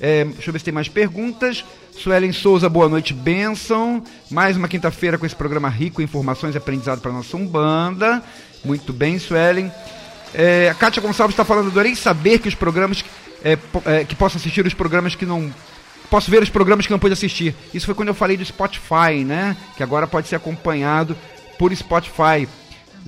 É, 0.00 0.24
deixa 0.24 0.48
eu 0.48 0.52
ver 0.52 0.60
se 0.60 0.64
tem 0.64 0.74
mais 0.74 0.88
perguntas. 0.88 1.64
Suelen 1.96 2.32
Souza, 2.32 2.68
boa 2.68 2.88
noite, 2.88 3.12
benção. 3.12 4.02
Mais 4.30 4.56
uma 4.56 4.68
quinta-feira 4.68 5.18
com 5.18 5.26
esse 5.26 5.36
programa 5.36 5.68
rico 5.68 6.00
em 6.00 6.04
informações 6.04 6.54
e 6.54 6.58
aprendizado 6.58 7.00
para 7.00 7.12
nossa 7.12 7.36
Umbanda. 7.36 8.22
Muito 8.64 8.92
bem, 8.92 9.18
Suelen. 9.18 9.70
É, 10.32 10.70
a 10.70 10.74
Kátia 10.74 11.02
Gonçalves 11.02 11.34
está 11.34 11.44
falando, 11.44 11.68
adorei 11.68 11.94
saber 11.94 12.38
que 12.38 12.48
os 12.48 12.54
programas 12.54 13.04
é, 13.42 13.58
é, 13.84 14.04
que 14.04 14.14
posso 14.14 14.36
assistir 14.36 14.64
os 14.66 14.74
programas 14.74 15.14
que 15.14 15.26
não. 15.26 15.52
Posso 16.10 16.30
ver 16.30 16.42
os 16.42 16.50
programas 16.50 16.86
que 16.86 16.92
não 16.92 16.98
pude 16.98 17.12
assistir. 17.12 17.54
Isso 17.72 17.86
foi 17.86 17.94
quando 17.94 18.08
eu 18.08 18.14
falei 18.14 18.36
do 18.36 18.44
Spotify, 18.44 19.24
né? 19.24 19.56
Que 19.76 19.82
agora 19.82 20.06
pode 20.06 20.28
ser 20.28 20.36
acompanhado 20.36 21.16
por 21.58 21.74
Spotify. 21.74 22.48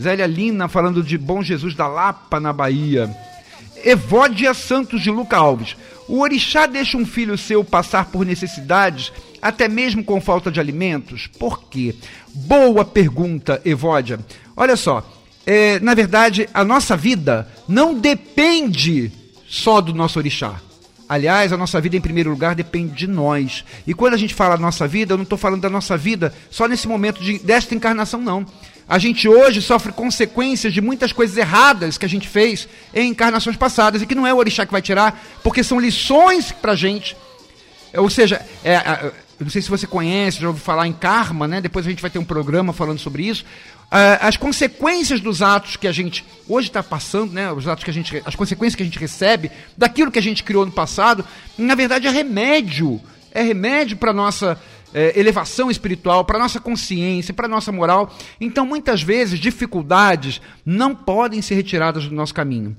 Zélia 0.01 0.26
Lina 0.26 0.68
falando 0.68 1.03
de 1.03 1.18
Bom 1.18 1.43
Jesus 1.43 1.74
da 1.74 1.87
Lapa, 1.87 2.39
na 2.39 2.53
Bahia. 2.53 3.11
Evódia 3.85 4.55
Santos 4.55 5.03
de 5.03 5.11
Luca 5.11 5.37
Alves. 5.37 5.76
O 6.09 6.20
orixá 6.20 6.66
deixa 6.66 6.96
um 6.96 7.07
filho 7.07 7.38
seu 7.38 7.64
passar 7.64 8.07
por 8.07 8.26
necessidades, 8.26 9.12
até 9.40 9.68
mesmo 9.68 10.05
com 10.05 10.20
falta 10.20 10.50
de 10.50 10.61
alimentos? 10.61 11.26
Por 11.38 11.64
quê? 11.64 11.94
Boa 12.34 12.84
pergunta, 12.84 13.61
Evódia. 13.64 14.18
Olha 14.57 14.76
só, 14.76 15.07
é, 15.46 15.80
na 15.80 15.94
verdade, 15.94 16.48
a 16.53 16.64
nossa 16.64 16.96
vida 16.96 17.48
não 17.68 17.94
depende 17.94 19.11
só 19.48 19.80
do 19.80 19.94
nosso 19.94 20.18
orixá. 20.18 20.61
Aliás, 21.09 21.53
a 21.53 21.59
nossa 21.59 21.78
vida, 21.78 21.96
em 21.96 22.00
primeiro 22.00 22.30
lugar, 22.30 22.55
depende 22.55 22.94
de 22.94 23.07
nós. 23.07 23.64
E 23.86 23.92
quando 23.92 24.14
a 24.14 24.16
gente 24.16 24.32
fala 24.32 24.57
nossa 24.57 24.88
vida, 24.88 25.12
eu 25.12 25.18
não 25.18 25.24
estou 25.24 25.36
falando 25.36 25.61
da 25.61 25.68
nossa 25.68 25.94
vida 25.94 26.32
só 26.50 26.66
nesse 26.66 26.88
momento 26.88 27.22
de, 27.22 27.38
desta 27.38 27.74
encarnação, 27.74 28.20
não. 28.20 28.46
A 28.89 28.99
gente 28.99 29.28
hoje 29.28 29.62
sofre 29.62 29.93
consequências 29.93 30.72
de 30.72 30.80
muitas 30.80 31.12
coisas 31.12 31.37
erradas 31.37 31.97
que 31.97 32.05
a 32.05 32.09
gente 32.09 32.28
fez 32.28 32.68
em 32.93 33.11
encarnações 33.11 33.57
passadas 33.57 34.03
e 34.03 34.07
que 34.07 34.14
não 34.14 34.26
é 34.26 34.35
o 34.35 34.37
orixá 34.37 34.66
que 34.66 34.72
vai 34.72 34.83
tirar, 34.83 35.22
porque 35.43 35.62
são 35.62 35.80
lições 35.80 36.53
pra 36.53 36.74
gente. 36.74 37.16
É, 37.93 38.01
Ou 38.01 38.11
seja, 38.11 38.45
é, 38.64 39.12
eu 39.39 39.45
não 39.45 39.51
sei 39.51 39.62
se 39.62 39.70
você 39.70 39.87
conhece, 39.87 40.41
já 40.41 40.49
ouviu 40.49 40.62
falar 40.62 40.87
em 40.87 40.93
karma, 40.93 41.49
né? 41.49 41.61
Depois 41.61 41.87
a 41.87 41.91
gente 41.91 42.03
vai 42.03 42.11
ter 42.11 42.18
um 42.18 42.24
programa 42.24 42.72
falando 42.72 42.99
sobre 42.99 43.24
isso. 43.24 43.45
Ah, 43.91 44.26
as 44.28 44.39
consequências 44.39 45.20
dos 45.20 45.43
atos 45.43 45.76
que 45.76 45.87
a 45.87 45.93
gente 45.93 46.24
hoje 46.49 46.68
está 46.68 46.83
passando, 46.83 47.33
né? 47.33 47.53
Os 47.53 47.68
atos 47.68 47.85
que 47.85 47.91
a 47.91 47.93
gente, 47.93 48.22
as 48.24 48.35
consequências 48.35 48.74
que 48.74 48.83
a 48.83 48.87
gente 48.87 48.99
recebe 48.99 49.51
daquilo 49.76 50.11
que 50.11 50.18
a 50.18 50.22
gente 50.22 50.43
criou 50.43 50.64
no 50.64 50.72
passado, 50.72 51.24
na 51.59 51.74
verdade 51.74 52.07
é 52.07 52.11
remédio, 52.11 52.99
é 53.33 53.43
remédio 53.43 53.97
para 53.99 54.12
nossa 54.12 54.59
eh, 54.95 55.12
elevação 55.18 55.70
espiritual, 55.70 56.24
para 56.24 56.38
nossa 56.38 56.61
consciência, 56.61 57.34
para 57.34 57.49
nossa 57.49 57.72
moral. 57.72 58.14
Então, 58.40 58.66
muitas 58.66 59.03
vezes 59.03 59.38
dificuldades 59.38 60.40
não 60.64 60.95
podem 60.95 61.40
ser 61.43 61.55
retiradas 61.55 62.07
do 62.07 62.14
nosso 62.14 62.34
caminho. 62.34 62.76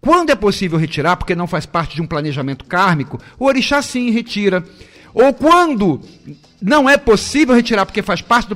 Quando 0.00 0.30
é 0.30 0.34
possível 0.34 0.78
retirar, 0.78 1.16
porque 1.16 1.34
não 1.34 1.46
faz 1.46 1.64
parte 1.64 1.94
de 1.94 2.02
um 2.02 2.06
planejamento 2.06 2.64
kármico, 2.64 3.20
o 3.38 3.46
orixá 3.46 3.80
sim 3.80 4.10
retira. 4.10 4.64
Ou 5.14 5.32
quando 5.32 6.00
não 6.60 6.88
é 6.88 6.96
possível 6.96 7.54
retirar, 7.54 7.86
porque 7.86 8.02
faz 8.02 8.20
parte 8.20 8.48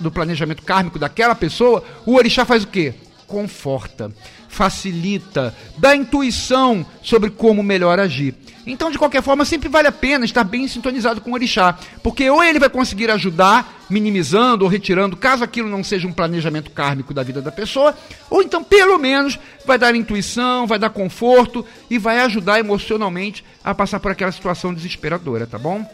do 0.00 0.10
planejamento 0.10 0.62
kármico 0.62 0.98
daquela 0.98 1.34
pessoa, 1.34 1.84
o 2.04 2.14
orixá 2.14 2.44
faz 2.44 2.64
o 2.64 2.66
quê? 2.68 2.94
Conforta, 3.28 4.10
facilita, 4.48 5.54
dá 5.76 5.94
intuição 5.94 6.84
sobre 7.02 7.28
como 7.28 7.62
melhor 7.62 8.00
agir. 8.00 8.34
Então, 8.66 8.90
de 8.90 8.98
qualquer 8.98 9.22
forma, 9.22 9.44
sempre 9.44 9.68
vale 9.68 9.86
a 9.86 9.92
pena 9.92 10.24
estar 10.24 10.44
bem 10.44 10.66
sintonizado 10.66 11.20
com 11.20 11.30
o 11.30 11.34
orixá, 11.34 11.78
porque 12.02 12.28
ou 12.28 12.42
ele 12.42 12.58
vai 12.58 12.70
conseguir 12.70 13.10
ajudar, 13.10 13.84
minimizando 13.90 14.64
ou 14.64 14.70
retirando, 14.70 15.14
caso 15.14 15.44
aquilo 15.44 15.68
não 15.68 15.84
seja 15.84 16.08
um 16.08 16.12
planejamento 16.12 16.70
kármico 16.70 17.12
da 17.12 17.22
vida 17.22 17.42
da 17.42 17.52
pessoa, 17.52 17.94
ou 18.30 18.42
então, 18.42 18.64
pelo 18.64 18.98
menos, 18.98 19.38
vai 19.66 19.78
dar 19.78 19.94
intuição, 19.94 20.66
vai 20.66 20.78
dar 20.78 20.90
conforto 20.90 21.64
e 21.90 21.98
vai 21.98 22.20
ajudar 22.20 22.58
emocionalmente 22.58 23.44
a 23.62 23.74
passar 23.74 24.00
por 24.00 24.10
aquela 24.10 24.32
situação 24.32 24.72
desesperadora, 24.72 25.46
tá 25.46 25.58
bom? 25.58 25.86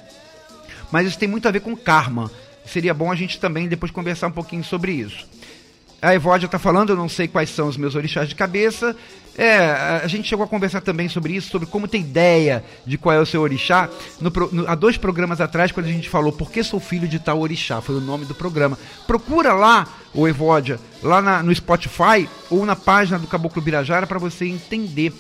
Mas 0.91 1.09
isso 1.09 1.19
tem 1.19 1.29
muito 1.29 1.49
a 1.49 1.51
ver 1.51 1.61
com 1.61 1.77
karma. 1.77 2.31
Seria 2.65 2.95
bom 2.95 3.11
a 3.11 3.17
gente 3.17 3.41
também 3.41 3.69
depois 3.69 3.91
conversar 3.91 4.29
um 4.29 4.33
pouquinho 4.33 4.65
sobre 4.65 4.93
isso. 4.93 5.27
A 6.05 6.15
Evódia 6.15 6.47
está 6.47 6.59
falando, 6.59 6.91
eu 6.91 6.97
não 6.97 7.09
sei 7.09 7.27
quais 7.27 7.51
são 7.51 7.67
os 7.69 7.77
meus 7.77 7.95
orixás 7.95 8.29
de 8.29 8.35
cabeça. 8.35 8.95
É, 9.37 9.59
a 10.05 10.07
gente 10.07 10.29
chegou 10.29 10.45
a 10.45 10.49
conversar 10.49 10.81
também 10.81 11.09
sobre 11.09 11.33
isso, 11.33 11.51
sobre 11.51 11.67
como 11.67 11.89
ter 11.89 11.99
ideia 11.99 12.63
de 12.87 12.97
qual 12.97 13.17
é 13.17 13.19
o 13.19 13.27
seu 13.27 13.41
orixá. 13.41 13.89
No 14.21 14.31
no- 14.53 14.69
há 14.69 14.75
dois 14.77 14.97
programas 14.97 15.41
atrás, 15.41 15.73
quando 15.73 15.87
a 15.87 15.91
gente 15.93 16.09
falou 16.09 16.31
Por 16.31 16.53
que 16.53 16.63
sou 16.63 16.79
filho 16.79 17.09
de 17.09 17.19
tal 17.19 17.41
orixá, 17.41 17.81
foi 17.81 17.97
o 17.97 18.01
nome 18.01 18.27
do 18.27 18.35
programa. 18.35 18.79
Procura 19.09 19.53
lá, 19.53 19.89
o 20.15 20.29
Evódia, 20.29 20.79
lá 21.03 21.21
na- 21.21 21.43
no 21.43 21.53
Spotify 21.55 22.29
ou 22.49 22.65
na 22.65 22.77
página 22.77 23.19
do 23.19 23.27
Caboclo 23.27 23.61
Birajara 23.61 24.07
para 24.07 24.19
você 24.21 24.47
entender. 24.47 25.13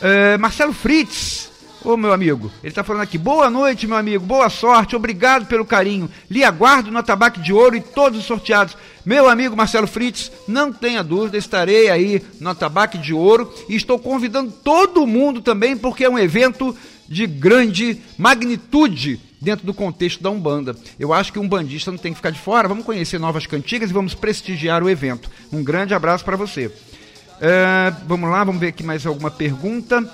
É, 0.00 0.38
Marcelo 0.38 0.72
Fritz, 0.72 1.50
ô 1.84 1.96
meu 1.96 2.12
amigo, 2.12 2.50
ele 2.62 2.72
tá 2.72 2.84
falando 2.84 3.02
aqui, 3.02 3.16
boa 3.16 3.48
noite, 3.48 3.86
meu 3.86 3.96
amigo, 3.96 4.24
boa 4.24 4.48
sorte, 4.48 4.96
obrigado 4.96 5.46
pelo 5.46 5.64
carinho. 5.64 6.10
Lhe 6.30 6.44
aguardo 6.44 6.90
no 6.90 6.98
Atabaque 6.98 7.40
de 7.40 7.52
Ouro 7.52 7.76
e 7.76 7.80
todos 7.80 8.18
os 8.18 8.24
sorteados. 8.24 8.76
Meu 9.04 9.28
amigo 9.28 9.56
Marcelo 9.56 9.86
Fritz, 9.86 10.30
não 10.46 10.72
tenha 10.72 11.02
dúvida, 11.02 11.38
estarei 11.38 11.88
aí 11.88 12.22
no 12.38 12.50
Atabaque 12.50 12.98
de 12.98 13.14
Ouro 13.14 13.52
e 13.68 13.74
estou 13.74 13.98
convidando 13.98 14.52
todo 14.52 15.06
mundo 15.06 15.40
também, 15.40 15.76
porque 15.76 16.04
é 16.04 16.10
um 16.10 16.18
evento 16.18 16.76
de 17.08 17.26
grande 17.26 18.00
magnitude 18.16 19.20
dentro 19.40 19.64
do 19.64 19.72
contexto 19.72 20.22
da 20.22 20.30
Umbanda. 20.30 20.76
Eu 20.98 21.12
acho 21.12 21.32
que 21.32 21.38
um 21.38 21.48
bandista 21.48 21.90
não 21.90 21.98
tem 21.98 22.12
que 22.12 22.18
ficar 22.18 22.30
de 22.30 22.38
fora. 22.38 22.68
Vamos 22.68 22.84
conhecer 22.84 23.18
novas 23.18 23.46
cantigas 23.46 23.90
e 23.90 23.92
vamos 23.92 24.14
prestigiar 24.14 24.82
o 24.82 24.90
evento. 24.90 25.30
Um 25.52 25.64
grande 25.64 25.94
abraço 25.94 26.24
para 26.24 26.36
você. 26.36 26.70
É, 27.40 27.92
vamos 28.06 28.28
lá, 28.30 28.44
vamos 28.44 28.60
ver 28.60 28.68
aqui 28.68 28.82
mais 28.82 29.06
alguma 29.06 29.30
pergunta. 29.30 30.06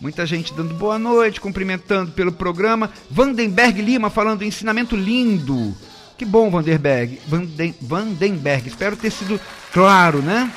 Muita 0.00 0.24
gente 0.24 0.54
dando 0.54 0.72
boa 0.72 0.98
noite, 0.98 1.42
cumprimentando 1.42 2.12
pelo 2.12 2.32
programa. 2.32 2.90
Vandenberg 3.10 3.82
Lima 3.82 4.08
falando 4.08 4.42
ensinamento 4.42 4.96
lindo. 4.96 5.76
Que 6.16 6.24
bom, 6.24 6.50
Vanderberg. 6.50 7.20
Vanden, 7.28 7.74
Vandenberg. 7.82 8.66
Espero 8.66 8.96
ter 8.96 9.10
sido 9.10 9.38
claro, 9.72 10.22
né? 10.22 10.50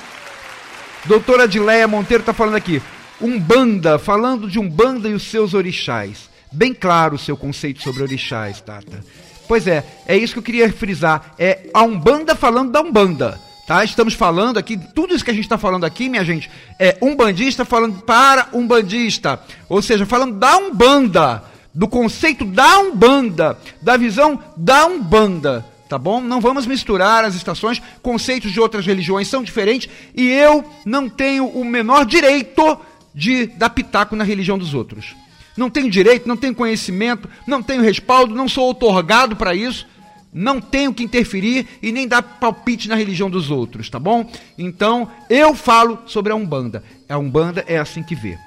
Doutora 1.06 1.44
Adileia 1.44 1.86
Monteiro 1.90 2.22
está 2.22 2.34
falando 2.34 2.56
aqui. 2.56 2.82
Umbanda, 3.20 4.00
falando 4.00 4.50
de 4.50 4.60
Umbanda 4.60 5.10
e 5.10 5.14
os 5.14 5.24
seus 5.24 5.54
orixás. 5.54 6.30
Bem 6.50 6.74
claro 6.74 7.16
o 7.16 7.20
seu 7.20 7.36
conceito 7.36 7.84
sobre 7.84 8.02
orixás, 8.02 8.62
Tata. 8.62 9.04
Pois 9.46 9.68
é, 9.68 9.84
é 10.08 10.16
isso 10.16 10.34
que 10.34 10.40
eu 10.40 10.44
queria 10.44 10.72
frisar. 10.72 11.34
É 11.38 11.70
a 11.74 11.84
Umbanda 11.84 12.34
falando 12.34 12.72
da 12.72 12.80
Umbanda. 12.80 13.40
Tá? 13.66 13.84
Estamos 13.84 14.14
falando 14.14 14.58
aqui, 14.58 14.78
tudo 14.78 15.16
isso 15.16 15.24
que 15.24 15.32
a 15.32 15.34
gente 15.34 15.46
está 15.46 15.58
falando 15.58 15.86
aqui, 15.86 16.10
minha 16.10 16.26
gente, 16.26 16.50
é 16.78 16.98
um 17.02 17.16
bandista 17.16 17.64
falando 17.64 18.02
para 18.02 18.50
um 18.52 18.68
bandista. 18.68 19.40
Ou 19.70 19.82
seja, 19.82 20.06
falando 20.06 20.38
da 20.38 20.58
Umbanda, 20.58 21.44
do 21.74 21.88
conceito 21.88 22.44
da 22.44 22.80
Umbanda, 22.80 23.58
da 23.82 23.96
visão 23.96 24.38
da 24.58 24.86
Umbanda. 24.86 25.66
Tá 25.88 25.98
bom? 25.98 26.20
Não 26.20 26.42
vamos 26.42 26.66
misturar 26.66 27.24
as 27.24 27.36
estações, 27.36 27.82
conceitos 28.02 28.52
de 28.52 28.60
outras 28.60 28.86
religiões 28.86 29.28
são 29.28 29.44
diferentes 29.44 29.90
e 30.16 30.28
eu 30.28 30.66
não 30.86 31.08
tenho 31.08 31.46
o 31.48 31.64
menor 31.64 32.06
direito 32.06 32.80
de 33.14 33.46
dar 33.46 33.70
pitaco 33.70 34.16
na 34.16 34.24
religião 34.24 34.58
dos 34.58 34.74
outros. 34.74 35.16
Não 35.56 35.70
tenho 35.70 35.90
direito, 35.90 36.28
não 36.28 36.36
tenho 36.36 36.56
conhecimento, 36.56 37.30
não 37.46 37.62
tenho 37.62 37.84
respaldo, 37.84 38.34
não 38.34 38.50
sou 38.50 38.72
otorgado 38.72 39.36
para 39.36 39.54
isso, 39.54 39.86
não 40.34 40.60
tenho 40.60 40.94
que 40.94 41.04
interferir 41.04 41.68
e 41.82 41.92
nem 41.92 42.08
dar 42.08 42.22
palpite 42.22 42.90
na 42.90 42.96
religião 42.96 43.30
dos 43.30 43.52
outros, 43.52 43.90
tá 43.90 44.00
bom? 44.00 44.30
Então, 44.58 45.10
eu 45.30 45.54
falo 45.54 46.00
sobre 46.06 46.32
a 46.32 46.36
Umbanda. 46.36 46.84
A 47.08 47.18
Umbanda 47.18 47.64
é 47.68 47.78
assim 47.78 48.02
que 48.02 48.16
vê. 48.16 48.38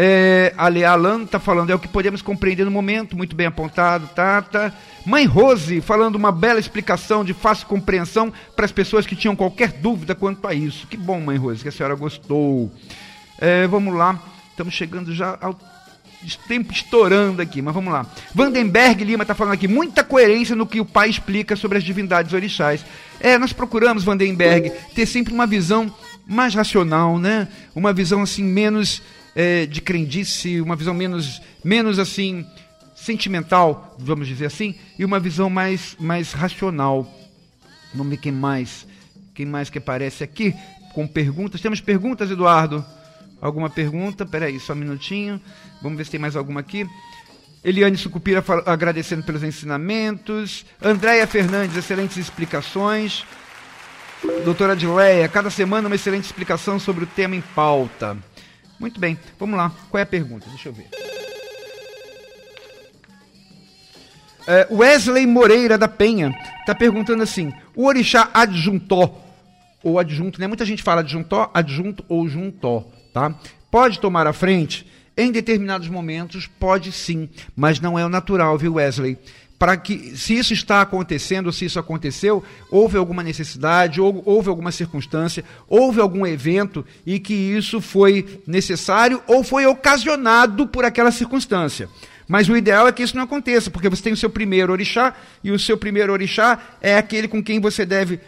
É, 0.00 0.54
Ale 0.56 0.84
Alan 0.84 1.24
está 1.24 1.40
falando, 1.40 1.70
é 1.70 1.74
o 1.74 1.78
que 1.78 1.88
podemos 1.88 2.22
compreender 2.22 2.64
no 2.64 2.70
momento, 2.70 3.16
muito 3.16 3.34
bem 3.34 3.48
apontado, 3.48 4.08
tá, 4.14 4.40
tá. 4.42 4.72
Mãe 5.04 5.24
Rose 5.24 5.80
falando 5.80 6.14
uma 6.14 6.30
bela 6.30 6.60
explicação 6.60 7.24
de 7.24 7.34
fácil 7.34 7.66
compreensão 7.66 8.32
para 8.54 8.64
as 8.64 8.70
pessoas 8.70 9.06
que 9.06 9.16
tinham 9.16 9.34
qualquer 9.34 9.72
dúvida 9.72 10.14
quanto 10.14 10.46
a 10.46 10.54
isso. 10.54 10.86
Que 10.86 10.96
bom, 10.96 11.20
Mãe 11.20 11.36
Rose, 11.36 11.62
que 11.62 11.68
a 11.68 11.72
senhora 11.72 11.96
gostou. 11.96 12.70
É, 13.40 13.66
vamos 13.66 13.92
lá, 13.92 14.22
estamos 14.50 14.72
chegando 14.72 15.12
já 15.12 15.36
ao 15.40 15.58
tempo 16.46 16.72
estourando 16.72 17.40
aqui, 17.40 17.62
mas 17.62 17.74
vamos 17.74 17.92
lá. 17.92 18.06
Vandenberg 18.34 19.04
Lima 19.04 19.22
está 19.22 19.34
falando 19.34 19.54
aqui, 19.54 19.68
muita 19.68 20.02
coerência 20.02 20.56
no 20.56 20.66
que 20.66 20.80
o 20.80 20.84
pai 20.84 21.08
explica 21.08 21.56
sobre 21.56 21.78
as 21.78 21.84
divindades 21.84 22.32
orixás. 22.32 22.84
É, 23.20 23.38
nós 23.38 23.52
procuramos, 23.52 24.04
Vandenberg, 24.04 24.72
ter 24.94 25.06
sempre 25.06 25.32
uma 25.32 25.46
visão 25.46 25.92
mais 26.26 26.54
racional, 26.54 27.18
né? 27.18 27.48
Uma 27.74 27.92
visão 27.92 28.22
assim 28.22 28.44
menos 28.44 29.02
é, 29.34 29.66
de 29.66 29.80
crendice, 29.80 30.60
uma 30.60 30.76
visão 30.76 30.92
menos, 30.92 31.40
menos 31.64 31.98
assim 31.98 32.44
sentimental, 32.94 33.96
vamos 33.98 34.26
dizer 34.26 34.46
assim, 34.46 34.74
e 34.98 35.04
uma 35.04 35.20
visão 35.20 35.48
mais, 35.48 35.96
mais 35.98 36.32
racional. 36.32 37.08
Vamos 37.94 38.10
ver 38.10 38.16
quem 38.18 38.32
mais, 38.32 38.86
quem 39.34 39.46
mais 39.46 39.70
que 39.70 39.78
aparece 39.78 40.24
aqui 40.24 40.54
com 40.92 41.06
perguntas. 41.06 41.60
Temos 41.60 41.80
perguntas, 41.80 42.30
Eduardo? 42.30 42.84
Alguma 43.40 43.70
pergunta? 43.70 44.26
Peraí, 44.26 44.58
só 44.58 44.72
um 44.72 44.76
minutinho. 44.76 45.40
Vamos 45.80 45.96
ver 45.96 46.04
se 46.04 46.10
tem 46.10 46.20
mais 46.20 46.36
alguma 46.36 46.60
aqui. 46.60 46.86
Eliane 47.64 47.96
Sucupira 47.96 48.44
agradecendo 48.66 49.22
pelos 49.22 49.42
ensinamentos. 49.42 50.64
Andréia 50.82 51.26
Fernandes, 51.26 51.76
excelentes 51.76 52.16
explicações. 52.16 53.24
Doutora 54.44 54.72
Adileia, 54.72 55.28
cada 55.28 55.50
semana 55.50 55.88
uma 55.88 55.94
excelente 55.94 56.24
explicação 56.24 56.78
sobre 56.78 57.04
o 57.04 57.06
tema 57.06 57.36
em 57.36 57.40
pauta. 57.40 58.16
Muito 58.78 58.98
bem, 58.98 59.18
vamos 59.38 59.56
lá. 59.56 59.72
Qual 59.90 59.98
é 59.98 60.02
a 60.02 60.06
pergunta? 60.06 60.46
Deixa 60.50 60.68
eu 60.68 60.72
ver. 60.72 60.88
É, 64.46 64.66
Wesley 64.70 65.26
Moreira 65.26 65.76
da 65.76 65.86
Penha 65.86 66.34
está 66.60 66.74
perguntando 66.74 67.22
assim: 67.22 67.52
o 67.76 67.86
orixá 67.86 68.30
adjuntó, 68.32 69.14
ou 69.82 69.98
adjunto, 69.98 70.40
né? 70.40 70.46
Muita 70.46 70.64
gente 70.64 70.82
fala 70.82 71.02
adjuntó, 71.02 71.50
adjunto 71.52 72.04
ou 72.08 72.26
juntó, 72.28 72.86
tá? 73.12 73.34
Pode 73.70 74.00
tomar 74.00 74.26
a 74.26 74.32
frente? 74.32 74.86
Em 75.16 75.32
determinados 75.32 75.88
momentos, 75.88 76.46
pode 76.46 76.92
sim, 76.92 77.28
mas 77.56 77.80
não 77.80 77.98
é 77.98 78.06
o 78.06 78.08
natural, 78.08 78.56
viu, 78.56 78.74
Wesley? 78.74 79.18
Para 79.58 79.76
que, 79.76 80.16
se 80.16 80.38
isso 80.38 80.52
está 80.52 80.80
acontecendo, 80.80 81.52
se 81.52 81.64
isso 81.64 81.80
aconteceu, 81.80 82.44
houve 82.70 82.96
alguma 82.96 83.24
necessidade, 83.24 84.00
ou, 84.00 84.22
houve 84.24 84.48
alguma 84.48 84.70
circunstância, 84.70 85.44
houve 85.68 86.00
algum 86.00 86.24
evento 86.24 86.86
e 87.04 87.18
que 87.18 87.34
isso 87.34 87.80
foi 87.80 88.40
necessário 88.46 89.20
ou 89.26 89.42
foi 89.42 89.66
ocasionado 89.66 90.68
por 90.68 90.84
aquela 90.84 91.10
circunstância. 91.10 91.88
Mas 92.28 92.48
o 92.48 92.56
ideal 92.56 92.86
é 92.86 92.92
que 92.92 93.02
isso 93.02 93.16
não 93.16 93.24
aconteça, 93.24 93.70
porque 93.70 93.88
você 93.88 94.02
tem 94.02 94.12
o 94.12 94.16
seu 94.16 94.30
primeiro 94.30 94.70
orixá, 94.70 95.14
e 95.42 95.50
o 95.50 95.58
seu 95.58 95.76
primeiro 95.76 96.12
orixá 96.12 96.76
é 96.80 96.96
aquele 96.96 97.26
com 97.26 97.42
quem 97.42 97.58
você 97.58 97.84
deve 97.84 98.20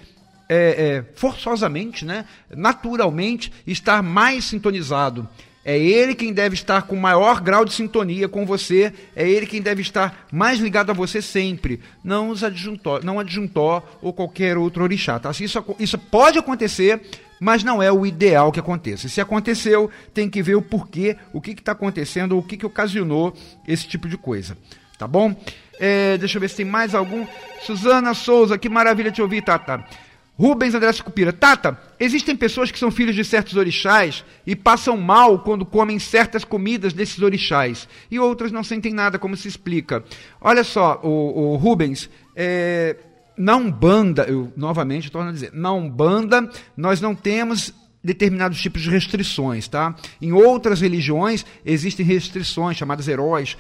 é, 0.50 0.56
é, 0.56 1.04
forçosamente, 1.14 2.04
né, 2.04 2.24
naturalmente, 2.50 3.52
estar 3.64 4.02
mais 4.02 4.46
sintonizado. 4.46 5.28
É 5.64 5.78
ele 5.78 6.14
quem 6.14 6.32
deve 6.32 6.54
estar 6.54 6.82
com 6.82 6.96
maior 6.96 7.40
grau 7.40 7.64
de 7.64 7.72
sintonia 7.72 8.28
com 8.28 8.44
você, 8.44 8.92
é 9.14 9.28
ele 9.28 9.46
quem 9.46 9.62
deve 9.62 9.82
estar 9.82 10.26
mais 10.32 10.58
ligado 10.58 10.90
a 10.90 10.94
você 10.94 11.22
sempre, 11.22 11.80
não 12.02 12.30
os 12.30 12.42
adjuntó, 12.42 12.98
não 13.04 13.20
adjuntó 13.20 13.86
ou 14.02 14.12
qualquer 14.12 14.56
outro 14.56 14.82
orixá. 14.82 15.20
Tá? 15.20 15.30
Isso, 15.30 15.64
isso 15.78 15.98
pode 15.98 16.38
acontecer, 16.38 17.00
mas 17.38 17.62
não 17.62 17.80
é 17.80 17.92
o 17.92 18.04
ideal 18.04 18.50
que 18.50 18.58
aconteça. 18.58 19.08
Se 19.08 19.20
aconteceu, 19.20 19.88
tem 20.12 20.28
que 20.28 20.42
ver 20.42 20.56
o 20.56 20.62
porquê, 20.62 21.16
o 21.32 21.40
que 21.40 21.52
está 21.52 21.72
acontecendo, 21.72 22.36
o 22.36 22.42
que, 22.42 22.56
que 22.56 22.66
ocasionou 22.66 23.34
esse 23.68 23.86
tipo 23.86 24.08
de 24.08 24.16
coisa. 24.16 24.56
Tá 24.98 25.06
bom? 25.06 25.36
É, 25.78 26.18
deixa 26.18 26.38
eu 26.38 26.40
ver 26.40 26.50
se 26.50 26.56
tem 26.56 26.66
mais 26.66 26.94
algum. 26.94 27.26
Suzana 27.62 28.14
Souza, 28.14 28.58
que 28.58 28.68
maravilha 28.68 29.12
te 29.12 29.22
ouvir, 29.22 29.42
Tata. 29.42 29.84
Rubens 30.40 30.74
André 30.74 30.90
Cupira. 31.04 31.34
Tata, 31.34 31.78
existem 31.98 32.34
pessoas 32.34 32.70
que 32.70 32.78
são 32.78 32.90
filhos 32.90 33.14
de 33.14 33.22
certos 33.22 33.58
orixás 33.58 34.24
e 34.46 34.56
passam 34.56 34.96
mal 34.96 35.40
quando 35.40 35.66
comem 35.66 35.98
certas 35.98 36.44
comidas 36.44 36.94
desses 36.94 37.20
orixás. 37.20 37.86
E 38.10 38.18
outras 38.18 38.50
não 38.50 38.64
sentem 38.64 38.94
nada, 38.94 39.18
como 39.18 39.36
se 39.36 39.46
explica. 39.46 40.02
Olha 40.40 40.64
só, 40.64 40.98
o, 41.02 41.52
o 41.52 41.56
Rubens, 41.56 42.08
é, 42.34 42.96
na 43.36 43.54
Umbanda, 43.54 44.22
eu 44.22 44.50
novamente 44.56 45.10
torno 45.10 45.28
a 45.28 45.32
dizer, 45.32 45.50
na 45.52 45.74
Umbanda 45.74 46.48
nós 46.74 47.02
não 47.02 47.14
temos 47.14 47.74
determinados 48.02 48.60
tipos 48.60 48.82
de 48.82 48.90
restrições, 48.90 49.68
tá? 49.68 49.94
Em 50.20 50.32
outras 50.32 50.80
religiões 50.80 51.44
existem 51.64 52.04
restrições 52.04 52.76
chamadas 52.76 53.08
heróis, 53.08 53.56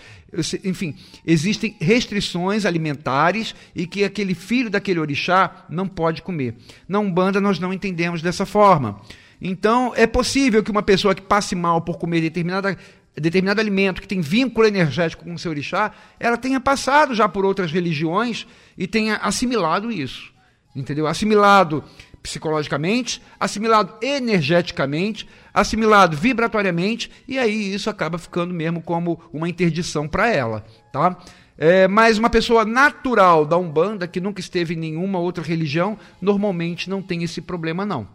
enfim, 0.64 0.94
existem 1.26 1.76
restrições 1.80 2.64
alimentares 2.64 3.54
e 3.74 3.86
que 3.86 4.02
aquele 4.02 4.34
filho 4.34 4.70
daquele 4.70 4.98
orixá 4.98 5.66
não 5.68 5.86
pode 5.86 6.22
comer. 6.22 6.56
Na 6.88 6.98
Umbanda 6.98 7.40
nós 7.40 7.58
não 7.58 7.72
entendemos 7.72 8.22
dessa 8.22 8.46
forma. 8.46 9.00
Então, 9.42 9.92
é 9.96 10.06
possível 10.06 10.62
que 10.62 10.70
uma 10.70 10.82
pessoa 10.82 11.14
que 11.14 11.22
passe 11.22 11.54
mal 11.54 11.80
por 11.80 11.98
comer 11.98 12.20
determinada 12.20 12.76
determinado 13.16 13.60
alimento 13.60 14.00
que 14.00 14.08
tem 14.08 14.20
vínculo 14.20 14.66
energético 14.66 15.24
com 15.24 15.34
o 15.34 15.38
seu 15.38 15.50
orixá, 15.50 15.92
ela 16.18 16.36
tenha 16.36 16.60
passado 16.60 17.14
já 17.14 17.28
por 17.28 17.44
outras 17.44 17.70
religiões 17.72 18.46
e 18.78 18.86
tenha 18.86 19.16
assimilado 19.16 19.90
isso. 19.90 20.32
Entendeu? 20.74 21.06
Assimilado 21.06 21.82
psicologicamente, 22.22 23.22
assimilado 23.38 23.94
energeticamente, 24.02 25.28
assimilado 25.52 26.16
vibratoriamente, 26.16 27.10
e 27.26 27.38
aí 27.38 27.74
isso 27.74 27.88
acaba 27.88 28.18
ficando 28.18 28.52
mesmo 28.52 28.82
como 28.82 29.20
uma 29.32 29.48
interdição 29.48 30.06
para 30.06 30.28
ela, 30.28 30.64
tá? 30.92 31.16
É, 31.56 31.86
mas 31.86 32.18
uma 32.18 32.30
pessoa 32.30 32.64
natural 32.64 33.44
da 33.44 33.56
Umbanda, 33.56 34.06
que 34.06 34.20
nunca 34.20 34.40
esteve 34.40 34.74
em 34.74 34.78
nenhuma 34.78 35.18
outra 35.18 35.44
religião, 35.44 35.98
normalmente 36.20 36.88
não 36.88 37.02
tem 37.02 37.22
esse 37.22 37.40
problema 37.40 37.84
não, 37.84 38.08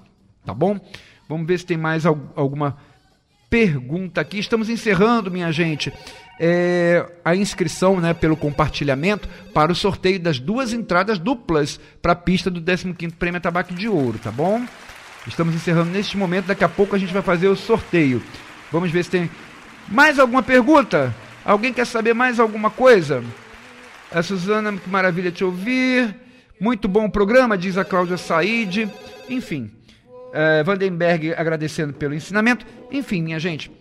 tá 0.44 0.54
bom? 0.54 0.80
Vamos 1.28 1.48
ver 1.48 1.60
se 1.60 1.66
tem 1.66 1.78
mais 1.78 2.06
alguma 2.06 2.78
pergunta 3.56 4.20
aqui. 4.20 4.38
Estamos 4.38 4.70
encerrando, 4.70 5.32
minha 5.32 5.50
gente 5.50 5.94
é, 6.38 7.06
a 7.24 7.34
inscrição 7.34 8.02
né, 8.02 8.14
pelo 8.14 8.36
compartilhamento 8.36 9.30
para 9.54 9.72
o 9.72 9.76
sorteio 9.76 10.20
das 10.20 10.40
duas 10.40 10.74
entradas 10.74 11.18
duplas 11.18 11.80
para 12.02 12.12
a 12.12 12.16
pista 12.16 12.50
do 12.50 12.62
15º 12.62 13.14
Prêmio 13.14 13.40
Tabaco 13.40 13.74
de 13.74 13.88
Ouro, 13.88 14.20
tá 14.20 14.30
bom? 14.30 14.62
Estamos 15.26 15.56
encerrando 15.56 15.90
neste 15.92 16.18
momento, 16.18 16.48
daqui 16.48 16.66
a 16.66 16.70
pouco 16.70 16.98
a 16.98 17.00
gente 17.00 17.14
vai 17.14 17.22
fazer 17.22 17.48
o 17.48 17.56
sorteio. 17.56 18.22
Vamos 18.74 18.92
ver 18.92 19.06
se 19.06 19.12
tem 19.12 19.32
mais 19.88 20.20
alguma 20.20 20.44
pergunta? 20.44 21.16
Alguém 21.46 21.72
quer 21.72 21.86
saber 21.86 22.14
mais 22.14 22.42
alguma 22.42 22.70
coisa? 22.70 23.24
A 24.12 24.22
Suzana, 24.22 24.74
que 24.74 24.90
maravilha 24.90 25.32
te 25.32 25.46
ouvir. 25.46 26.14
Muito 26.60 26.88
bom 26.90 27.06
o 27.06 27.12
programa, 27.12 27.58
diz 27.58 27.78
a 27.78 27.86
Cláudia 27.86 28.18
Said. 28.18 28.90
Enfim, 29.30 29.72
é, 30.36 30.64
Vandenberg 30.64 31.34
agradecendo 31.34 31.94
pelo 31.94 32.14
ensinamento. 32.14 32.66
Enfim, 32.92 33.24
minha 33.24 33.40
gente, 33.40 33.72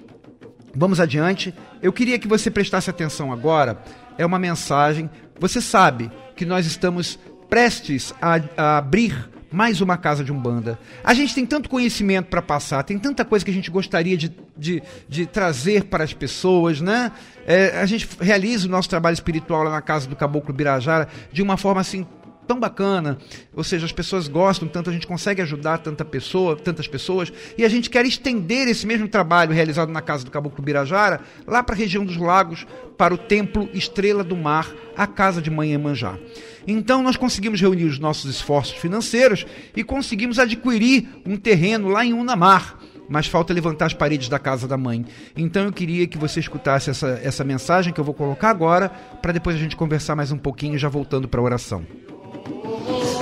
Vamos 0.77 0.99
adiante. 0.99 1.55
Eu 1.81 1.93
queria 1.93 2.19
que 2.19 2.27
você 2.27 2.51
prestasse 2.51 2.91
atenção 2.91 3.33
agora. 3.33 3.79
É 4.19 4.27
uma 4.27 4.39
mensagem. 4.39 5.09
Você 5.39 5.61
sabe 5.61 6.11
que 6.35 6.45
nós 6.45 6.67
estamos 6.67 7.19
prestes 7.49 8.13
a, 8.21 8.41
a 8.57 8.79
abrir 8.79 9.31
mais 9.53 9.81
uma 9.81 9.97
casa 9.97 10.25
de 10.25 10.33
umbanda. 10.33 10.77
A 11.05 11.15
gente 11.15 11.33
tem 11.33 11.47
tanto 11.47 11.69
conhecimento 11.69 12.27
para 12.27 12.43
passar, 12.43 12.83
tem 12.83 12.99
tanta 12.99 13.25
coisa 13.25 13.45
que 13.45 13.53
a 13.53 13.55
gente 13.55 13.71
gostaria 13.71 14.17
de, 14.17 14.33
de, 14.57 14.83
de 15.09 15.27
trazer 15.27 15.85
para 15.85 16.03
as 16.03 16.13
pessoas, 16.13 16.81
né? 16.81 17.13
É, 17.47 17.79
a 17.79 17.87
gente 17.87 18.09
realiza 18.21 18.67
o 18.67 18.71
nosso 18.71 18.89
trabalho 18.89 19.15
espiritual 19.15 19.63
lá 19.63 19.71
na 19.71 19.81
casa 19.81 20.09
do 20.09 20.17
Caboclo 20.17 20.53
Birajara 20.53 21.07
de 21.33 21.41
uma 21.41 21.57
forma 21.57 21.81
assim 21.81 22.05
tão 22.47 22.59
bacana, 22.61 23.19
ou 23.55 23.65
seja, 23.65 23.87
as 23.87 23.93
pessoas 23.93 24.29
gostam 24.29 24.69
tanto, 24.69 24.91
a 24.91 24.93
gente 24.93 25.07
consegue 25.07 25.43
ajudar 25.43 25.79
tanta 25.79 26.05
pessoa, 26.05 26.57
tantas 26.57 26.87
pessoas, 26.87 27.33
e 27.57 27.65
a 27.65 27.69
gente 27.69 27.91
quer 27.91 28.05
estender 28.07 28.69
esse 28.69 28.87
mesmo 28.87 29.09
trabalho 29.09 29.53
realizado 29.53 29.91
na 29.91 30.01
casa 30.01 30.25
do 30.25 30.31
Caboclo 30.31 30.63
Birajara 30.63 31.21
lá 31.47 31.63
para 31.63 31.75
a 31.75 31.79
região 31.79 32.05
dos 32.05 32.17
lagos, 32.17 32.67
para 32.97 33.15
o 33.15 33.19
templo 33.19 33.69
Estrela 33.73 34.23
do 34.23 34.37
Mar, 34.37 34.73
a 34.97 35.07
casa 35.07 35.43
de 35.43 35.51
Mãe 35.51 35.73
Emanjá. 35.73 36.19
Então 36.67 37.03
nós 37.03 37.17
conseguimos 37.17 37.61
reunir 37.61 37.85
os 37.85 37.99
nossos 37.99 38.31
esforços 38.31 38.77
financeiros 38.77 39.47
e 39.77 39.83
conseguimos 39.83 40.39
adquirir 40.39 41.09
um 41.27 41.37
terreno 41.37 41.89
lá 41.89 42.05
em 42.05 42.13
Unamar 42.13 42.79
mas 43.09 43.27
falta 43.27 43.53
levantar 43.53 43.87
as 43.87 43.95
paredes 43.95 44.29
da 44.29 44.39
casa 44.39 44.67
da 44.67 44.77
mãe. 44.77 45.05
Então 45.37 45.65
eu 45.65 45.73
queria 45.73 46.07
que 46.07 46.19
você 46.19 46.41
escutasse 46.41 46.91
essa, 46.91 47.21
essa 47.23 47.45
mensagem 47.45 47.93
que 47.93 48.01
eu 48.01 48.05
vou 48.05 48.15
colocar 48.15 48.51
agora, 48.51 48.89
para 48.89 49.33
depois 49.33 49.57
a 49.57 49.59
gente 49.59 49.77
conversar 49.77 50.17
mais 50.17 50.33
um 50.33 50.39
pouquinho, 50.39 50.79
já 50.79 50.89
voltando 50.89 51.29
para 51.29 51.41
a 51.41 51.45
oração. 51.45 51.85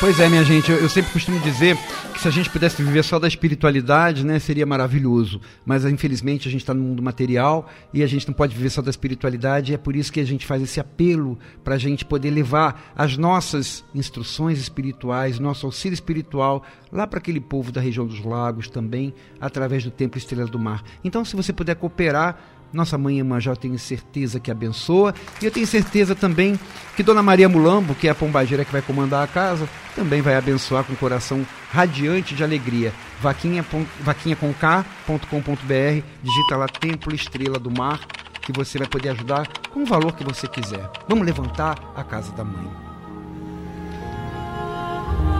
Pois 0.00 0.18
é, 0.18 0.28
minha 0.28 0.44
gente, 0.44 0.70
eu, 0.70 0.78
eu 0.78 0.88
sempre 0.88 1.12
costumo 1.12 1.38
dizer 1.40 1.76
se 2.20 2.28
a 2.28 2.30
gente 2.30 2.50
pudesse 2.50 2.82
viver 2.82 3.02
só 3.02 3.18
da 3.18 3.26
espiritualidade, 3.26 4.26
né, 4.26 4.38
seria 4.38 4.66
maravilhoso. 4.66 5.40
Mas 5.64 5.86
infelizmente 5.86 6.46
a 6.46 6.50
gente 6.50 6.60
está 6.60 6.74
no 6.74 6.82
mundo 6.82 7.02
material 7.02 7.66
e 7.94 8.02
a 8.02 8.06
gente 8.06 8.28
não 8.28 8.34
pode 8.34 8.54
viver 8.54 8.68
só 8.68 8.82
da 8.82 8.90
espiritualidade. 8.90 9.72
E 9.72 9.74
é 9.74 9.78
por 9.78 9.96
isso 9.96 10.12
que 10.12 10.20
a 10.20 10.24
gente 10.24 10.44
faz 10.44 10.60
esse 10.60 10.78
apelo 10.78 11.38
para 11.64 11.76
a 11.76 11.78
gente 11.78 12.04
poder 12.04 12.30
levar 12.30 12.92
as 12.94 13.16
nossas 13.16 13.82
instruções 13.94 14.58
espirituais, 14.58 15.38
nosso 15.38 15.64
auxílio 15.64 15.94
espiritual 15.94 16.62
lá 16.92 17.06
para 17.06 17.20
aquele 17.20 17.40
povo 17.40 17.72
da 17.72 17.80
região 17.80 18.06
dos 18.06 18.22
lagos 18.22 18.68
também, 18.68 19.14
através 19.40 19.82
do 19.82 19.90
Templo 19.90 20.18
Estrela 20.18 20.46
do 20.46 20.58
Mar. 20.58 20.84
Então, 21.02 21.24
se 21.24 21.34
você 21.34 21.54
puder 21.54 21.76
cooperar, 21.76 22.38
nossa 22.72 22.96
mãe 22.96 23.18
Emanjá, 23.18 23.52
eu 23.52 23.56
tenho 23.56 23.78
certeza 23.78 24.38
que 24.38 24.50
abençoa. 24.50 25.14
E 25.42 25.44
eu 25.44 25.50
tenho 25.50 25.66
certeza 25.66 26.14
também 26.14 26.58
que 26.96 27.02
Dona 27.02 27.22
Maria 27.22 27.48
Mulambo, 27.48 27.94
que 27.94 28.06
é 28.06 28.10
a 28.10 28.14
pombageira 28.14 28.64
que 28.64 28.72
vai 28.72 28.82
comandar 28.82 29.24
a 29.24 29.26
casa, 29.26 29.68
também 29.94 30.22
vai 30.22 30.36
abençoar 30.36 30.84
com 30.84 30.92
o 30.92 30.96
coração 30.96 31.44
radiante 31.72 32.34
de 32.34 32.44
alegria. 32.44 32.92
Vaquinha, 33.20 33.64
vaquinhaconk.com.br, 34.00 36.04
digita 36.22 36.56
lá 36.56 36.66
Templo 36.66 37.14
Estrela 37.14 37.58
do 37.58 37.70
Mar, 37.70 38.00
que 38.40 38.52
você 38.52 38.78
vai 38.78 38.86
poder 38.86 39.10
ajudar 39.10 39.48
com 39.72 39.82
o 39.82 39.86
valor 39.86 40.14
que 40.14 40.24
você 40.24 40.46
quiser. 40.46 40.88
Vamos 41.08 41.26
levantar 41.26 41.92
a 41.96 42.04
casa 42.04 42.32
da 42.32 42.44
mãe. 42.44 42.70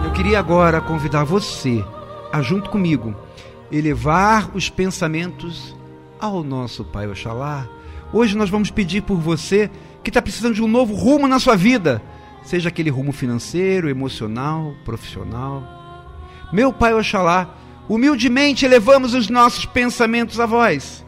Eu 0.03 0.11
queria 0.11 0.39
agora 0.39 0.81
convidar 0.81 1.23
você 1.23 1.83
a, 2.31 2.41
junto 2.41 2.69
comigo, 2.69 3.15
elevar 3.71 4.49
os 4.53 4.69
pensamentos 4.69 5.75
ao 6.21 6.43
nosso 6.43 6.85
Pai 6.85 7.07
Oxalá. 7.07 7.67
Hoje 8.13 8.37
nós 8.37 8.49
vamos 8.49 8.69
pedir 8.69 9.01
por 9.01 9.17
você 9.17 9.71
que 10.03 10.11
está 10.11 10.21
precisando 10.21 10.53
de 10.53 10.61
um 10.61 10.67
novo 10.67 10.93
rumo 10.93 11.27
na 11.27 11.39
sua 11.39 11.55
vida, 11.55 12.01
seja 12.43 12.69
aquele 12.69 12.91
rumo 12.91 13.11
financeiro, 13.11 13.89
emocional, 13.89 14.75
profissional. 14.85 15.63
Meu 16.53 16.71
Pai 16.71 16.93
Oxalá, 16.93 17.55
humildemente 17.89 18.65
elevamos 18.65 19.15
os 19.15 19.29
nossos 19.29 19.65
pensamentos 19.65 20.39
a 20.39 20.45
vós, 20.45 21.03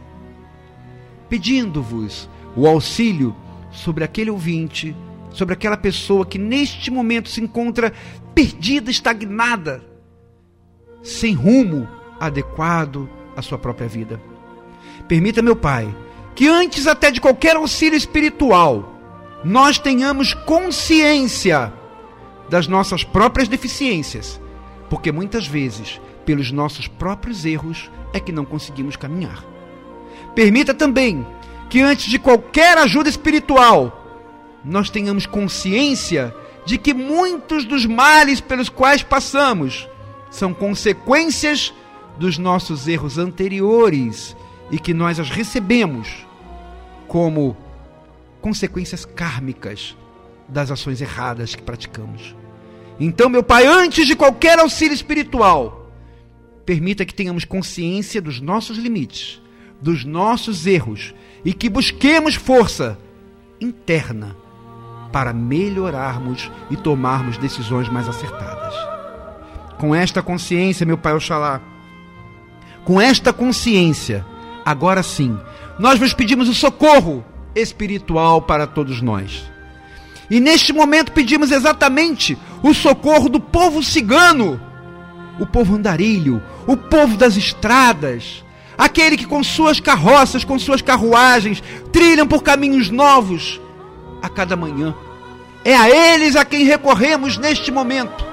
pedindo-vos 1.30 2.28
o 2.56 2.68
auxílio 2.68 3.36
sobre 3.72 4.04
aquele 4.04 4.32
ouvinte, 4.32 4.96
sobre 5.30 5.54
aquela 5.54 5.78
pessoa 5.78 6.26
que 6.26 6.40
neste 6.40 6.90
momento 6.90 7.30
se 7.30 7.42
encontra 7.42 7.94
perdida, 8.34 8.90
estagnada, 8.90 9.84
sem 11.04 11.34
rumo 11.34 11.88
adequado 12.20 13.10
à 13.36 13.42
sua 13.42 13.58
própria 13.58 13.88
vida. 13.88 14.33
Permita, 15.08 15.42
meu 15.42 15.56
Pai, 15.56 15.94
que 16.36 16.48
antes 16.48 16.88
até 16.88 17.12
de 17.12 17.22
qualquer 17.22 17.56
auxílio 17.56 17.98
espiritual, 17.98 18.94
nós 19.44 19.78
tenhamos 19.78 20.34
consciência 20.34 21.74
das 22.50 22.68
nossas 22.68 23.04
próprias 23.04 23.48
deficiências, 23.48 24.40
porque 24.90 25.12
muitas 25.12 25.46
vezes, 25.46 26.00
pelos 26.26 26.52
nossos 26.52 26.88
próprios 26.88 27.46
erros, 27.46 27.92
é 28.14 28.20
que 28.20 28.32
não 28.32 28.46
conseguimos 28.46 28.96
caminhar. 28.96 29.44
Permita 30.34 30.74
também 30.74 31.26
que 31.70 31.82
antes 31.82 32.06
de 32.06 32.20
qualquer 32.20 32.78
ajuda 32.78 33.10
espiritual, 33.10 34.00
nós 34.64 34.90
tenhamos 34.90 35.26
consciência 35.26 36.34
de 36.66 36.78
que 36.78 36.94
muitos 36.94 37.66
dos 37.66 37.86
males 37.86 38.40
pelos 38.40 38.70
quais 38.70 39.04
passamos 39.04 39.88
são 40.32 40.54
consequências 40.54 41.74
dos 42.18 42.38
nossos 42.38 42.88
erros 42.88 43.18
anteriores 43.18 44.36
e 44.74 44.80
que 44.80 44.92
nós 44.92 45.20
as 45.20 45.30
recebemos 45.30 46.26
como 47.08 47.56
consequências 48.42 49.06
kármicas 49.06 49.96
das 50.50 50.72
ações 50.72 51.00
erradas 51.00 51.54
que 51.54 51.62
praticamos. 51.62 52.36
Então, 53.00 53.30
meu 53.30 53.44
Pai, 53.44 53.68
antes 53.68 54.08
de 54.08 54.16
qualquer 54.16 54.58
auxílio 54.58 54.96
espiritual, 54.96 55.92
permita 56.66 57.06
que 57.06 57.14
tenhamos 57.14 57.46
consciência 57.46 58.20
dos 58.20 58.42
nossos 58.42 58.80
limites, 58.80 59.40
dos 59.80 60.04
nossos 60.04 60.66
erros 60.66 61.14
e 61.46 61.54
que 61.54 61.70
busquemos 61.70 62.34
força 62.34 62.98
interna 63.62 64.36
para 65.12 65.32
melhorarmos 65.34 66.50
e 66.72 66.76
tomarmos 66.76 67.38
decisões 67.38 67.88
mais 67.90 68.10
acertadas. 68.10 68.74
Com 69.78 69.94
esta 69.94 70.24
consciência, 70.24 70.84
meu 70.84 70.98
Pai 70.98 71.14
Oxalá, 71.14 71.62
com 72.84 73.00
esta 73.00 73.32
consciência, 73.32 74.26
agora 74.66 75.04
sim, 75.04 75.38
nós 75.80 76.00
vos 76.00 76.14
pedimos 76.14 76.48
o 76.50 76.54
socorro 76.54 77.24
espiritual 77.56 78.42
para 78.42 78.66
todos 78.68 79.02
nós. 79.02 79.52
E 80.30 80.40
neste 80.40 80.74
momento 80.74 81.12
pedimos 81.12 81.52
exatamente 81.52 82.38
o 82.64 82.74
socorro 82.74 83.30
do 83.30 83.40
povo 83.40 83.84
cigano, 83.84 84.60
o 85.40 85.46
povo 85.46 85.76
andarilho, 85.76 86.42
o 86.66 86.78
povo 86.78 87.18
das 87.18 87.36
estradas, 87.36 88.44
aquele 88.78 89.18
que 89.18 89.26
com 89.26 89.44
suas 89.44 89.80
carroças, 89.80 90.44
com 90.44 90.58
suas 90.58 90.82
carruagens, 90.82 91.62
trilham 91.92 92.28
por 92.28 92.42
caminhos 92.42 92.90
novos 92.90 93.60
a 94.22 94.30
cada 94.30 94.56
manhã. 94.56 94.96
É 95.66 95.76
a 95.76 95.90
eles 95.90 96.36
a 96.36 96.44
quem 96.44 96.64
recorremos 96.64 97.38
neste 97.38 97.72
momento, 97.72 98.26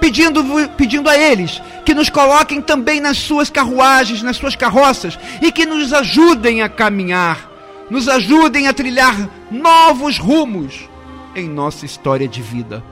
pedindo, 0.00 0.42
pedindo 0.76 1.08
a 1.08 1.16
eles 1.16 1.60
que 1.84 1.94
nos 1.94 2.08
coloquem 2.08 2.60
também 2.60 3.00
nas 3.00 3.18
suas 3.18 3.50
carruagens, 3.50 4.22
nas 4.22 4.36
suas 4.36 4.56
carroças 4.56 5.18
e 5.40 5.50
que 5.52 5.66
nos 5.66 5.92
ajudem 5.92 6.62
a 6.62 6.68
caminhar, 6.68 7.50
nos 7.90 8.08
ajudem 8.08 8.66
a 8.66 8.72
trilhar 8.72 9.28
novos 9.50 10.18
rumos 10.18 10.88
em 11.34 11.48
nossa 11.48 11.84
história 11.84 12.26
de 12.26 12.42
vida. 12.42 12.82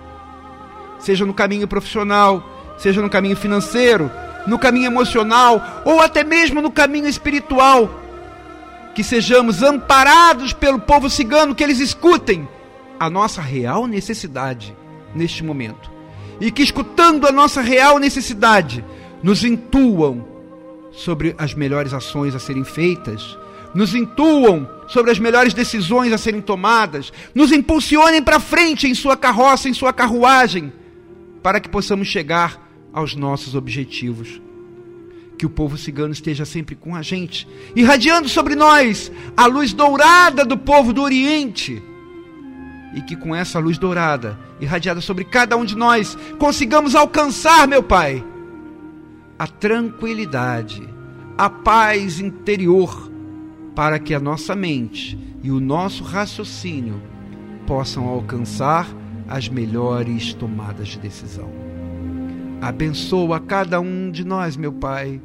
Seja 0.98 1.26
no 1.26 1.34
caminho 1.34 1.68
profissional, 1.68 2.42
seja 2.78 3.02
no 3.02 3.10
caminho 3.10 3.36
financeiro, 3.36 4.10
no 4.46 4.58
caminho 4.58 4.86
emocional 4.86 5.82
ou 5.84 6.00
até 6.00 6.22
mesmo 6.22 6.60
no 6.60 6.70
caminho 6.70 7.08
espiritual. 7.08 8.02
Que 8.94 9.02
sejamos 9.02 9.62
amparados 9.62 10.52
pelo 10.52 10.78
povo 10.78 11.10
cigano, 11.10 11.54
que 11.54 11.64
eles 11.64 11.80
escutem 11.80 12.48
a 12.98 13.10
nossa 13.10 13.42
real 13.42 13.88
necessidade 13.88 14.76
neste 15.14 15.42
momento 15.42 15.93
e 16.40 16.50
que, 16.50 16.62
escutando 16.62 17.26
a 17.26 17.32
nossa 17.32 17.60
real 17.60 17.98
necessidade, 17.98 18.84
nos 19.22 19.44
intuam 19.44 20.26
sobre 20.92 21.34
as 21.38 21.54
melhores 21.54 21.92
ações 21.92 22.34
a 22.34 22.38
serem 22.38 22.64
feitas, 22.64 23.36
nos 23.74 23.94
intuam 23.94 24.68
sobre 24.86 25.10
as 25.10 25.18
melhores 25.18 25.52
decisões 25.52 26.12
a 26.12 26.18
serem 26.18 26.40
tomadas, 26.40 27.12
nos 27.34 27.50
impulsionem 27.50 28.22
para 28.22 28.38
frente 28.38 28.86
em 28.86 28.94
sua 28.94 29.16
carroça, 29.16 29.68
em 29.68 29.74
sua 29.74 29.92
carruagem, 29.92 30.72
para 31.42 31.58
que 31.58 31.68
possamos 31.68 32.06
chegar 32.06 32.64
aos 32.92 33.16
nossos 33.16 33.54
objetivos. 33.54 34.40
Que 35.36 35.44
o 35.44 35.50
povo 35.50 35.76
cigano 35.76 36.12
esteja 36.12 36.44
sempre 36.44 36.76
com 36.76 36.94
a 36.94 37.02
gente, 37.02 37.48
irradiando 37.74 38.28
sobre 38.28 38.54
nós 38.54 39.10
a 39.36 39.46
luz 39.46 39.72
dourada 39.72 40.44
do 40.44 40.56
povo 40.56 40.92
do 40.92 41.02
Oriente. 41.02 41.82
E 42.94 43.02
que 43.02 43.16
com 43.16 43.34
essa 43.34 43.58
luz 43.58 43.76
dourada, 43.76 44.38
irradiada 44.60 45.00
sobre 45.00 45.24
cada 45.24 45.56
um 45.56 45.64
de 45.64 45.76
nós, 45.76 46.16
consigamos 46.38 46.94
alcançar, 46.94 47.66
meu 47.66 47.82
Pai, 47.82 48.24
a 49.38 49.46
tranquilidade, 49.46 50.88
a 51.36 51.50
paz 51.50 52.20
interior, 52.20 53.10
para 53.74 53.98
que 53.98 54.14
a 54.14 54.20
nossa 54.20 54.54
mente 54.54 55.18
e 55.42 55.50
o 55.50 55.58
nosso 55.58 56.04
raciocínio 56.04 57.02
possam 57.66 58.06
alcançar 58.06 58.86
as 59.28 59.48
melhores 59.48 60.32
tomadas 60.34 60.88
de 60.88 60.98
decisão. 60.98 61.50
Abençoa 62.60 63.40
cada 63.40 63.80
um 63.80 64.10
de 64.10 64.24
nós, 64.24 64.56
meu 64.56 64.72
Pai. 64.72 65.20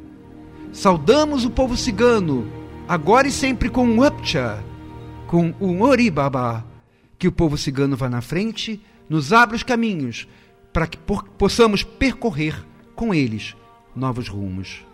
Saudamos 0.72 1.44
o 1.44 1.50
povo 1.50 1.76
cigano, 1.76 2.46
agora 2.88 3.28
e 3.28 3.32
sempre 3.32 3.68
com 3.68 3.86
um 3.86 4.04
Upcha, 4.04 4.62
com 5.26 5.54
um 5.60 5.82
Oribaba. 5.82 6.69
Que 7.20 7.28
o 7.28 7.32
povo 7.32 7.58
cigano 7.58 7.98
vá 7.98 8.08
na 8.08 8.22
frente, 8.22 8.80
nos 9.06 9.30
abra 9.30 9.54
os 9.54 9.62
caminhos, 9.62 10.26
para 10.72 10.86
que 10.86 10.96
possamos 11.36 11.84
percorrer 11.84 12.66
com 12.96 13.14
eles 13.14 13.54
novos 13.94 14.26
rumos. 14.26 14.84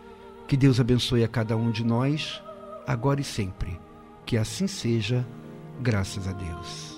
Que 0.49 0.57
Deus 0.57 0.81
abençoe 0.81 1.23
a 1.23 1.29
cada 1.29 1.57
um 1.57 1.71
de 1.71 1.85
nós, 1.85 2.43
agora 2.85 3.21
e 3.21 3.25
sempre. 3.25 3.79
Que 4.27 4.37
assim 4.37 4.67
seja, 4.67 5.25
graças 5.81 6.27
a 6.27 6.33
Deus. 6.33 6.97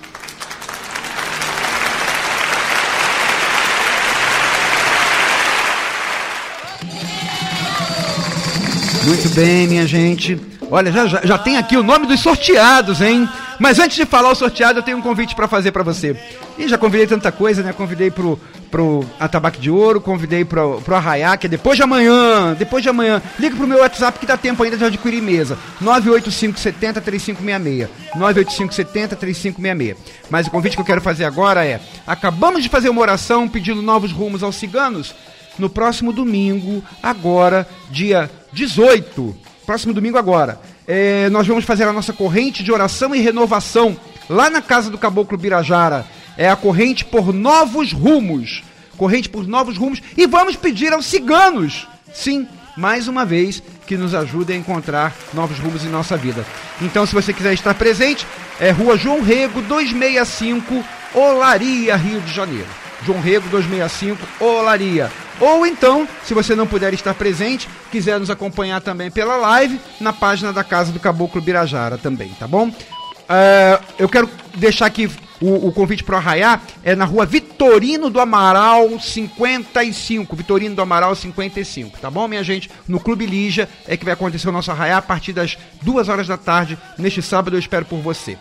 Muito 9.05 9.29
bem, 9.35 9.69
minha 9.69 9.87
gente. 9.87 10.41
Olha, 10.71 10.91
já, 10.91 11.07
já, 11.07 11.21
já, 11.23 11.39
tem 11.39 11.59
aqui 11.59 11.77
o 11.77 11.83
nome 11.83 12.07
dos 12.07 12.21
sorteados, 12.21 13.03
hein? 13.03 13.29
Mas 13.59 13.79
antes 13.79 13.97
de 13.97 14.07
falar 14.07 14.31
o 14.31 14.35
sorteado, 14.35 14.79
eu 14.79 14.83
tenho 14.83 14.99
um 14.99 15.03
convite 15.03 15.35
para 15.35 15.49
fazer 15.49 15.73
para 15.73 15.83
você. 15.83 16.17
E 16.57 16.69
já 16.69 16.79
convidei 16.79 17.07
tanta 17.07 17.33
coisa, 17.33 17.63
né? 17.63 17.73
Convidei 17.73 18.11
pro, 18.11 18.39
pro 18.71 19.05
Atabaque 19.19 19.61
de 19.61 19.71
Ouro, 19.71 20.01
convidei 20.01 20.45
pro, 20.45 20.81
pro 20.83 20.95
Arraiá, 20.95 21.37
que 21.37 21.47
é 21.47 21.51
depois 21.51 21.77
de 21.77 21.83
amanhã. 21.83 22.55
Depois 22.57 22.83
de 22.83 22.89
amanhã. 22.89 23.21
Liga 23.39 23.57
pro 23.57 23.67
meu 23.67 23.81
WhatsApp 23.81 24.19
que 24.19 24.27
dá 24.27 24.37
tempo 24.37 24.63
ainda 24.63 24.77
de 24.77 24.85
adquirir 24.85 25.21
mesa. 25.21 25.59
98570 25.81 27.01
3566. 27.01 27.89
98570 28.15 29.17
3566. 29.17 29.97
Mas 30.31 30.47
o 30.47 30.51
convite 30.51 30.77
que 30.77 30.83
eu 30.83 30.87
quero 30.87 31.01
fazer 31.01 31.25
agora 31.25 31.65
é: 31.67 31.81
acabamos 32.07 32.63
de 32.63 32.69
fazer 32.69 32.89
uma 32.89 33.01
oração 33.01 33.49
pedindo 33.49 33.83
novos 33.83 34.13
rumos 34.13 34.43
aos 34.43 34.57
ciganos. 34.57 35.15
No 35.59 35.69
próximo 35.69 36.13
domingo, 36.13 36.85
agora, 37.03 37.69
dia 37.91 38.31
18, 38.53 39.37
próximo 39.67 39.93
domingo 39.93 40.17
agora, 40.17 40.61
é, 40.89 41.29
nós 41.29 41.47
vamos 41.47 41.67
fazer 41.67 41.85
a 41.85 41.93
nossa 41.93 42.15
corrente 42.15 42.65
de 42.65 42.73
oração 42.73 43.15
e 43.15 43.21
renovação 43.21 43.95
lá 44.27 44.49
na 44.49 44.63
casa 44.63 44.89
do 44.89 44.97
Caboclo 44.97 45.37
Birajara. 45.37 46.07
É 46.35 46.49
a 46.49 46.57
corrente 46.57 47.05
por 47.05 47.31
novos 47.31 47.93
rumos. 47.93 48.63
Corrente 48.97 49.29
por 49.29 49.47
novos 49.47 49.77
rumos. 49.77 50.01
E 50.17 50.27
vamos 50.27 50.57
pedir 50.57 50.95
aos 50.95 51.05
ciganos, 51.05 51.87
sim, 52.11 52.49
mais 52.75 53.07
uma 53.07 53.27
vez, 53.27 53.63
que 53.87 53.99
nos 53.99 54.15
ajudem 54.15 54.57
a 54.57 54.61
encontrar 54.61 55.15
novos 55.35 55.59
rumos 55.59 55.85
em 55.85 55.89
nossa 55.89 56.17
vida. 56.17 56.47
Então, 56.81 57.05
se 57.05 57.15
você 57.15 57.35
quiser 57.35 57.53
estar 57.53 57.75
presente, 57.75 58.27
é 58.59 58.71
Rua 58.71 58.97
João 58.97 59.21
Rego, 59.21 59.61
265, 59.61 60.83
Olaria, 61.15 61.97
Rio 61.97 62.21
de 62.23 62.33
Janeiro. 62.33 62.69
João 63.05 63.21
Rego 63.21 63.47
265, 63.51 64.27
Olaria. 64.41 65.11
Ou 65.41 65.67
então, 65.67 66.09
se 66.25 66.35
você 66.35 66.55
não 66.55 66.67
puder 66.67 66.93
estar 66.93 67.15
presente, 67.15 67.69
quiser 67.91 68.19
nos 68.19 68.31
acompanhar 68.31 68.81
também 68.81 69.11
pela 69.11 69.37
live, 69.37 69.81
na 70.01 70.13
página 70.13 70.53
da 70.53 70.65
Casa 70.65 70.91
do 70.91 70.99
Caboclo 70.99 71.41
Birajara 71.41 71.97
também, 71.97 72.31
tá 72.39 72.47
bom? 72.47 72.69
Uh, 72.69 73.85
eu 73.99 74.09
quero 74.09 74.29
deixar 74.55 74.87
aqui 74.87 75.09
o, 75.41 75.69
o 75.69 75.73
convite 75.73 76.03
para 76.03 76.17
o 76.17 76.19
Arraiá, 76.19 76.61
é 76.83 76.97
na 76.97 77.05
rua 77.05 77.25
Vitorino 77.25 78.11
do 78.11 78.21
Amaral 78.21 78.99
55, 78.99 80.35
Vitorino 80.35 80.75
do 80.75 80.83
Amaral 80.83 81.15
55, 81.15 81.99
tá 81.99 82.11
bom, 82.11 82.27
minha 82.27 82.43
gente? 82.43 82.71
No 82.89 82.99
Clube 82.99 83.27
Lígia 83.27 83.69
é 83.87 83.97
que 83.97 84.05
vai 84.05 84.15
acontecer 84.15 84.49
o 84.49 84.53
nosso 84.53 84.71
Arraiá 84.71 84.99
a 84.99 85.03
partir 85.03 85.33
das 85.33 85.57
duas 85.83 86.09
horas 86.09 86.27
da 86.27 86.37
tarde, 86.37 86.79
neste 86.99 87.23
sábado 87.23 87.55
eu 87.55 87.61
espero 87.61 87.85
por 87.85 88.01
você. 88.01 88.37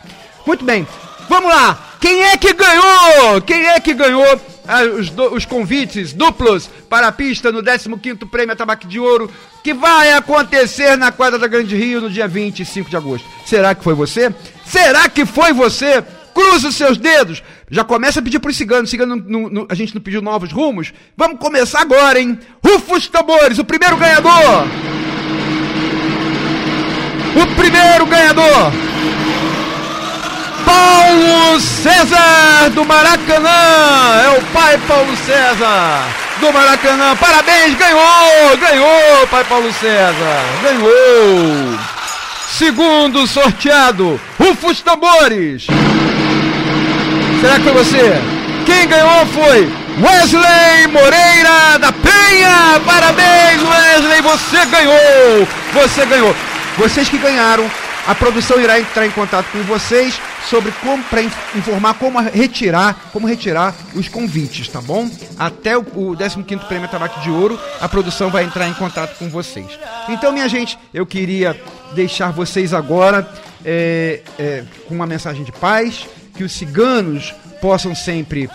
Muito 0.45 0.63
bem, 0.63 0.87
Vamos 1.29 1.49
lá! 1.49 1.87
Quem 1.99 2.23
é 2.23 2.37
que 2.37 2.53
ganhou? 2.53 3.41
Quem 3.41 3.65
é 3.65 3.79
que 3.79 3.93
ganhou 3.93 4.39
ah, 4.67 4.83
os, 4.83 5.09
do, 5.09 5.33
os, 5.33 5.45
convites 5.45 6.13
duplos 6.13 6.69
para 6.89 7.07
a 7.07 7.11
pista 7.11 7.51
no 7.51 7.63
15º 7.63 8.29
Prêmio 8.29 8.53
Atabaque 8.53 8.85
de 8.87 8.99
Ouro, 8.99 9.31
que 9.63 9.73
vai 9.73 10.13
acontecer 10.13 10.95
na 10.97 11.11
quadra 11.11 11.39
da 11.39 11.47
Grande 11.47 11.75
Rio 11.75 12.01
no 12.01 12.09
dia 12.09 12.27
25 12.27 12.89
de 12.89 12.95
agosto? 12.95 13.27
Será 13.45 13.73
que 13.73 13.83
foi 13.83 13.93
você? 13.93 14.33
Será 14.65 15.09
que 15.09 15.25
foi 15.25 15.53
você? 15.53 16.03
Cruza 16.33 16.67
os 16.67 16.75
seus 16.75 16.97
dedos! 16.97 17.41
Já 17.69 17.83
começa 17.83 18.19
a 18.19 18.23
pedir 18.23 18.39
para 18.39 18.51
os. 18.51 18.57
Cigano, 18.57 19.15
não, 19.25 19.65
a 19.67 19.75
gente 19.75 19.95
não 19.95 20.01
pediu 20.01 20.21
novos 20.21 20.51
rumos? 20.51 20.93
Vamos 21.15 21.39
começar 21.39 21.81
agora, 21.81 22.19
hein? 22.19 22.39
Rufa 22.63 22.95
os 22.95 23.07
tambores, 23.07 23.57
o 23.57 23.65
primeiro 23.65 23.97
ganhador! 23.97 24.67
O 27.35 27.55
primeiro 27.55 28.05
ganhador! 28.05 28.71
Paulo 30.67 31.59
César 31.61 32.69
do 32.75 32.83
Maracanã. 32.83 33.49
É 34.25 34.37
o 34.37 34.41
pai 34.51 34.77
Paulo 34.85 35.15
César 35.25 36.03
do 36.41 36.51
Maracanã. 36.51 37.15
Parabéns, 37.15 37.75
ganhou, 37.77 38.57
ganhou, 38.59 39.27
pai 39.31 39.43
Paulo 39.45 39.71
César. 39.71 40.43
Ganhou. 40.61 41.79
Segundo 42.49 43.25
sorteado, 43.25 44.19
Rufus 44.37 44.81
Tambores. 44.81 45.67
Será 47.39 47.55
que 47.55 47.63
foi 47.63 47.73
você? 47.73 48.21
Quem 48.65 48.87
ganhou 48.87 49.25
foi 49.27 49.71
Wesley 50.01 50.87
Moreira 50.91 51.79
da 51.79 51.93
Penha. 51.93 52.81
Parabéns, 52.85 53.63
Wesley, 53.63 54.21
você 54.21 54.65
ganhou. 54.65 55.47
Você 55.73 56.05
ganhou. 56.05 56.35
Vocês 56.77 57.07
que 57.07 57.17
ganharam 57.17 57.69
a 58.07 58.13
produção 58.15 58.59
irá 58.59 58.79
entrar 58.79 59.05
em 59.05 59.11
contato 59.11 59.45
com 59.51 59.61
vocês 59.63 60.19
sobre 60.49 60.71
como 60.73 61.03
para 61.03 61.21
informar 61.21 61.95
como 61.95 62.19
retirar, 62.19 63.09
como 63.11 63.27
retirar 63.27 63.75
os 63.93 64.07
convites, 64.07 64.67
tá 64.67 64.81
bom? 64.81 65.09
Até 65.37 65.77
o, 65.77 65.81
o 65.81 66.15
15º 66.15 66.67
Prêmio 66.67 66.87
Tabaco 66.87 67.19
de 67.21 67.29
Ouro, 67.29 67.59
a 67.79 67.89
produção 67.89 68.29
vai 68.29 68.43
entrar 68.43 68.67
em 68.67 68.73
contato 68.73 69.17
com 69.17 69.29
vocês. 69.29 69.67
Então, 70.09 70.31
minha 70.31 70.47
gente, 70.47 70.77
eu 70.93 71.05
queria 71.05 71.59
deixar 71.93 72.31
vocês 72.31 72.73
agora 72.73 73.27
é, 73.65 74.21
é, 74.39 74.63
com 74.87 74.95
uma 74.95 75.05
mensagem 75.05 75.43
de 75.43 75.51
paz, 75.51 76.07
que 76.35 76.43
os 76.43 76.51
ciganos 76.51 77.33
possam 77.59 77.93
sempre 77.95 78.49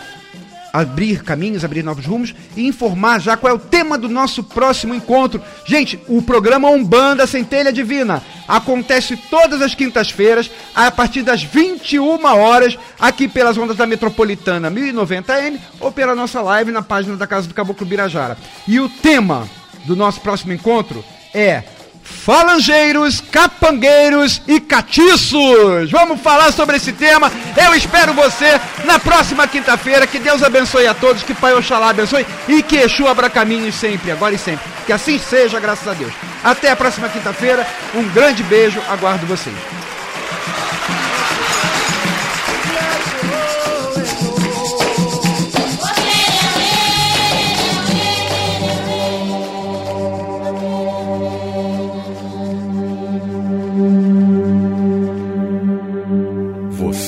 abrir 0.73 1.23
caminhos, 1.23 1.63
abrir 1.63 1.83
novos 1.83 2.03
rumos 2.03 2.33
e 2.57 2.65
informar 2.65 3.21
já 3.21 3.37
qual 3.37 3.53
é 3.53 3.55
o 3.55 3.59
tema 3.59 3.95
do 3.95 4.09
nosso 4.09 4.43
próximo 4.43 4.95
encontro. 4.95 5.39
Gente, 5.65 5.99
o 6.07 6.19
programa 6.19 6.67
Umbanda 6.69 7.27
Centelha 7.27 7.71
Divina 7.71 8.23
acontece 8.47 9.15
todas 9.29 9.61
as 9.61 9.75
quintas-feiras 9.75 10.49
a 10.73 10.89
partir 10.89 11.21
das 11.21 11.43
21 11.43 12.25
horas 12.25 12.75
aqui 12.99 13.27
pelas 13.27 13.55
ondas 13.55 13.77
da 13.77 13.85
Metropolitana 13.85 14.71
1090M 14.71 15.59
ou 15.79 15.91
pela 15.91 16.15
nossa 16.15 16.41
live 16.41 16.71
na 16.71 16.81
página 16.81 17.15
da 17.15 17.27
Casa 17.27 17.47
do 17.47 17.53
Caboclo 17.53 17.85
Birajara. 17.85 18.35
E 18.67 18.79
o 18.79 18.89
tema 18.89 19.47
do 19.85 19.95
nosso 19.95 20.21
próximo 20.21 20.53
encontro 20.53 21.05
é 21.33 21.63
falangeiros, 22.03 23.21
capangueiros 23.31 24.41
e 24.47 24.59
catiços. 24.59 25.91
Vamos 25.91 26.21
falar 26.21 26.51
sobre 26.51 26.77
esse 26.77 26.91
tema. 26.91 27.31
Eu 27.55 27.73
espero 27.73 28.13
você 28.13 28.59
na 28.85 28.99
próxima 28.99 29.47
quinta-feira. 29.47 30.07
Que 30.07 30.19
Deus 30.19 30.43
abençoe 30.43 30.87
a 30.87 30.93
todos, 30.93 31.23
que 31.23 31.33
Pai 31.33 31.53
Oxalá 31.53 31.89
abençoe 31.89 32.25
e 32.47 32.61
que 32.61 32.77
Exu 32.77 33.07
abra 33.07 33.29
caminhos 33.29 33.75
sempre, 33.75 34.11
agora 34.11 34.35
e 34.35 34.37
sempre. 34.37 34.65
Que 34.85 34.93
assim 34.93 35.17
seja, 35.17 35.59
graças 35.59 35.87
a 35.87 35.93
Deus. 35.93 36.13
Até 36.43 36.71
a 36.71 36.75
próxima 36.75 37.09
quinta-feira. 37.09 37.65
Um 37.95 38.03
grande 38.09 38.43
beijo, 38.43 38.81
aguardo 38.89 39.25
vocês. 39.25 39.82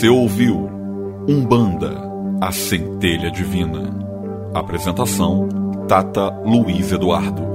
Você 0.06 0.10
ouviu 0.10 0.70
Umbanda, 1.28 1.92
a 2.40 2.52
centelha 2.52 3.32
divina. 3.32 3.90
Apresentação: 4.54 5.50
Tata 5.88 6.30
Luiz 6.46 6.92
Eduardo. 6.92 7.55